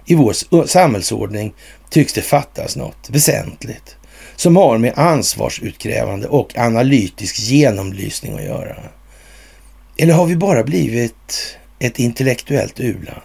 I 0.05 0.15
vår 0.15 0.65
samhällsordning 0.67 1.53
tycks 1.89 2.13
det 2.13 2.21
fattas 2.21 2.75
något 2.75 3.09
väsentligt 3.09 3.95
som 4.35 4.55
har 4.55 4.77
med 4.77 4.93
ansvarsutkrävande 4.95 6.27
och 6.27 6.57
analytisk 6.57 7.39
genomlysning 7.39 8.37
att 8.37 8.43
göra. 8.43 8.75
Eller 9.97 10.13
har 10.13 10.25
vi 10.25 10.35
bara 10.35 10.63
blivit 10.63 11.57
ett 11.79 11.99
intellektuellt 11.99 12.79
uland 12.79 13.21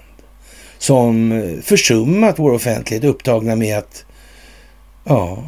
som 0.78 1.32
eh, 1.32 1.60
försummat 1.62 2.38
vår 2.38 2.52
offentlighet 2.52 3.04
upptagna 3.04 3.56
med 3.56 3.78
att 3.78 4.04
ja, 5.04 5.44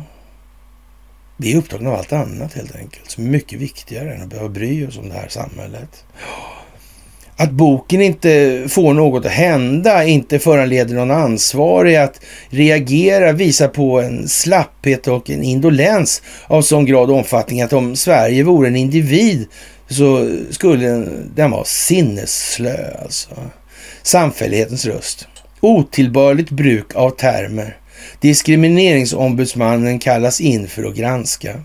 vi 1.36 1.52
är 1.52 1.56
upptagna 1.56 1.90
av 1.90 1.96
allt 1.96 2.12
annat 2.12 2.54
helt 2.54 2.76
enkelt, 2.76 3.10
som 3.10 3.26
är 3.26 3.30
mycket 3.30 3.58
viktigare 3.58 4.14
än 4.14 4.22
att 4.22 4.28
behöva 4.28 4.48
bry 4.48 4.86
oss 4.86 4.98
om 4.98 5.08
det 5.08 5.14
här 5.14 5.28
samhället. 5.28 6.04
Att 7.36 7.50
boken 7.50 8.02
inte 8.02 8.64
får 8.68 8.94
något 8.94 9.26
att 9.26 9.32
hända, 9.32 10.04
inte 10.04 10.38
föranleder 10.38 10.94
någon 10.94 11.10
ansvarig 11.10 11.96
att 11.96 12.20
reagera, 12.48 13.32
visar 13.32 13.68
på 13.68 14.00
en 14.00 14.28
slapphet 14.28 15.08
och 15.08 15.30
en 15.30 15.42
indolens 15.42 16.22
av 16.46 16.62
sån 16.62 16.84
grad 16.84 17.10
och 17.10 17.16
omfattning 17.16 17.62
att 17.62 17.72
om 17.72 17.96
Sverige 17.96 18.42
vore 18.42 18.68
en 18.68 18.76
individ 18.76 19.46
så 19.88 20.36
skulle 20.50 21.06
den 21.34 21.50
vara 21.50 21.64
sinnesslö 21.64 22.94
alltså. 23.02 23.30
Samfällighetens 24.02 24.86
röst. 24.86 25.28
Otillbörligt 25.60 26.50
bruk 26.50 26.94
av 26.94 27.10
termer 27.10 27.76
Diskrimineringsombudsmannen 28.22 29.98
kallas 29.98 30.40
in 30.40 30.68
för 30.68 30.84
att 30.84 30.94
granska. 30.94 31.60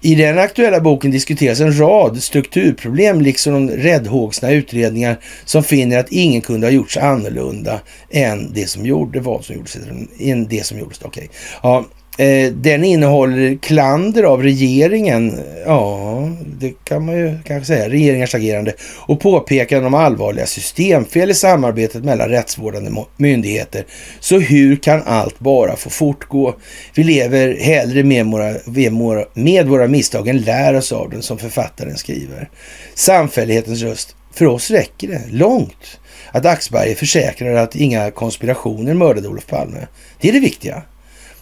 I 0.00 0.14
den 0.14 0.38
aktuella 0.38 0.80
boken 0.80 1.10
diskuteras 1.10 1.60
en 1.60 1.78
rad 1.78 2.22
strukturproblem 2.22 3.20
liksom 3.20 3.66
de 3.66 3.76
räddhågsna 3.76 4.50
utredningar 4.50 5.20
som 5.44 5.64
finner 5.64 5.98
att 5.98 6.12
ingen 6.12 6.40
kunde 6.40 6.66
ha 6.66 6.72
gjorts 6.72 6.96
annorlunda 6.96 7.80
än 8.10 8.52
det 8.52 8.66
som 8.66 8.86
gjorde 8.86 9.20
vad 9.20 9.44
som 9.44 9.54
gjordes. 9.56 9.78
Än 10.18 10.48
det 10.48 10.66
som 10.66 10.78
gjordes. 10.78 11.04
Okay. 11.04 11.28
Ja, 11.62 11.84
Eh, 12.18 12.52
den 12.52 12.84
innehåller 12.84 13.56
klander 13.56 14.22
av 14.22 14.42
regeringen, 14.42 15.40
ja, 15.66 16.28
det 16.58 16.74
kan 16.84 17.06
man 17.06 17.16
ju 17.16 17.38
kanske 17.44 17.66
säga, 17.66 17.88
regeringars 17.88 18.34
agerande 18.34 18.74
och 19.06 19.20
påpekanden 19.20 19.86
om 19.86 19.94
allvarliga 19.94 20.46
systemfel 20.46 21.30
i 21.30 21.34
samarbetet 21.34 22.04
mellan 22.04 22.28
rättsvårdande 22.28 23.04
myndigheter. 23.16 23.84
Så 24.20 24.38
hur 24.38 24.76
kan 24.76 25.02
allt 25.02 25.38
bara 25.38 25.76
få 25.76 25.90
fortgå? 25.90 26.54
Vi 26.94 27.04
lever 27.04 27.54
hellre 27.60 28.02
med 28.02 28.26
våra, 28.26 29.24
med 29.34 29.66
våra 29.66 29.86
misstag 29.86 30.28
än 30.28 30.38
lär 30.38 30.74
oss 30.74 30.92
av 30.92 31.10
den, 31.10 31.22
som 31.22 31.38
författaren 31.38 31.96
skriver. 31.96 32.50
Samfällighetens 32.94 33.82
röst. 33.82 34.16
För 34.34 34.46
oss 34.46 34.70
räcker 34.70 35.08
det 35.08 35.22
långt 35.30 35.98
att 36.32 36.46
Axberger 36.46 36.94
försäkrar 36.94 37.54
att 37.54 37.76
inga 37.76 38.10
konspirationer 38.10 38.94
mördade 38.94 39.28
Olof 39.28 39.46
Palme. 39.46 39.86
Det 40.20 40.28
är 40.28 40.32
det 40.32 40.40
viktiga. 40.40 40.82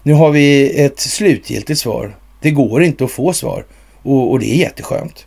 Nu 0.02 0.12
har 0.12 0.30
vi 0.30 0.78
ett 0.84 1.00
slutgiltigt 1.00 1.80
svar. 1.80 2.16
Det 2.40 2.50
går 2.50 2.82
inte 2.82 3.04
att 3.04 3.10
få 3.10 3.32
svar 3.32 3.64
och, 4.02 4.30
och 4.30 4.38
det 4.38 4.52
är 4.52 4.56
jätteskönt. 4.56 5.26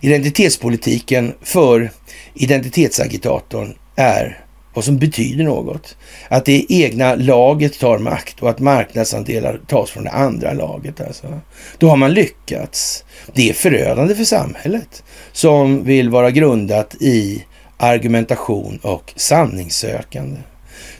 Identitetspolitiken 0.00 1.34
för 1.42 1.90
identitetsagitatorn 2.34 3.74
är 3.96 4.44
vad 4.74 4.84
som 4.84 4.98
betyder 4.98 5.44
något. 5.44 5.96
Att 6.28 6.44
det 6.44 6.66
egna 6.68 7.14
laget 7.14 7.78
tar 7.78 7.98
makt 7.98 8.42
och 8.42 8.50
att 8.50 8.58
marknadsandelar 8.58 9.60
tas 9.68 9.90
från 9.90 10.04
det 10.04 10.10
andra 10.10 10.52
laget. 10.52 11.00
Alltså. 11.00 11.40
Då 11.78 11.88
har 11.88 11.96
man 11.96 12.14
lyckats. 12.14 13.04
Det 13.34 13.50
är 13.50 13.52
förödande 13.52 14.14
för 14.14 14.24
samhället 14.24 15.02
som 15.32 15.84
vill 15.84 16.10
vara 16.10 16.30
grundat 16.30 16.94
i 17.00 17.44
argumentation 17.76 18.78
och 18.82 19.12
sanningssökande. 19.16 20.40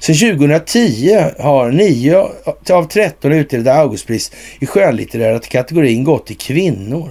Sedan 0.04 0.38
2010 0.38 1.30
har 1.38 1.70
9 1.70 2.28
av 2.70 2.88
13 2.88 3.32
utdelade 3.32 3.74
Augustpris 3.74 4.32
i 4.60 4.66
skönlitterära 4.66 5.38
kategorin 5.38 6.04
gått 6.04 6.26
till 6.26 6.36
kvinnor. 6.36 7.08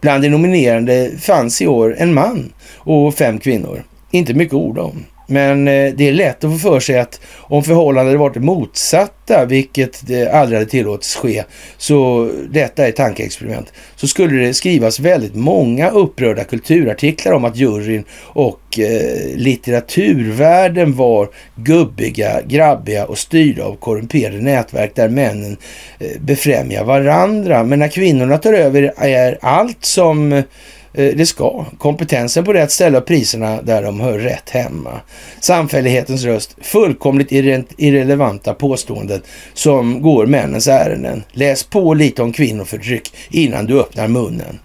Bland 0.00 0.22
de 0.22 0.28
nominerande 0.28 1.10
fanns 1.20 1.62
i 1.62 1.66
år 1.66 1.96
en 1.98 2.14
man 2.14 2.52
och 2.76 3.14
fem 3.14 3.38
kvinnor. 3.38 3.84
Inte 4.10 4.34
mycket 4.34 4.54
ord 4.54 4.78
om. 4.78 5.04
Men 5.32 5.68
eh, 5.68 5.94
det 5.94 6.08
är 6.08 6.12
lätt 6.12 6.44
att 6.44 6.52
få 6.52 6.58
för 6.58 6.80
sig 6.80 6.98
att 6.98 7.20
om 7.36 7.64
förhållandet 7.64 8.18
varit 8.18 8.34
det 8.34 8.40
motsatta, 8.40 9.44
vilket 9.44 10.06
det 10.06 10.28
aldrig 10.28 10.58
hade 10.58 10.70
tillåtits 10.70 11.16
ske, 11.16 11.44
så 11.76 12.30
detta 12.50 12.86
är 12.86 12.92
tankeexperiment, 12.92 13.72
så 13.96 14.06
skulle 14.06 14.46
det 14.46 14.54
skrivas 14.54 15.00
väldigt 15.00 15.34
många 15.34 15.90
upprörda 15.90 16.44
kulturartiklar 16.44 17.32
om 17.32 17.44
att 17.44 17.56
juryn 17.56 18.04
och 18.22 18.78
eh, 18.78 19.36
litteraturvärlden 19.36 20.96
var 20.96 21.28
gubbiga, 21.56 22.40
grabbiga 22.42 23.04
och 23.06 23.18
styrda 23.18 23.64
av 23.64 23.76
korrumperade 23.76 24.40
nätverk 24.40 24.94
där 24.94 25.08
männen 25.08 25.56
eh, 25.98 26.20
befrämjar 26.20 26.84
varandra. 26.84 27.64
Men 27.64 27.78
när 27.78 27.88
kvinnorna 27.88 28.38
tar 28.38 28.52
över 28.52 28.92
är 28.96 29.38
allt 29.40 29.84
som 29.84 30.32
Eh, 30.32 30.44
Eh, 30.94 31.16
det 31.16 31.26
ska. 31.26 31.64
Kompetensen 31.78 32.44
på 32.44 32.52
rätt 32.52 32.72
ställe 32.72 32.98
och 32.98 33.06
priserna 33.06 33.62
där 33.62 33.82
de 33.82 34.00
hör 34.00 34.18
rätt 34.18 34.50
hemma. 34.50 35.00
Samfällighetens 35.40 36.24
röst. 36.24 36.56
Fullkomligt 36.60 37.32
irrelevanta 37.76 38.54
påståenden 38.54 39.22
som 39.54 40.02
går 40.02 40.26
männens 40.26 40.68
ärenden. 40.68 41.22
Läs 41.32 41.64
på 41.64 41.94
lite 41.94 42.22
om 42.22 42.32
kvinnoförtryck 42.32 43.14
innan 43.30 43.66
du 43.66 43.80
öppnar 43.80 44.08
munnen. 44.08 44.58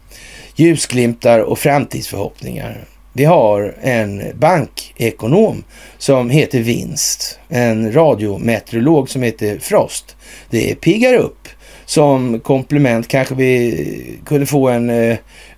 Ljusglimtar 0.55 1.39
och 1.39 1.59
framtidsförhoppningar. 1.59 2.85
Vi 3.13 3.25
har 3.25 3.75
en 3.81 4.23
bankekonom 4.35 5.63
som 5.97 6.29
heter 6.29 6.59
Vinst. 6.59 7.39
En 7.49 7.93
radiometeorolog 7.93 9.09
som 9.09 9.23
heter 9.23 9.59
Frost. 9.59 10.15
Det 10.49 10.75
piggar 10.75 11.13
upp. 11.13 11.47
Som 11.85 12.39
komplement 12.39 13.07
kanske 13.07 13.35
vi 13.35 14.19
kunde 14.25 14.45
få 14.45 14.69
en 14.69 14.89
eh, 14.89 15.17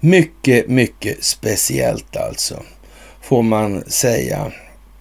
Mycket, 0.00 0.68
mycket 0.68 1.24
speciellt 1.24 2.16
alltså 2.16 2.62
får 3.32 3.42
man 3.42 3.84
säga. 3.84 4.52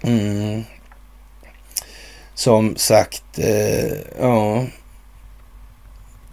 Mm. 0.03 0.64
Som 2.34 2.76
sagt, 2.76 3.40
eh, 3.40 3.98
ja. 4.20 4.66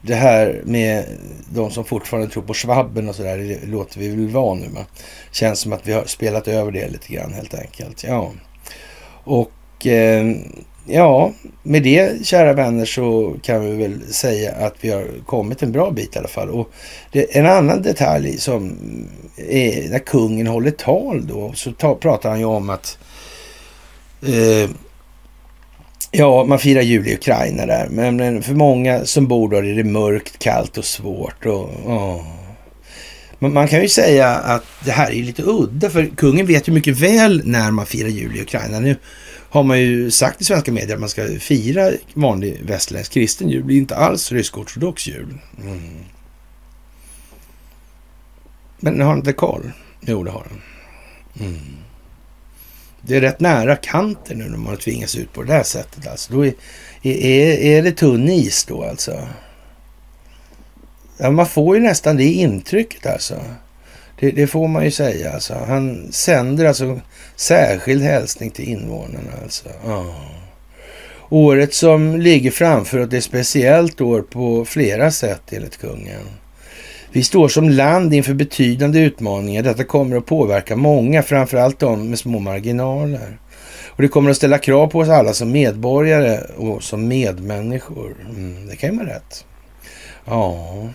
Det 0.03 0.15
här 0.15 0.63
med 0.65 1.05
de 1.51 1.71
som 1.71 1.85
fortfarande 1.85 2.29
tror 2.29 2.43
på 2.43 2.55
svabben 2.55 3.09
och 3.09 3.15
sådär, 3.15 3.39
det 3.39 3.67
låter 3.67 4.01
vi 4.01 4.09
väl 4.09 4.29
vara 4.29 4.55
nu. 4.55 4.69
Va? 4.69 4.87
Känns 5.33 5.61
som 5.61 5.73
att 5.73 5.89
vi 5.89 5.93
har 5.93 6.05
spelat 6.05 6.49
över 6.49 6.73
det 6.73 6.89
lite 6.89 7.13
grann 7.13 7.33
helt 7.33 7.55
enkelt. 7.55 8.05
Ja. 8.05 8.33
Och 9.25 9.87
eh, 9.87 10.37
ja, 10.89 11.33
med 11.63 11.83
det 11.83 12.27
kära 12.27 12.53
vänner 12.53 12.85
så 12.85 13.37
kan 13.43 13.61
vi 13.61 13.77
väl 13.77 14.13
säga 14.13 14.53
att 14.53 14.75
vi 14.81 14.91
har 14.91 15.07
kommit 15.27 15.63
en 15.63 15.73
bra 15.73 15.91
bit 15.91 16.17
i 16.17 16.19
alla 16.19 16.29
fall. 16.29 16.51
Och 16.51 16.71
det, 17.13 17.37
en 17.37 17.47
annan 17.47 17.83
detalj 17.83 18.39
som 18.39 18.77
är 19.37 19.89
när 19.91 19.99
kungen 19.99 20.47
håller 20.47 20.71
tal 20.71 21.27
då 21.27 21.53
så 21.55 21.73
ta, 21.73 21.95
pratar 21.95 22.31
han 22.31 22.39
ju 22.39 22.45
om 22.45 22.71
att 22.71 22.99
eh, 24.23 24.71
ja, 26.11 26.45
man 26.45 26.59
firar 26.59 26.83
jul 26.83 27.09
i 27.09 27.15
Ukraina 27.15 27.67
där. 27.67 27.89
Men 27.89 28.43
för 28.43 28.55
många 28.55 29.05
som 29.05 29.29
bor 29.29 29.49
där 29.49 29.65
är 29.65 29.75
det 29.75 29.85
mörkt, 29.85 30.39
kallt 30.39 30.79
och 30.79 30.85
svårt. 30.85 31.47
Och, 31.47 31.71
oh. 31.87 32.23
Man 33.39 33.69
kan 33.69 33.83
ju 33.83 33.89
säga 33.89 34.29
att 34.29 34.65
det 34.85 34.91
här 34.91 35.11
är 35.11 35.23
lite 35.23 35.43
udda, 35.43 35.91
för 35.91 36.07
kungen 36.17 36.47
vet 36.47 36.69
ju 36.69 36.73
mycket 36.73 36.97
väl 36.97 37.43
när 37.45 37.71
man 37.71 37.87
firar 37.87 38.09
jul 38.09 38.37
i 38.37 38.43
Ukraina. 38.43 38.81
Nu 38.81 38.97
har 39.51 39.63
man 39.63 39.81
ju 39.81 40.11
sagt 40.11 40.41
i 40.41 40.45
svenska 40.45 40.73
medier 40.73 40.95
att 40.95 41.01
man 41.01 41.09
ska 41.09 41.27
fira 41.41 41.91
vanlig 42.15 42.61
västerländsk 42.63 43.13
kristen 43.13 43.49
jul. 43.49 43.61
Det 43.61 43.67
blir 43.67 43.79
inte 43.79 43.97
alls 43.97 44.33
rysk-ortodox 44.33 45.07
jul. 45.07 45.39
Mm. 45.63 45.81
Men 48.81 49.01
har 49.01 49.09
han 49.09 49.19
inte 49.19 49.33
koll? 49.33 49.71
Jo, 50.01 50.25
det 50.25 50.31
har 50.31 50.47
han. 50.51 50.61
Mm. 51.47 51.61
Det 53.01 53.17
är 53.17 53.21
rätt 53.21 53.41
nära 53.41 53.77
kanten 53.77 54.39
nu 54.39 54.45
när 54.45 54.59
man 54.59 54.77
tvingas 54.77 55.17
ut 55.17 55.33
på 55.33 55.43
det 55.43 55.53
där 55.53 55.63
sättet. 55.63 56.07
Alltså. 56.07 56.33
Då 56.33 56.47
är, 56.47 56.55
är, 57.03 57.59
är 57.59 57.83
det 57.83 57.93
tunn 57.93 58.29
is 58.29 58.65
då 58.65 58.85
alltså? 58.85 59.29
Ja, 61.17 61.31
man 61.31 61.47
får 61.47 61.77
ju 61.77 61.83
nästan 61.83 62.17
det 62.17 62.25
intrycket 62.25 63.07
alltså. 63.07 63.45
Det, 64.21 64.31
det, 64.31 64.47
får 64.47 64.69
man 64.69 64.85
ju 64.85 64.91
säga. 64.91 65.33
Alltså. 65.33 65.55
Han 65.69 66.13
sänder 66.13 66.65
alltså 66.65 67.01
särskild 67.37 68.03
hälsning 68.03 68.51
till 68.51 68.69
invånarna. 68.69 69.31
Alltså. 69.43 69.69
Oh. 69.85 70.15
Året 71.31 71.75
som 71.75 72.21
ligger 72.21 72.51
framför 72.51 72.99
oss 72.99 73.13
är 73.13 73.17
ett 73.19 73.25
speciellt 73.25 74.01
år 74.01 74.23
på 74.23 74.65
flera 74.65 75.11
sätt 75.11 75.53
enligt 75.53 75.77
kungen. 75.77 76.23
Vi 77.13 77.23
står 77.23 77.49
som 77.49 77.69
land 77.69 78.15
inför 78.15 78.35
betydande 78.35 79.01
utmaningar. 79.01 79.63
Detta 79.63 79.85
kommer 79.85 80.17
att 80.17 80.27
påverka 80.27 80.77
många, 80.77 81.23
framförallt 81.23 81.79
de 81.79 82.11
med 82.11 82.19
små 82.19 82.39
marginaler. 82.39 83.39
Och 83.87 84.03
det 84.03 84.09
kommer 84.09 84.31
att 84.31 84.37
ställa 84.37 84.59
krav 84.59 84.87
på 84.87 84.99
oss 84.99 85.09
alla 85.09 85.33
som 85.33 85.51
medborgare 85.51 86.41
och 86.57 86.83
som 86.83 87.09
medmänniskor. 87.09 88.17
Mm, 88.31 88.67
det 88.67 88.77
kan 88.77 88.91
ju 88.91 88.97
vara 88.97 89.09
rätt. 89.09 89.45
Ja. 90.25 90.89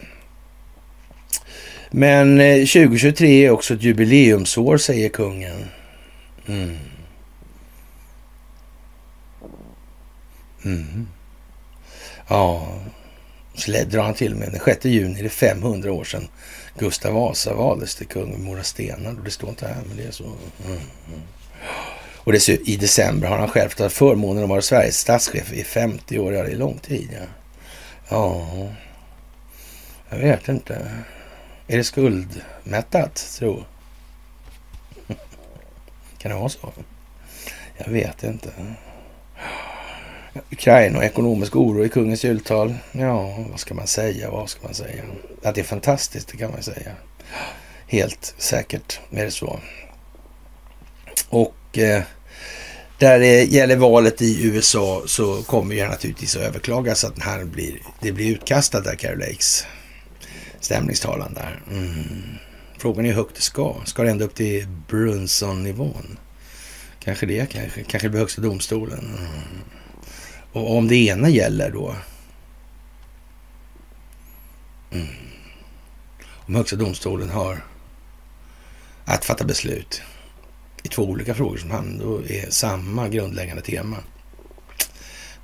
Men 1.95 2.41
eh, 2.41 2.55
2023 2.55 3.45
är 3.45 3.49
också 3.49 3.73
ett 3.73 3.83
jubileumsår, 3.83 4.77
säger 4.77 5.09
kungen. 5.09 5.65
Mm. 6.47 6.77
Mm. 10.65 11.07
Ja, 12.27 12.67
så 13.55 13.71
drar 13.71 14.03
han 14.03 14.13
till 14.13 14.35
med 14.35 14.51
den 14.51 14.61
6 14.65 14.85
juni, 14.85 15.21
det 15.21 15.25
är 15.25 15.29
500 15.29 15.91
år 15.91 16.03
sedan 16.03 16.27
Gustav 16.77 17.13
Vasa 17.13 17.53
valdes 17.53 17.95
till 17.95 18.07
kung 18.07 18.33
i 18.33 18.37
Mora 18.37 18.63
Stenar. 18.63 19.15
Det 19.25 19.31
står 19.31 19.49
inte 19.49 19.67
här, 19.67 19.81
men 19.87 19.97
det 19.97 20.03
är 20.03 20.11
så. 20.11 20.23
Mm. 20.23 20.77
mm. 21.07 21.21
Och 22.17 22.31
dessutom, 22.31 22.67
i 22.67 22.75
december 22.75 23.27
har 23.27 23.37
han 23.37 23.49
själv 23.49 23.69
tagit 23.69 23.93
förmånen 23.93 24.43
att 24.43 24.49
vara 24.49 24.61
Sveriges 24.61 24.97
statschef 24.97 25.53
i 25.53 25.63
50 25.63 26.19
år. 26.19 26.33
Ja, 26.33 26.43
det 26.43 26.51
är 26.51 26.57
lång 26.57 26.77
tid. 26.77 27.09
Ja, 27.11 27.25
ja 28.09 28.67
jag 30.09 30.17
vet 30.17 30.49
inte. 30.49 30.87
Är 31.73 31.77
det 31.77 31.83
skuldmättat, 31.83 33.35
tro? 33.39 33.63
Kan 36.17 36.31
det 36.31 36.37
vara 36.37 36.49
så? 36.49 36.73
Jag 37.77 37.91
vet 37.91 38.23
inte. 38.23 38.49
Ukraina 40.51 40.97
och 40.97 41.03
ekonomisk 41.03 41.55
oro 41.55 41.85
i 41.85 41.89
kungens 41.89 42.25
jultal. 42.25 42.75
Ja, 42.91 43.45
vad 43.51 43.59
ska 43.59 43.73
man 43.73 43.87
säga? 43.87 44.31
Vad 44.31 44.49
ska 44.49 44.63
man 44.63 44.73
säga? 44.73 45.03
Att 45.43 45.55
det 45.55 45.61
är 45.61 45.65
fantastiskt, 45.65 46.27
det 46.27 46.37
kan 46.37 46.51
man 46.51 46.63
säga. 46.63 46.91
Helt 47.87 48.35
säkert 48.37 48.99
är 49.11 49.25
det 49.25 49.31
så. 49.31 49.59
Och 51.29 51.77
eh, 51.77 52.03
där 52.99 53.19
det 53.19 53.43
gäller 53.43 53.75
valet 53.75 54.21
i 54.21 54.45
USA 54.47 55.03
så 55.05 55.43
kommer 55.43 55.75
det 55.75 55.87
naturligtvis 55.87 56.35
att 56.35 56.41
överklagas 56.41 57.03
att 57.03 57.19
här 57.19 57.43
blir, 57.43 57.81
det 58.01 58.11
blir 58.11 58.31
utkastat 58.31 58.83
där, 58.83 58.95
Carol 58.95 59.19
Lakes 59.19 59.65
stämningstalan 60.63 61.33
där. 61.33 61.61
Mm. 61.71 62.37
Frågan 62.77 63.05
är 63.05 63.09
hur 63.09 63.15
högt 63.15 63.35
det 63.35 63.41
ska. 63.41 63.75
Ska 63.85 64.03
det 64.03 64.11
ända 64.11 64.25
upp 64.25 64.35
till 64.35 64.67
Brunson-nivån? 64.87 66.17
Kanske 66.99 67.25
det, 67.25 67.51
kanske. 67.51 67.83
Kanske 67.83 68.07
det 68.07 68.09
blir 68.09 68.19
högsta 68.19 68.41
domstolen. 68.41 69.17
Mm. 69.17 69.29
Och 70.51 70.77
om 70.77 70.87
det 70.87 70.95
ena 70.95 71.29
gäller 71.29 71.71
då? 71.71 71.95
Mm. 74.91 75.07
Om 76.23 76.55
högsta 76.55 76.75
domstolen 76.75 77.29
har 77.29 77.63
att 79.05 79.25
fatta 79.25 79.45
beslut 79.45 80.01
i 80.83 80.87
två 80.87 81.03
olika 81.03 81.33
frågor 81.33 81.57
som 81.57 81.71
ändå 81.71 82.21
är 82.27 82.49
samma 82.49 83.09
grundläggande 83.09 83.61
tema. 83.61 83.97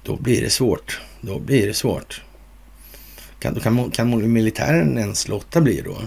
Då 0.03 0.15
blir 0.15 0.41
det 0.41 0.49
svårt. 0.49 1.01
Då 1.21 1.39
blir 1.39 1.67
det 1.67 1.73
svårt. 1.73 2.21
Kan, 3.39 3.59
kan, 3.59 3.91
kan 3.91 4.33
militären 4.33 4.97
ens 4.97 5.27
låta 5.27 5.61
bli 5.61 5.81
då? 5.81 5.97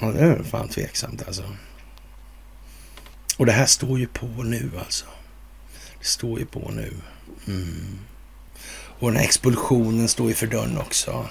Ja, 0.00 0.06
det 0.06 0.20
är 0.20 0.42
fan 0.42 0.68
tveksamt 0.68 1.26
alltså. 1.26 1.44
Och 3.36 3.46
det 3.46 3.52
här 3.52 3.66
står 3.66 3.98
ju 3.98 4.06
på 4.06 4.26
nu 4.26 4.70
alltså. 4.78 5.04
Det 5.98 6.06
står 6.06 6.38
ju 6.38 6.46
på 6.46 6.70
nu. 6.70 6.94
Mm. 7.46 7.98
Och 8.72 9.10
den 9.10 9.16
här 9.16 9.24
expulsionen 9.24 10.08
står 10.08 10.28
ju 10.28 10.34
för 10.34 10.46
dörren 10.46 10.78
också. 10.78 11.28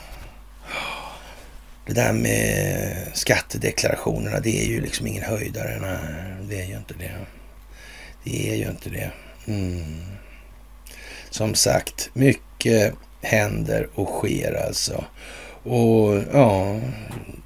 Det 1.85 1.93
där 1.93 2.13
med 2.13 3.11
skattedeklarationerna, 3.13 4.39
det 4.39 4.63
är 4.63 4.65
ju 4.65 4.81
liksom 4.81 5.07
ingen 5.07 5.23
höjdare. 5.23 5.79
Nej, 5.81 6.47
det 6.49 6.61
är 6.61 6.65
ju 6.65 6.77
inte 6.77 6.93
det. 6.93 7.11
Det 8.23 8.51
är 8.51 8.55
ju 8.55 8.69
inte 8.69 8.89
det. 8.89 9.11
Mm. 9.45 10.01
Som 11.29 11.55
sagt, 11.55 12.09
mycket 12.13 12.93
händer 13.21 13.87
och 13.95 14.07
sker 14.07 14.65
alltså. 14.67 15.03
Och 15.63 16.23
ja, 16.33 16.79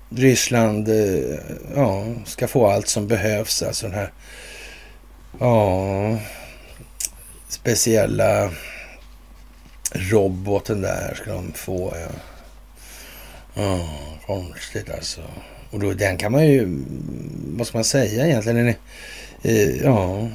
Ryssland 0.10 0.90
eh, 0.90 1.40
ja, 1.76 2.06
ska 2.26 2.48
få 2.48 2.68
allt 2.68 2.88
som 2.88 3.08
behövs. 3.08 3.64
Alltså 3.64 3.86
den 3.88 3.96
här 3.96 4.12
ja, 5.40 6.18
speciella 7.48 8.52
roboten 9.92 10.82
där 10.82 11.14
ska 11.22 11.34
de 11.34 11.52
få. 11.54 11.94
Ja. 11.96 12.20
Ja, 13.58 13.90
konstigt 14.26 14.90
alltså. 14.90 15.22
Och 15.72 15.80
då, 15.80 15.94
den 15.94 16.18
kan 16.18 16.32
man 16.32 16.48
ju, 16.48 16.84
vad 17.58 17.68
ska 17.68 17.78
man 17.78 17.86
säga 17.86 18.28
egentligen? 18.28 18.56
Den 18.56 18.68
är, 18.68 18.76
eh, 19.42 19.84
ja, 19.84 20.30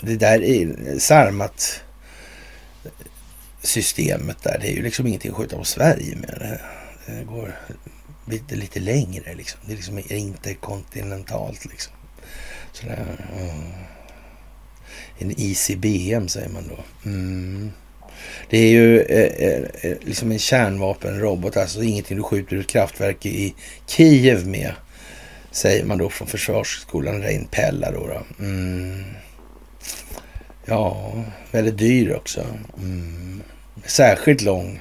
det 0.00 0.16
där 0.16 0.42
är 0.42 0.66
eh, 0.66 0.98
Sarmat 0.98 1.82
systemet 3.68 4.42
där, 4.42 4.58
det 4.60 4.68
är 4.68 4.72
ju 4.72 4.82
liksom 4.82 5.06
ingenting 5.06 5.30
att 5.30 5.36
skjuta 5.36 5.56
på 5.56 5.64
Sverige 5.64 6.16
med. 6.16 6.58
Det, 7.06 7.24
går 7.24 7.56
lite, 8.26 8.56
lite 8.56 8.80
längre 8.80 9.34
liksom. 9.34 9.60
Det 9.66 9.72
är 9.72 9.76
liksom 9.76 10.02
interkontinentalt 10.08 11.64
liksom. 11.64 11.92
Sådär, 12.72 13.06
Mm. 13.38 13.72
En 15.18 15.34
ICBM 15.36 16.28
säger 16.28 16.48
man 16.48 16.68
då. 16.68 17.10
Mm. 17.10 17.72
Det 18.50 18.58
är 18.58 18.70
ju 18.70 19.00
eh, 19.00 19.48
eh, 19.48 19.62
eh, 19.82 19.96
liksom 20.00 20.32
en 20.32 20.38
kärnvapenrobot, 20.38 21.56
alltså 21.56 21.82
ingenting 21.82 22.16
du 22.16 22.22
skjuter 22.22 22.56
ut 22.56 22.66
kraftverk 22.66 23.26
i 23.26 23.54
Kiev 23.86 24.46
med. 24.46 24.72
Säger 25.50 25.84
man 25.84 25.98
då 25.98 26.08
från 26.10 26.28
Försvarsskolan 26.28 27.22
Rein 27.22 27.48
Pella 27.50 27.90
då. 27.90 28.06
då. 28.06 28.44
Mm. 28.44 29.04
Ja, 30.64 31.12
väldigt 31.50 31.78
dyr 31.78 32.14
också. 32.14 32.46
Mm. 32.78 33.42
Särskilt 33.84 34.42
lång 34.42 34.80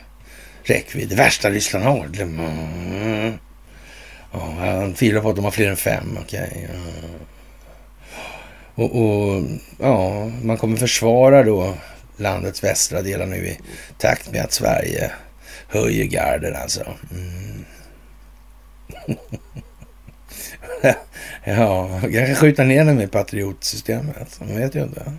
räckvidd. 0.63 1.09
Det 1.09 1.15
värsta 1.15 1.49
Ryssland 1.49 1.85
har. 1.85 2.05
Mm. 2.21 3.33
Ja, 4.31 4.55
han 4.59 4.95
filar 4.95 5.21
på 5.21 5.29
att 5.29 5.35
de 5.35 5.45
har 5.45 5.51
fler 5.51 5.69
än 5.69 5.77
fem. 5.77 6.17
Okej. 6.21 6.49
Okay. 6.51 6.63
Mm. 6.63 7.19
Och, 8.75 8.95
och, 8.95 9.43
ja, 9.79 10.25
man 10.41 10.57
kommer 10.57 10.77
försvara 10.77 11.43
då 11.43 11.73
landets 12.17 12.63
västra 12.63 13.01
delar 13.01 13.25
nu 13.25 13.47
i 13.47 13.59
takt 13.97 14.31
med 14.31 14.41
att 14.41 14.51
Sverige 14.51 15.11
höjer 15.67 16.05
garden 16.05 16.55
alltså. 16.55 16.83
Mm. 17.11 17.65
ja, 21.43 21.99
kanske 22.01 22.35
skjuta 22.35 22.63
ner 22.63 22.85
den 22.85 22.95
med 22.95 23.11
patriotsystemet. 23.11 24.39
Man 24.39 24.55
vet 24.55 24.75
ju 24.75 24.83
inte. 24.83 25.13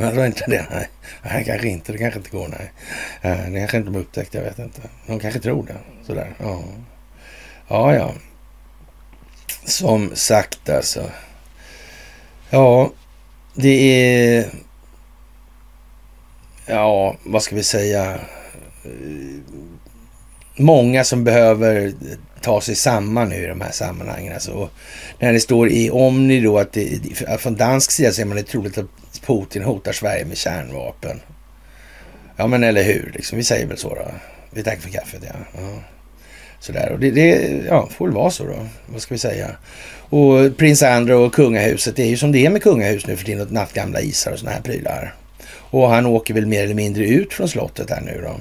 Jag 0.00 0.12
tror 0.12 0.26
inte 0.26 0.44
det. 0.46 0.66
Nej. 0.70 0.88
nej, 1.22 1.44
kanske 1.44 1.68
inte. 1.68 1.92
Det 1.92 1.98
kanske 1.98 2.18
inte 2.18 2.30
går. 2.30 2.48
Nej. 2.48 2.72
Eh, 3.22 3.50
det 3.50 3.58
kanske 3.58 3.76
inte 3.76 3.90
de 3.90 3.98
upptäckt. 3.98 4.34
Jag 4.34 4.42
vet 4.42 4.58
inte. 4.58 4.80
De 5.06 5.20
kanske 5.20 5.40
tror 5.40 5.66
det. 5.66 6.06
Sådär. 6.06 6.34
Ja, 6.38 6.62
ja. 7.68 7.94
ja. 7.94 8.14
Som 9.64 10.10
sagt 10.14 10.68
alltså. 10.68 11.10
Ja, 12.50 12.92
det 13.54 13.68
är 13.68 14.50
ja, 16.70 17.16
vad 17.24 17.42
ska 17.42 17.56
vi 17.56 17.62
säga, 17.62 18.20
många 20.56 21.04
som 21.04 21.24
behöver 21.24 21.92
ta 22.40 22.60
sig 22.60 22.74
samman 22.74 23.28
nu 23.28 23.44
i 23.44 23.46
de 23.46 23.60
här 23.60 23.70
sammanhangen. 23.70 24.32
Alltså, 24.32 24.70
när 25.18 25.32
det 25.32 25.40
står 25.40 25.68
i 25.68 25.90
Omni 25.90 26.40
då 26.40 26.58
att 26.58 26.72
det, 26.72 27.00
från 27.38 27.56
dansk 27.56 27.90
sida 27.90 28.12
säger 28.12 28.26
man 28.26 28.36
det 28.36 28.42
är 28.42 28.44
troligt 28.44 28.78
att 28.78 28.86
Putin 29.30 29.62
hotar 29.62 29.92
Sverige 29.92 30.24
med 30.24 30.36
kärnvapen. 30.36 31.20
Ja 32.36 32.46
men 32.46 32.64
eller 32.64 32.82
hur, 32.82 33.12
liksom, 33.14 33.38
vi 33.38 33.44
säger 33.44 33.66
väl 33.66 33.78
så 33.78 33.94
då. 33.94 34.06
Vi 34.50 34.62
tackar 34.62 34.80
för 34.80 34.90
kaffet 34.90 35.22
ja. 35.22 35.60
ja. 35.60 35.82
Sådär, 36.60 36.92
och 36.92 37.00
det, 37.00 37.10
det 37.10 37.50
ja, 37.68 37.88
får 37.90 38.06
väl 38.06 38.14
vara 38.14 38.30
så 38.30 38.44
då. 38.44 38.66
Vad 38.86 39.02
ska 39.02 39.14
vi 39.14 39.18
säga? 39.18 39.50
Och 39.98 40.56
prins 40.56 40.82
Andrew 40.82 41.26
och 41.26 41.34
kungahuset, 41.34 41.96
det 41.96 42.02
är 42.02 42.06
ju 42.06 42.16
som 42.16 42.32
det 42.32 42.46
är 42.46 42.50
med 42.50 42.62
kungahus 42.62 43.06
nu 43.06 43.16
för 43.16 43.24
tiden. 43.24 43.48
Nattgamla 43.50 44.00
isar 44.00 44.32
och 44.32 44.38
sådana 44.38 44.56
här 44.56 44.62
prylar. 44.62 45.14
Och 45.52 45.88
han 45.88 46.06
åker 46.06 46.34
väl 46.34 46.46
mer 46.46 46.64
eller 46.64 46.74
mindre 46.74 47.04
ut 47.04 47.32
från 47.32 47.48
slottet 47.48 47.90
här 47.90 48.00
nu 48.00 48.20
då. 48.22 48.40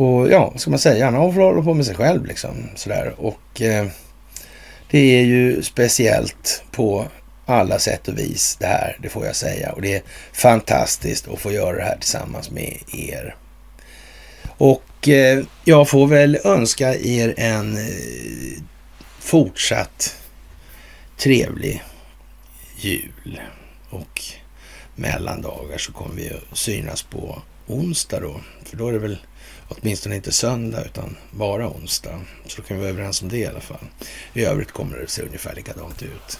Och 0.00 0.30
ja, 0.30 0.50
vad 0.50 0.60
ska 0.60 0.70
man 0.70 0.78
säga? 0.78 1.04
Han 1.04 1.14
har 1.14 1.32
hållit 1.32 1.64
på 1.64 1.74
med 1.74 1.86
sig 1.86 1.94
själv 1.94 2.26
liksom. 2.26 2.68
Sådär. 2.74 3.14
Och 3.16 3.62
eh, 3.62 3.86
det 4.90 5.18
är 5.18 5.22
ju 5.22 5.62
speciellt 5.62 6.62
på 6.70 7.06
alla 7.46 7.78
sätt 7.78 8.08
och 8.08 8.18
vis 8.18 8.56
det 8.60 8.66
här, 8.66 8.98
det 9.02 9.08
får 9.08 9.26
jag 9.26 9.36
säga. 9.36 9.72
Och 9.72 9.82
det 9.82 9.94
är 9.94 10.02
fantastiskt 10.32 11.28
att 11.28 11.40
få 11.40 11.52
göra 11.52 11.76
det 11.76 11.84
här 11.84 11.96
tillsammans 11.96 12.50
med 12.50 12.78
er. 12.92 13.36
Och 14.58 15.08
eh, 15.08 15.44
jag 15.64 15.88
får 15.88 16.06
väl 16.06 16.38
önska 16.44 16.94
er 16.94 17.34
en 17.36 17.76
eh, 17.76 18.62
fortsatt 19.18 20.16
trevlig 21.16 21.82
jul. 22.76 23.40
Och 23.90 24.22
mellandagar 24.94 25.78
så 25.78 25.92
kommer 25.92 26.14
vi 26.14 26.30
att 26.30 26.58
synas 26.58 27.02
på 27.02 27.42
onsdag 27.66 28.20
då. 28.20 28.40
För 28.64 28.76
då 28.76 28.88
är 28.88 28.92
det 28.92 28.98
väl 28.98 29.18
åtminstone 29.68 30.16
inte 30.16 30.32
söndag 30.32 30.84
utan 30.84 31.16
bara 31.30 31.68
onsdag. 31.68 32.20
Så 32.46 32.60
då 32.60 32.68
kan 32.68 32.76
vi 32.76 32.80
vara 32.82 32.90
överens 32.90 33.22
om 33.22 33.28
det 33.28 33.38
i 33.38 33.46
alla 33.46 33.60
fall. 33.60 33.86
I 34.34 34.44
övrigt 34.44 34.72
kommer 34.72 34.98
det 34.98 35.10
se 35.10 35.22
ungefär 35.22 35.54
likadant 35.54 36.02
ut. 36.02 36.38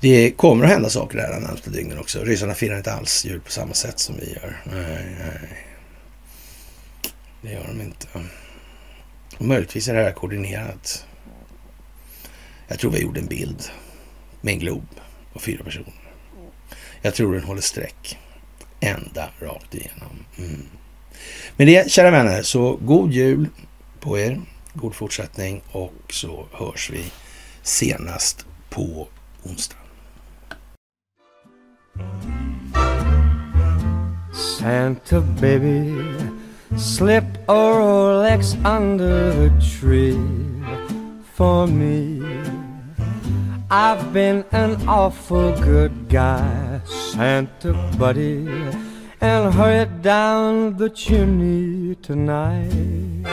Det 0.00 0.30
kommer 0.30 0.64
att 0.64 0.70
hända 0.70 0.90
saker 0.90 1.18
där 1.18 1.32
de 1.32 1.40
närmaste 1.40 1.70
dygnen 1.70 1.98
också. 1.98 2.24
Ryssarna 2.24 2.54
firar 2.54 2.76
inte 2.76 2.92
alls 2.92 3.24
jul 3.24 3.40
på 3.40 3.50
samma 3.50 3.74
sätt 3.74 3.98
som 3.98 4.16
vi 4.16 4.32
gör. 4.32 4.62
Nej, 4.64 5.16
nej. 5.18 5.64
Det 7.42 7.52
gör 7.52 7.66
de 7.66 7.80
inte. 7.80 8.06
Och 9.38 9.44
möjligtvis 9.44 9.88
är 9.88 9.94
det 9.94 10.02
här 10.02 10.12
koordinerat. 10.12 11.06
Jag 12.68 12.78
tror 12.78 12.90
vi 12.90 13.02
gjorde 13.02 13.20
en 13.20 13.26
bild 13.26 13.62
med 14.40 14.54
en 14.54 14.60
glob 14.60 14.86
och 15.32 15.42
fyra 15.42 15.64
personer. 15.64 15.92
Jag 17.02 17.14
tror 17.14 17.34
den 17.34 17.44
håller 17.44 17.60
streck 17.60 18.18
ända 18.80 19.30
rakt 19.40 19.74
igenom. 19.74 20.24
Mm. 20.38 20.62
Med 21.56 21.66
det, 21.66 21.90
kära 21.90 22.10
vänner, 22.10 22.42
så 22.42 22.76
god 22.76 23.12
jul 23.12 23.46
på 24.00 24.18
er. 24.18 24.40
God 24.74 24.94
fortsättning 24.94 25.62
och 25.70 25.92
så 26.10 26.46
hörs 26.52 26.90
vi 26.90 27.04
senast 27.62 28.46
på 28.70 29.08
onsdag. 29.42 29.76
Santa 34.32 35.20
baby, 35.40 35.96
slip 36.76 37.24
a 37.48 37.52
Rolex 37.52 38.56
under 38.64 39.32
the 39.32 39.50
tree 39.60 40.18
for 41.34 41.66
me. 41.66 42.20
I've 43.70 44.12
been 44.12 44.44
an 44.52 44.88
awful 44.88 45.52
good 45.60 46.08
guy, 46.08 46.80
Santa 46.84 47.72
buddy, 47.98 48.48
and 49.20 49.54
hurry 49.54 49.86
down 50.02 50.76
the 50.76 50.90
chimney 50.90 51.94
tonight. 51.96 53.24